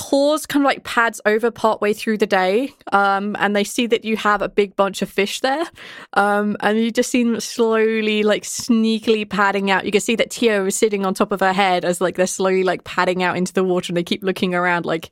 [0.01, 4.03] Claws kind of like pads over partway through the day, um, and they see that
[4.03, 5.65] you have a big bunch of fish there,
[6.15, 9.85] um, and you just see them slowly, like sneakily padding out.
[9.85, 12.27] You can see that Tio is sitting on top of her head as like they're
[12.27, 15.11] slowly like padding out into the water, and they keep looking around, like,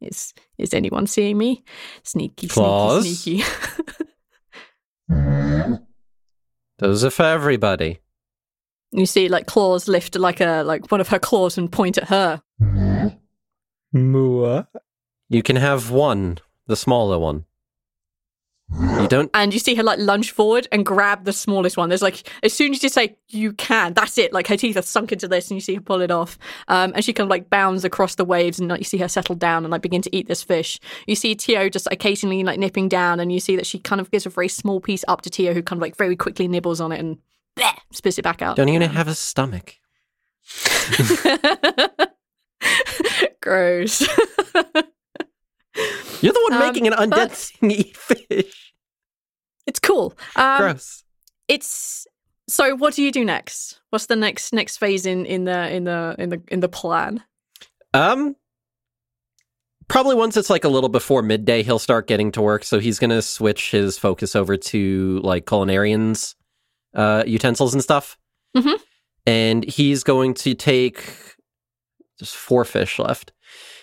[0.00, 1.64] is is anyone seeing me?
[2.04, 3.02] Sneaky, Claws?
[3.02, 4.18] sneaky, sneaky.
[6.78, 7.98] Those are for everybody.
[8.92, 12.04] you see like claws lift like a like one of her claws and point at
[12.08, 12.40] her.
[13.92, 14.68] Mua.
[15.28, 17.44] You can have one, the smaller one.
[18.70, 19.30] You don't.
[19.32, 21.88] and you see her like lunge forward and grab the smallest one.
[21.88, 24.34] There's like as soon as you say you can, that's it.
[24.34, 26.38] Like her teeth are sunk into this, and you see her pull it off.
[26.68, 29.08] Um, and she kind of like bounds across the waves, and like you see her
[29.08, 30.78] settle down and like begin to eat this fish.
[31.06, 34.10] You see Tio just occasionally like nipping down, and you see that she kind of
[34.10, 36.78] gives a very small piece up to Tio, who kind of like very quickly nibbles
[36.78, 37.16] on it and
[37.56, 38.56] bleh, spits it back out.
[38.56, 39.76] Don't even have a stomach.
[43.42, 44.00] Gross.
[46.20, 47.96] You're the one Um, making an undead but- thing eat
[48.30, 48.72] fish.
[49.66, 50.14] it's cool.
[50.36, 51.04] Um, Gross.
[51.46, 52.06] it's
[52.48, 52.74] so.
[52.74, 53.80] What do you do next?
[53.90, 57.22] What's the next next phase in in the in the in the in the plan?
[57.94, 58.34] Um,
[59.86, 62.64] probably once it's like a little before midday, he'll start getting to work.
[62.64, 66.34] So he's gonna switch his focus over to like culinarians,
[66.94, 68.18] uh, utensils and stuff.
[68.56, 68.80] Mhm.
[69.26, 71.04] And he's going to take
[72.18, 73.32] just four fish left.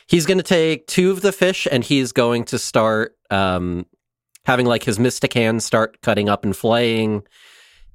[0.08, 3.86] He's going to take two of the fish, and he's going to start um,
[4.46, 7.24] having like his mystic hand start cutting up and flaying.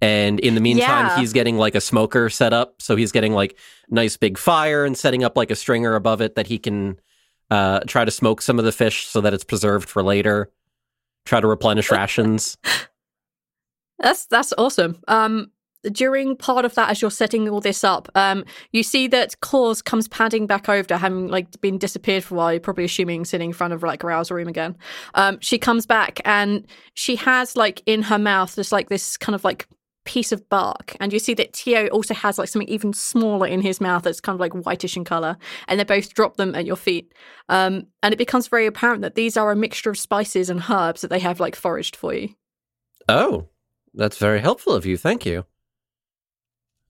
[0.03, 1.19] And in the meantime, Yeah.
[1.19, 2.81] he's getting like a smoker set up.
[2.81, 3.59] So he's getting like
[3.91, 6.99] nice big fire and setting up like a stringer above it that he can
[7.51, 10.51] uh, try to smoke some of the fish so that it's preserved for later.
[11.27, 12.57] Try to replenish rations.
[13.99, 14.99] That's that's awesome.
[15.07, 15.51] Um,
[15.83, 19.81] during part of that, as you're setting all this up, um, you see that Claus
[19.83, 22.59] comes padding back over, having like been disappeared for a while.
[22.59, 24.77] Probably assuming sitting in front of like Rhal's room again.
[25.15, 29.35] Um, she comes back and she has like in her mouth just like this kind
[29.35, 29.67] of like
[30.05, 33.61] piece of bark, and you see that Tio also has like something even smaller in
[33.61, 35.37] his mouth that's kind of like whitish in color,
[35.69, 37.13] and they both drop them at your feet.
[37.49, 41.03] Um, and it becomes very apparent that these are a mixture of spices and herbs
[41.03, 42.31] that they have like foraged for you.
[43.09, 43.49] Oh,
[43.95, 44.97] that's very helpful of you.
[44.97, 45.45] Thank you.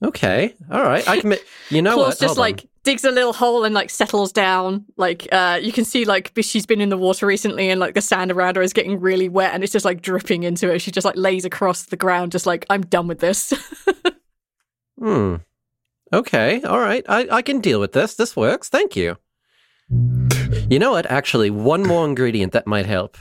[0.02, 0.54] Okay.
[0.70, 1.06] All right.
[1.08, 1.34] I can.
[1.72, 2.18] You know Claus what?
[2.18, 2.40] just Hold on.
[2.40, 4.84] like digs a little hole and like settles down.
[4.96, 8.00] Like uh you can see like she's been in the water recently and like the
[8.00, 10.80] sand around her is getting really wet and it's just like dripping into it.
[10.80, 13.52] She just like lays across the ground, just like I'm done with this.
[14.98, 15.36] Hmm.
[16.12, 16.60] Okay.
[16.62, 17.04] All right.
[17.08, 18.16] I, I can deal with this.
[18.16, 18.68] This works.
[18.68, 19.16] Thank you.
[20.68, 21.06] You know what?
[21.10, 23.16] Actually, one more ingredient that might help.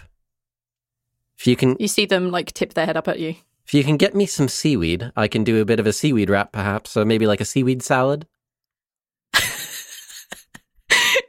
[1.38, 3.36] If you can, you see them like tip their head up at you.
[3.70, 6.32] If you can get me some seaweed, I can do a bit of a seaweed
[6.32, 8.26] wrap, perhaps, or maybe like a seaweed salad.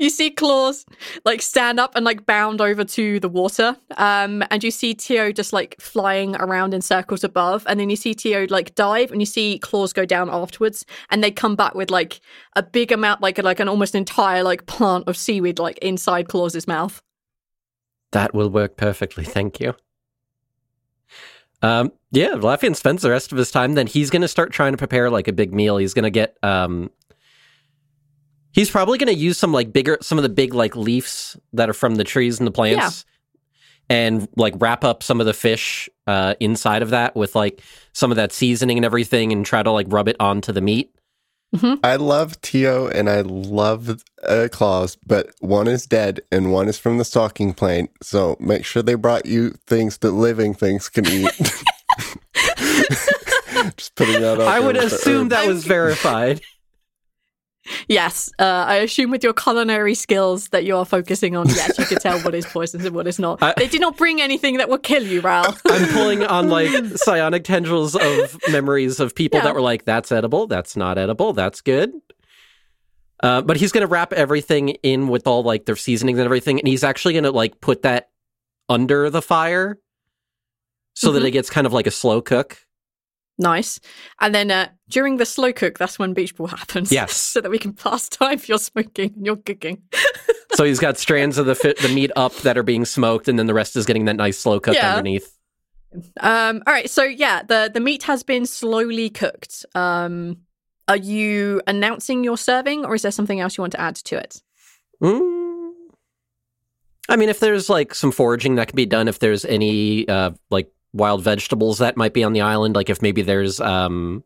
[0.00, 0.86] you see Claws
[1.26, 3.76] like stand up and like bound over to the water.
[3.98, 7.62] Um, and you see Tio just like flying around in circles above.
[7.68, 10.86] And then you see Tio like dive and you see Claws go down afterwards.
[11.10, 12.22] And they come back with like
[12.56, 16.66] a big amount, like like an almost entire like plant of seaweed like inside Claus's
[16.66, 17.02] mouth.
[18.12, 19.24] That will work perfectly.
[19.24, 19.74] Thank you.
[21.62, 23.74] Um, yeah, Lafayette spends the rest of his time.
[23.74, 25.76] Then he's going to start trying to prepare like a big meal.
[25.76, 26.36] He's going to get.
[26.42, 26.90] Um,
[28.52, 31.68] he's probably going to use some like bigger, some of the big like leaves that
[31.68, 33.04] are from the trees and the plants,
[33.88, 37.62] and like wrap up some of the fish uh, inside of that with like
[37.92, 40.94] some of that seasoning and everything, and try to like rub it onto the meat.
[41.82, 46.78] I love Tio and I love uh, Claus, but one is dead and one is
[46.78, 47.88] from the stalking plane.
[48.02, 51.30] So make sure they brought you things that living things can eat.
[53.76, 56.40] Just putting that out I there would assume that was verified.
[57.88, 61.46] Yes, uh, I assume with your culinary skills that you are focusing on.
[61.48, 63.38] Yes, you could tell what is poisonous and what is not.
[63.42, 65.54] I- they did not bring anything that will kill you, Rhal.
[65.66, 69.44] I'm pulling on like psionic tendrils of memories of people Yeah.
[69.44, 71.92] that were like, that's edible, that's not edible, that's good.
[73.22, 76.58] Uh, but he's going to wrap everything in with all like their seasonings and everything.
[76.58, 78.08] And he's actually going to like put that
[78.70, 79.78] under the fire
[80.94, 81.26] so that Mhm.
[81.26, 82.58] it gets kind of like a slow cook.
[83.40, 83.80] Nice.
[84.20, 86.92] And then uh, during the slow cook, that's when beach ball happens.
[86.92, 87.16] Yes.
[87.16, 89.82] so that we can pass time if you're smoking and you're cooking.
[90.52, 93.38] So he's got strands of the fi- the meat up that are being smoked, and
[93.38, 94.90] then the rest is getting that nice slow cook Yeah.
[94.90, 95.32] underneath.
[96.20, 99.64] Um, all right, so yeah, the the meat has been slowly cooked.
[99.76, 100.38] Um,
[100.88, 104.16] are you announcing your serving, or is there something else you want to add to
[104.16, 104.42] it?
[105.00, 105.70] Mm.
[107.08, 110.32] I mean, if there's like some foraging that can be done, if there's any uh,
[110.50, 114.24] like wild vegetables that might be on the island, like if maybe there's um,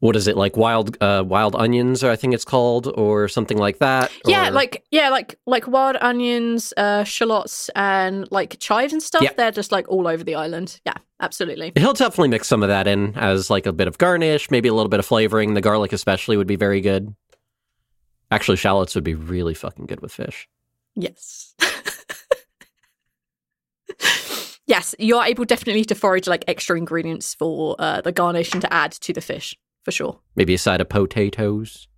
[0.00, 3.56] what is it like wild uh, wild onions, or I think it's called, or something
[3.56, 4.12] like that.
[4.26, 9.22] Yeah, or- like yeah, like like wild onions, uh, shallots, and like chives and stuff.
[9.22, 9.32] Yeah.
[9.36, 10.80] They're just like all over the island.
[10.84, 11.72] Yeah, absolutely.
[11.76, 14.74] he'll definitely mix some of that in as like a bit of garnish, maybe a
[14.74, 15.54] little bit of flavoring.
[15.54, 17.14] The garlic, especially, would be very good.
[18.30, 20.48] Actually, shallots would be really fucking good with fish.
[20.96, 21.54] Yes.
[24.74, 28.72] yes, you're able definitely to forage like extra ingredients for uh, the garnish and to
[28.72, 30.18] add to the fish for sure.
[30.36, 31.88] Maybe a side of potatoes.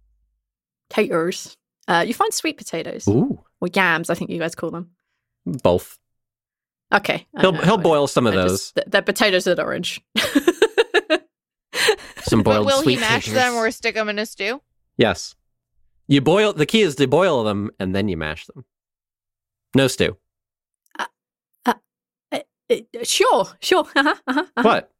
[0.90, 1.56] Taters.
[1.88, 4.10] Uh, you find sweet potatoes Ooh, or yams.
[4.10, 4.90] I think you guys call them.
[5.44, 5.98] both.
[6.92, 8.70] Okay, He'll know, he'll boil some of I those.
[8.72, 10.00] just- they're potatoes that are orange.
[12.22, 13.34] Some But boiled will he mash taters.
[13.34, 14.60] them or stick them in a stew?
[14.96, 15.34] Yes.
[16.08, 16.52] You boil.
[16.52, 18.64] The key is to boil them and then you mash them.
[19.76, 20.16] No stew.
[22.70, 23.84] Uh, uh, sure, sure.
[23.96, 24.62] Uh-huh, uh-huh, uh-huh.
[24.62, 24.90] What?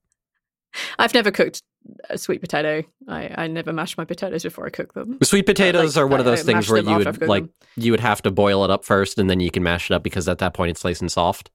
[0.99, 1.63] I've never cooked
[2.11, 2.83] a sweet potato.
[3.09, 5.19] I, I never mash my potatoes before I cook them.
[5.23, 7.53] Sweet potatoes like, are one of those I things where you would like them.
[7.77, 10.03] you would have to boil it up first and then you can mash it up
[10.03, 11.51] because at that point it's nice and soft.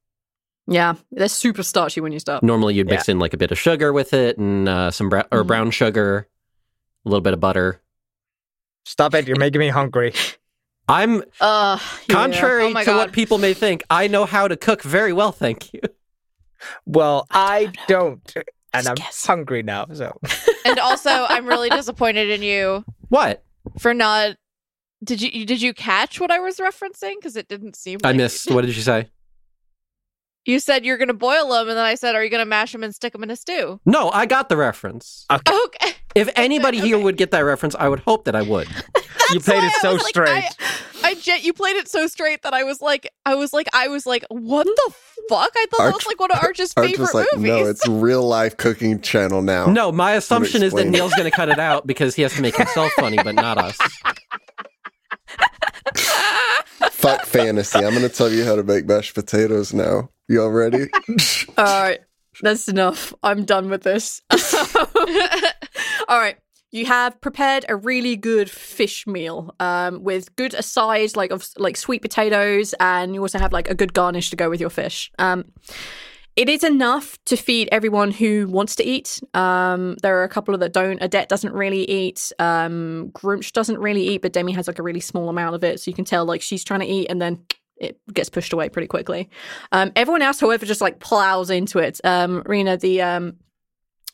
[0.67, 2.43] Yeah, they're super starchy when you start.
[2.43, 5.23] Normally you'd mix in like a bit of sugar with it and uh, some bra-
[5.31, 5.47] or Mhm.
[5.47, 6.27] brown sugar,
[7.05, 7.81] a little bit of butter.
[8.85, 9.27] Stop it!
[9.27, 10.13] You're making me hungry.
[10.87, 11.77] I'm Uh,
[12.09, 13.83] contrary Oh my to what people may think.
[13.89, 15.81] I know how to cook very well, thank you.
[16.85, 18.21] Well, I don't,
[18.73, 19.25] and I'm guess.
[19.25, 19.85] hungry now.
[19.93, 20.17] So
[20.65, 23.43] And also, I'm really disappointed in you What?
[23.79, 24.35] for not.
[25.03, 27.15] Did you did you catch what I was referencing?
[27.15, 27.99] Because it didn't seem.
[28.03, 28.47] I like missed.
[28.49, 29.09] You, What did you say?
[30.45, 32.83] you said you're gonna boil them, and then I said, "Are you gonna mash them
[32.83, 35.25] and stick them in a stew?" No, I got the reference.
[35.31, 35.93] Okay.
[36.15, 38.67] If anybody here would get that reference, I would hope that I would.
[39.33, 40.43] you played it so was like, straight.
[41.03, 43.67] I, I jet, you played it so straight that I was like, I was like,
[43.73, 44.93] I was like, what the
[45.29, 45.51] fuck?
[45.55, 47.47] I thought that was like one of Arch's Arch favorite was like, movies.
[47.47, 49.67] no, it's real life cooking channel now.
[49.67, 50.87] No, my assumption is that.
[50.87, 53.57] Neil's going to cut it out because he has to make himself funny, but not
[53.57, 53.77] us.
[56.91, 57.79] Fuck fantasy.
[57.79, 60.09] I'm going to tell you how to make mashed potatoes now.
[60.27, 60.87] Y'all ready?
[61.57, 61.99] All right,
[62.41, 63.13] that's enough.
[63.23, 64.21] I'm done with this.
[66.11, 66.35] All right.
[66.71, 71.77] You have prepared a really good fish meal um, with good asides like of like
[71.77, 75.09] sweet potatoes, and you also have like a good garnish to go with your fish.
[75.19, 75.45] Um,
[76.35, 79.21] it is enough to feed everyone who wants to eat.
[79.33, 80.99] Um, there are a couple of that don't.
[80.99, 82.33] Adet doesn't really eat.
[82.39, 85.79] Um, Grunch doesn't really eat, but Demi has like a really small amount of it,
[85.79, 87.39] so you can tell like she's trying to eat, and then
[87.77, 89.29] it gets pushed away pretty quickly.
[89.71, 92.01] Um, everyone else, however, just like plows into it.
[92.03, 93.37] Um, Rena, the um,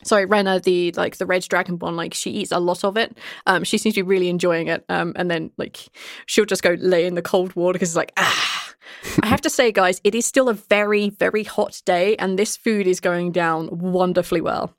[0.02, 3.16] sorry, Rena, the like the red dragonborn, like she eats a lot of it.
[3.46, 4.84] Um, she seems to be really enjoying it.
[4.88, 5.88] Um, and then like
[6.26, 8.74] she'll just go lay in the cold water because it's like ah.
[9.22, 12.56] I have to say, guys, it is still a very, very hot day, and this
[12.56, 14.74] food is going down wonderfully well.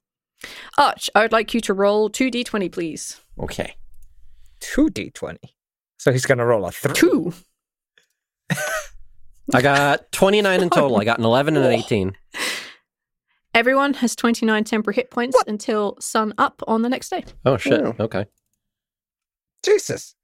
[0.78, 3.22] Arch, I would like you to roll two d20, please.
[3.40, 3.76] Okay.
[4.60, 5.56] Two d twenty.
[5.98, 6.94] So he's gonna roll a three.
[6.94, 7.34] Two.
[9.54, 11.00] I got 29 in total.
[11.00, 12.16] I got an 11 and an 18.
[13.54, 17.26] Everyone has 29 temporary hit points until sun up on the next day.
[17.46, 17.82] Oh, shit.
[17.82, 17.96] Oh.
[18.00, 18.26] Okay.
[19.64, 20.16] Jesus.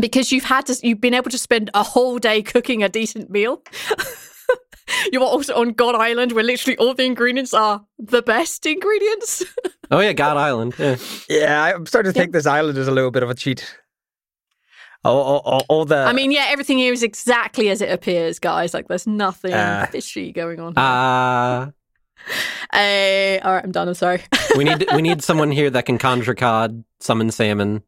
[0.00, 3.28] because you've had to you've been able to spend a whole day cooking a decent
[3.28, 3.60] meal
[5.12, 9.42] you are also on god island where literally all the ingredients are the best ingredients
[9.92, 10.74] Oh, yeah, God Island.
[10.78, 10.96] Yeah.
[11.28, 13.76] Yeah, I'm starting to think this island is a little bit of a cheat.
[15.04, 15.96] All, all, all, all the.
[15.96, 19.86] i mean yeah everything here is exactly as it appears guys like there's nothing Uh,
[19.90, 21.72] fishy going on Uh,
[22.72, 24.22] uh, all right i'm done i'm sorry
[24.56, 27.82] we need we need someone here that can conjure cod, summon salmon.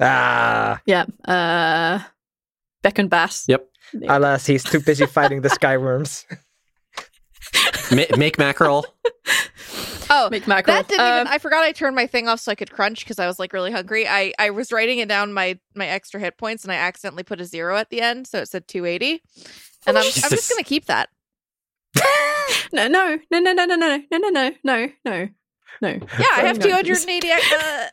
[0.00, 2.00] ah, yeah uh
[2.82, 3.68] beck and bass Yep.
[4.08, 6.24] alas, he's too busy fighting the skyworms.
[7.94, 8.86] Ma- make mackerel.
[10.08, 10.76] Oh, Make mackerel.
[10.78, 11.26] that didn't even.
[11.26, 13.38] Um, I forgot I turned my thing off so I could crunch because I was
[13.38, 14.06] like really hungry.
[14.08, 17.40] I I was writing it down my my extra hit points and I accidentally put
[17.40, 19.22] a zero at the end, so it said 280.
[19.86, 21.08] And I'm I'm just gonna keep that.
[22.72, 25.28] No, no, no, no, no, no, no, no, no, no, no, no,
[25.80, 25.88] no.
[26.18, 27.30] Yeah, I have 280.
[27.30, 27.86] Uh,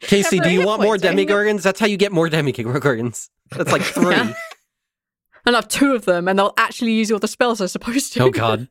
[0.00, 1.62] Casey, do you want more demigorgons?
[1.62, 3.30] That's how you get more demigorgons.
[3.50, 4.14] That's like three.
[4.14, 4.34] Yeah.
[5.46, 8.12] And I have two of them, and they'll actually use all the spells they're supposed
[8.14, 8.24] to.
[8.24, 8.68] Oh god.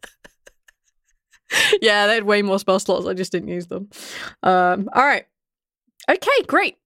[1.81, 3.05] yeah, they had way more spell slots.
[3.05, 3.89] I just didn't use them.
[4.41, 5.25] Um, all right.
[6.09, 6.77] Okay, great.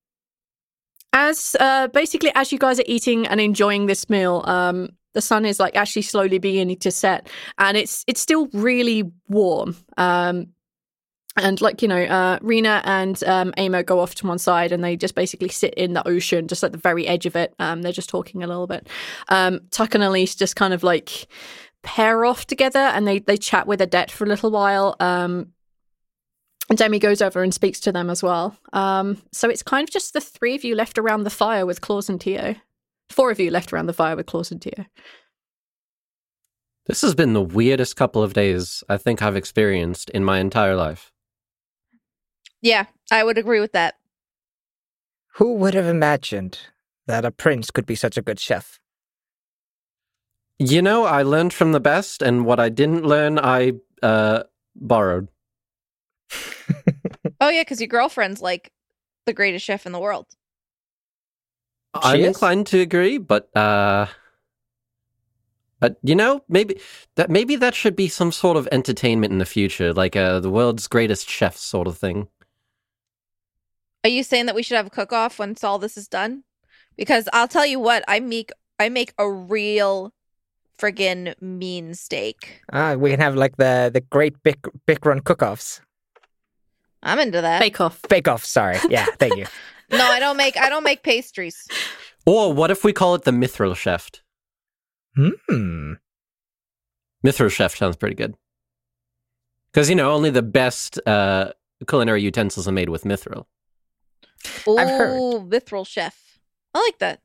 [1.13, 5.45] As uh, basically as you guys are eating and enjoying this meal, um, the sun
[5.45, 7.27] is like actually slowly beginning to set,
[7.57, 9.75] and it's it's still really warm.
[9.97, 10.49] Um,
[11.35, 14.83] and like you know, uh, Rena and um, Amo go off to one side, and
[14.83, 17.55] they just basically sit in the ocean, just at the very edge of it.
[17.57, 18.87] Um, they're just talking a little bit.
[19.29, 21.27] Um, Tuck and Elise just kind of like
[21.81, 24.95] pair off together and they they chat with Adet for a little while.
[24.99, 25.53] Um,
[26.69, 28.55] and Demi goes over and speaks to them as well.
[28.71, 31.81] Um, so it's kind of just the three of you left around the fire with
[31.81, 32.55] Claus and Tio.
[33.09, 34.85] Four of you left around the fire with Claus and Tio.
[36.85, 40.75] This has been the weirdest couple of days I think I've experienced in my entire
[40.75, 41.11] life.
[42.61, 43.95] yeah, I would agree with that.
[45.35, 46.59] Who would have imagined
[47.05, 48.79] that a prince could be such a good chef?
[50.59, 54.43] You know, I learned from the best, and what I didn't learn, I uh,
[54.75, 55.29] borrowed.
[57.39, 58.71] Oh yeah, because your girlfriend's like
[59.27, 60.25] the greatest chef in the world.
[62.03, 62.27] I'm is?
[62.27, 64.07] inclined to agree, but uh,
[65.79, 66.79] but you know, maybe
[67.15, 70.49] that maybe that should be some sort of entertainment in the future, like uh, the
[70.49, 72.27] world's greatest chef sort of thing.
[74.03, 76.43] Are you saying that we should have a cook off once all this is done?
[76.95, 80.13] Because I'll tell you what, I make I make a real
[80.79, 82.61] friggin' mean steak.
[82.71, 85.81] Ah, we can have like the the great big big run cook-offs.
[87.03, 87.59] I'm into that.
[87.59, 88.01] Bake off.
[88.09, 88.43] Bake off.
[88.43, 88.77] Sorry.
[88.89, 89.05] Yeah.
[89.19, 89.45] Thank you.
[89.91, 91.67] No, I don't make I don't make pastries.
[92.25, 94.09] Or what if we call it the Mithril Chef?
[95.15, 95.93] Hmm.
[97.25, 98.35] Mithril Chef sounds pretty good.
[99.71, 101.51] Because you know, only the best uh,
[101.87, 103.45] culinary utensils are made with mithril.
[104.67, 105.19] Ooh, I've heard.
[105.49, 106.39] mithril chef.
[106.73, 107.21] I like that.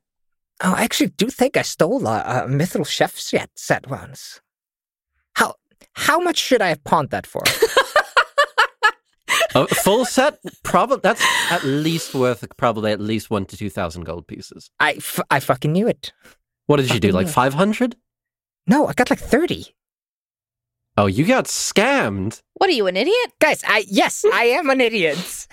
[0.63, 4.41] Oh, I actually do think I stole a, a mithril chef set set once.
[5.33, 5.55] How
[5.93, 7.41] how much should I have pawned that for?
[9.55, 14.03] A full set, probably that's at least worth probably at least one to two thousand
[14.03, 14.71] gold pieces.
[14.79, 16.11] I, f- I fucking knew it.
[16.65, 17.11] What did you do?
[17.11, 17.95] Like five hundred?
[18.67, 19.75] No, I got like thirty.
[20.95, 22.41] Oh, you got scammed.
[22.53, 23.33] What are you, an idiot?
[23.39, 25.47] Guys, I yes, I am an idiot.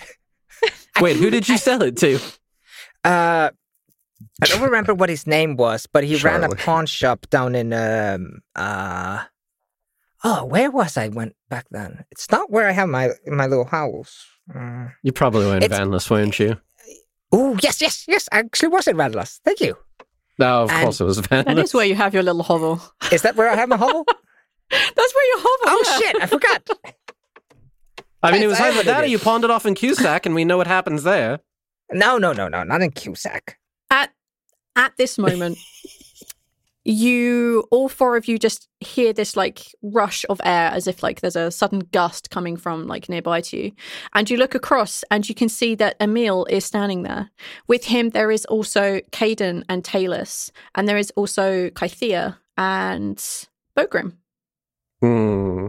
[1.01, 2.19] Wait, who did you sell it to?
[3.03, 3.49] Uh,
[4.41, 7.73] I don't remember what his name was, but he ran a pawn shop down in
[7.73, 9.23] um uh
[10.23, 12.05] oh, where was I went back then?
[12.11, 14.25] It's not where I have my my little house.
[14.53, 16.57] Uh, You probably went It's- vanless, weren't you?
[17.31, 18.27] oh yes, yes, yes.
[18.31, 19.39] I actually was in Vanless.
[19.45, 19.77] Thank you.
[20.39, 21.45] No, of And- course it was vanless.
[21.45, 22.81] That is where you have your little hovel.
[23.11, 24.05] Is that where I have my hovel?
[24.69, 25.67] That's where you hovel.
[25.67, 25.97] oh yeah.
[25.99, 26.69] shit, I forgot.
[28.23, 30.25] I mean, it was I am either that or you pawned it off in Cusack,
[30.25, 31.39] and we know what happens there.
[31.91, 33.57] No, no, no, no, not in Cusack.
[33.89, 34.11] At
[34.75, 35.57] at this moment,
[36.83, 41.21] you all four of you just hear this like rush of air as if like
[41.21, 43.71] there's a sudden gust coming from like nearby to you.
[44.13, 47.29] And you look across and you can see that Emil is standing there.
[47.67, 53.17] With him there is also Caden and Talus, and there is also Kythea and
[53.77, 54.13] Bogrim.
[55.01, 55.67] Hmm.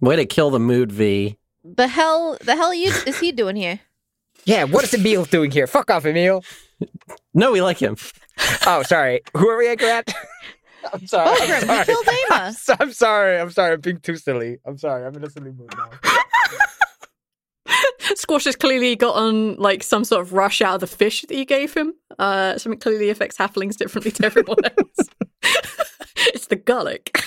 [0.00, 1.36] Way to kill the mood, V.
[1.64, 3.80] The hell the hell you is he doing here?
[4.44, 5.66] Yeah, what is Emil doing here?
[5.66, 6.44] Fuck off, Emil.
[7.34, 7.96] No, we like him.
[8.66, 9.22] Oh, sorry.
[9.36, 10.12] Who are we angry at?
[10.92, 11.28] I'm sorry.
[11.30, 11.36] I'm
[11.66, 11.78] sorry.
[11.78, 12.52] you killed I'm, Ama.
[12.52, 13.40] so- I'm sorry.
[13.40, 13.72] I'm sorry.
[13.74, 14.58] I'm being too silly.
[14.66, 15.04] I'm sorry.
[15.06, 15.90] I'm in a silly mood now.
[18.14, 21.44] Squash has clearly gotten like some sort of rush out of the fish that you
[21.44, 21.92] gave him.
[22.18, 25.08] Uh, something clearly affects halflings differently to everyone else.
[26.16, 27.20] it's the garlic.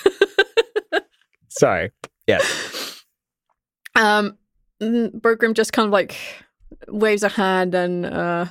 [1.50, 1.92] Sorry.
[2.28, 3.04] Yes.
[3.96, 4.38] Um,
[4.82, 6.16] mm, Bogrim just kind of like
[6.88, 8.46] waves a hand and uh,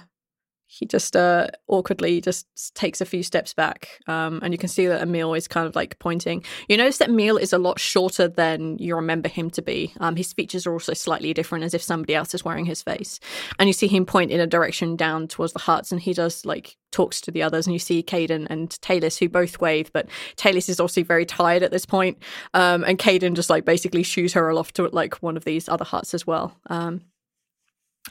[0.70, 4.00] he just uh, awkwardly just takes a few steps back.
[4.06, 6.44] Um, and you can see that Emil is kind of like pointing.
[6.68, 9.94] You notice that Emil is a lot shorter than you remember him to be.
[9.98, 13.18] Um, his features are also slightly different, as if somebody else is wearing his face.
[13.58, 16.44] And you see him point in a direction down towards the huts, and he does
[16.44, 17.66] like talks to the others.
[17.66, 21.62] And you see Caden and Talus, who both wave, but Talus is also very tired
[21.62, 22.18] at this point.
[22.52, 25.86] Um, and Caden just like basically shoos her off to like one of these other
[25.86, 26.54] huts as well.
[26.68, 27.00] Um,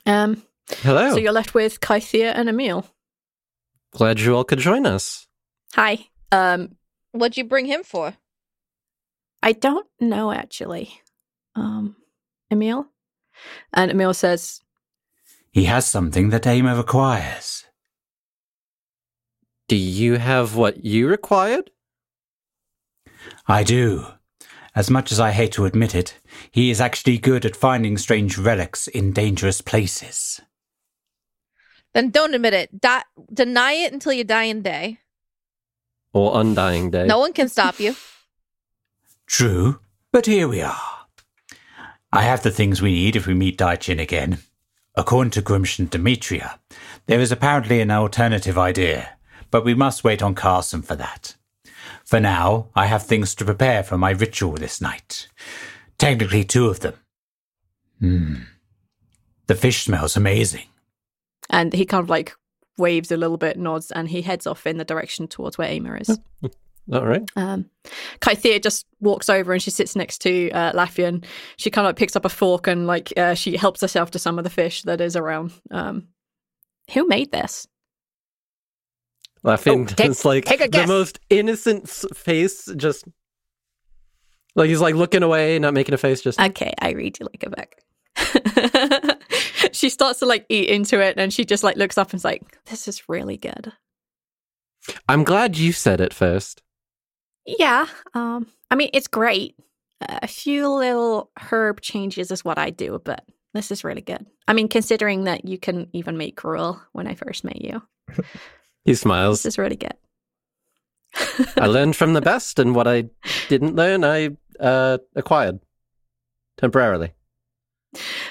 [0.08, 1.11] um, Hello.
[1.11, 2.85] so you're left with Kythea and Emil.
[3.91, 5.27] Glad you all could join us.
[5.73, 6.07] Hi.
[6.31, 6.76] Um,
[7.11, 8.14] What'd you bring him for?
[9.41, 11.02] I don't know actually.
[11.56, 11.95] Um,
[12.52, 12.88] Emil.
[13.73, 14.61] And Emil says,
[15.52, 17.65] He has something that Aimer requires.
[19.68, 21.72] Do you have what you required?
[23.48, 24.06] I do.
[24.76, 26.19] As much as I hate to admit it,
[26.52, 30.39] he is actually good at finding strange relics in dangerous places.
[31.98, 32.80] Then don't admit it.
[32.80, 33.02] Die,
[33.34, 34.99] deny it until you die in day.
[36.14, 37.07] Or Undying Day?
[37.07, 37.95] No one can stop you.
[39.26, 39.80] True,
[40.11, 41.07] but here we are.
[42.14, 44.38] I have the things we need if we meet Daichin again.
[44.94, 46.60] According to Gruumsh and Demetria,
[47.07, 49.18] there is apparently an alternative idea,
[49.49, 51.34] but we must wait on Carson for that.
[52.06, 55.30] For now, I have things to prepare for my ritual this night.
[55.98, 56.94] Technically, two of them.
[57.99, 58.36] Hmm.
[59.48, 60.68] The fish smells amazing.
[61.49, 62.34] And he kind of like
[62.78, 65.98] waves a little bit, nods, and he heads off in the direction towards where Aimer
[65.98, 66.19] is.
[66.94, 67.24] All right.
[67.36, 67.65] Um,
[68.22, 71.26] Kythea just walks over and she sits next to uh, Laffian.
[71.57, 74.19] She kind of like picks up a fork and like uh, she helps herself to
[74.19, 75.52] some of the fish that is around.
[75.69, 76.07] Um,
[76.94, 77.68] who made this?
[79.44, 83.06] Laffian Oh, take- is like take a the most innocent face, just
[84.56, 86.22] like he's like looking away, not making a face.
[86.22, 89.16] Just Okay, I read you like a book.
[89.76, 92.26] she starts to like eat into it and she just like looks up and is
[92.26, 93.72] like, this is really good.
[95.10, 96.61] I'm glad you said it first.
[97.45, 97.88] Yeah.
[98.14, 99.56] Um, I mean, it's great.
[100.02, 104.26] A few little herb changes is what I do, but this is really good.
[104.48, 107.81] I mean, considering that you can even make gruel when I first met you,
[108.85, 109.44] He smiles.
[109.44, 109.95] this is really good.
[111.57, 113.10] I learned from the best, and what I
[113.49, 115.60] didn't learn, I uh, acquired
[116.57, 117.14] temporarily.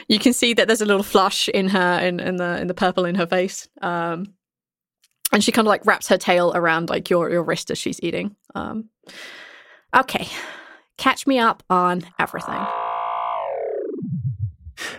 [0.09, 2.75] You can see that there's a little flush in her in, in the in the
[2.75, 3.69] purple in her face.
[3.83, 4.35] Um,
[5.33, 8.01] and she kind of like wraps her tail around like your your wrist as she's
[8.03, 8.37] eating.
[8.55, 8.91] Um,
[9.95, 10.29] okay,
[10.97, 12.65] catch me up on everything.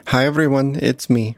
[0.08, 0.78] Hi, everyone.
[0.82, 1.36] It's me.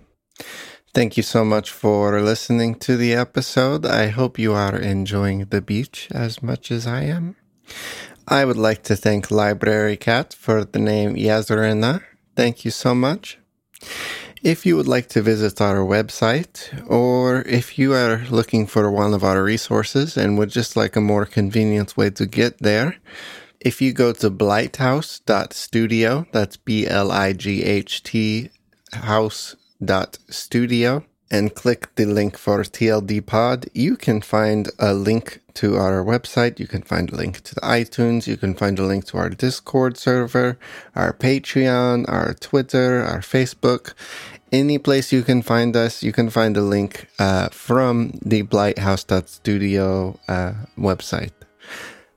[0.94, 3.86] Thank you so much for listening to the episode.
[3.86, 7.36] I hope you are enjoying the beach as much as I am.
[8.28, 12.04] I would like to thank Library Cat for the name Yazurina.
[12.36, 13.39] Thank you so much.
[14.42, 19.14] If you would like to visit our website, or if you are looking for one
[19.14, 22.96] of our resources and would just like a more convenient way to get there,
[23.60, 28.50] if you go to blighthouse.studio, that's B L I G H T
[28.94, 29.44] house.studio,
[31.30, 36.60] and click the link for TLD Pod, you can find a link to our website.
[36.60, 38.28] You can find a link to the iTunes.
[38.28, 40.58] You can find a link to our Discord server,
[40.96, 43.94] our Patreon, our Twitter, our Facebook.
[44.52, 50.20] Any place you can find us, you can find a link uh, from the blighthouse.studio
[50.28, 51.32] uh, website.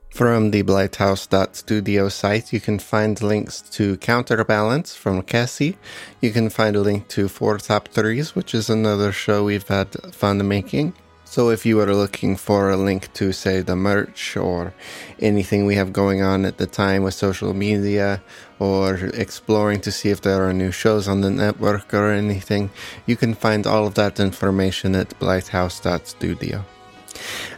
[0.09, 5.75] From the Blighthouse.studio site, you can find links to Counterbalance from Cassie.
[6.21, 9.89] You can find a link to Four Top Threes, which is another show we've had
[10.13, 10.93] fun making.
[11.33, 14.71] So if you are looking for a link to, say, the merch or
[15.17, 18.21] anything we have going on at the time with social media
[18.59, 22.69] or exploring to see if there are new shows on the network or anything,
[23.07, 26.63] you can find all of that information at blighthouse.studio.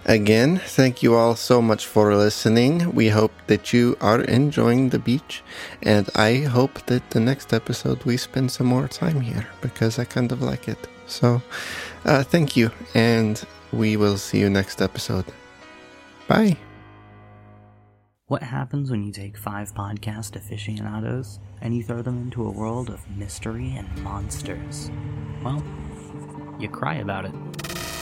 [0.06, 2.96] Again, thank you all so much for listening.
[2.96, 5.44] We hope that you are enjoying the beach,
[5.84, 10.06] and I hope that the next episode we spend some more time here because I
[10.06, 10.88] kind of like it.
[11.08, 11.42] So,
[12.06, 15.26] uh, thank you, and we will see you next episode.
[16.28, 16.58] Bye.
[18.28, 22.90] What happens when you take five podcast aficionados and you throw them into a world
[22.90, 24.90] of mystery and monsters?
[25.44, 25.64] Well,
[26.60, 27.34] you cry about it.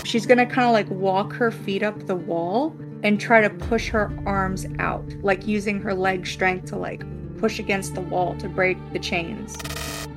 [0.05, 2.73] She's gonna kind of like walk her feet up the wall
[3.03, 7.03] and try to push her arms out, like using her leg strength to like
[7.37, 9.57] push against the wall to break the chains.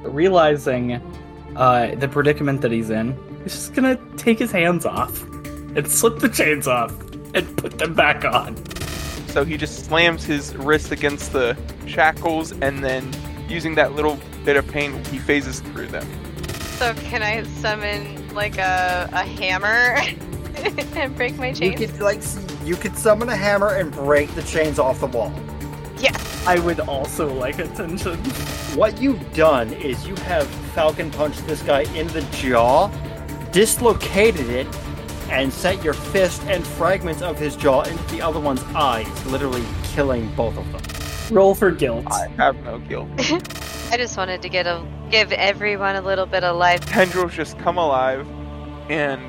[0.02, 1.02] Realizing
[1.56, 3.12] uh, the predicament that he's in,
[3.46, 5.22] he's just gonna take his hands off
[5.76, 6.90] and slip the chains off
[7.32, 8.56] and put them back on.
[9.28, 11.56] So he just slams his wrist against the
[11.86, 13.08] shackles and then
[13.48, 16.04] using that little bit of pain, he phases through them.
[16.78, 19.96] So can I summon like a, a hammer
[20.96, 21.80] and break my chains?
[21.80, 22.22] You could like
[22.64, 25.32] you could summon a hammer and break the chains off the wall.
[25.98, 26.16] Yeah.
[26.48, 28.18] I would also like attention.
[28.74, 32.88] What you've done is you have Falcon punched this guy in the jaw,
[33.56, 34.66] dislocated it,
[35.30, 39.64] and sent your fist and fragments of his jaw into the other one's eyes, literally
[39.82, 41.34] killing both of them.
[41.34, 42.04] Roll for guilt.
[42.06, 43.08] I have no guilt.
[43.90, 46.84] I just wanted to get a give everyone a little bit of life.
[46.84, 48.28] Tendrils just come alive
[48.90, 49.22] and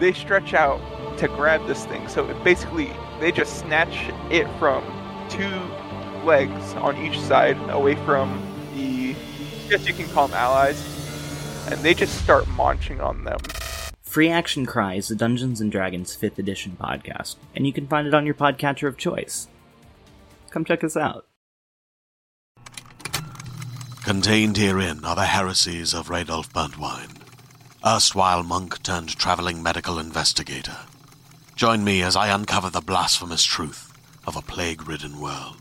[0.00, 0.80] they stretch out
[1.18, 2.08] to grab this thing.
[2.08, 4.82] So it basically, they just snatch it from
[5.30, 5.60] two
[6.26, 8.42] legs on each side away from
[8.74, 9.14] the
[9.68, 10.93] guess you can call them allies.
[11.66, 13.38] And they just start munching on them.
[14.02, 18.06] Free Action Cry is the Dungeons and Dragons 5th edition podcast, and you can find
[18.06, 19.48] it on your podcatcher of choice.
[20.50, 21.26] Come check us out.
[24.04, 27.16] Contained herein are the heresies of Radolf Burntwine,
[27.84, 30.76] erstwhile monk turned traveling medical investigator.
[31.56, 33.92] Join me as I uncover the blasphemous truth
[34.26, 35.56] of a plague ridden world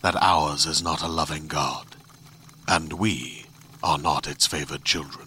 [0.00, 1.96] that ours is not a loving God,
[2.68, 3.46] and we
[3.82, 5.26] are not its favored children.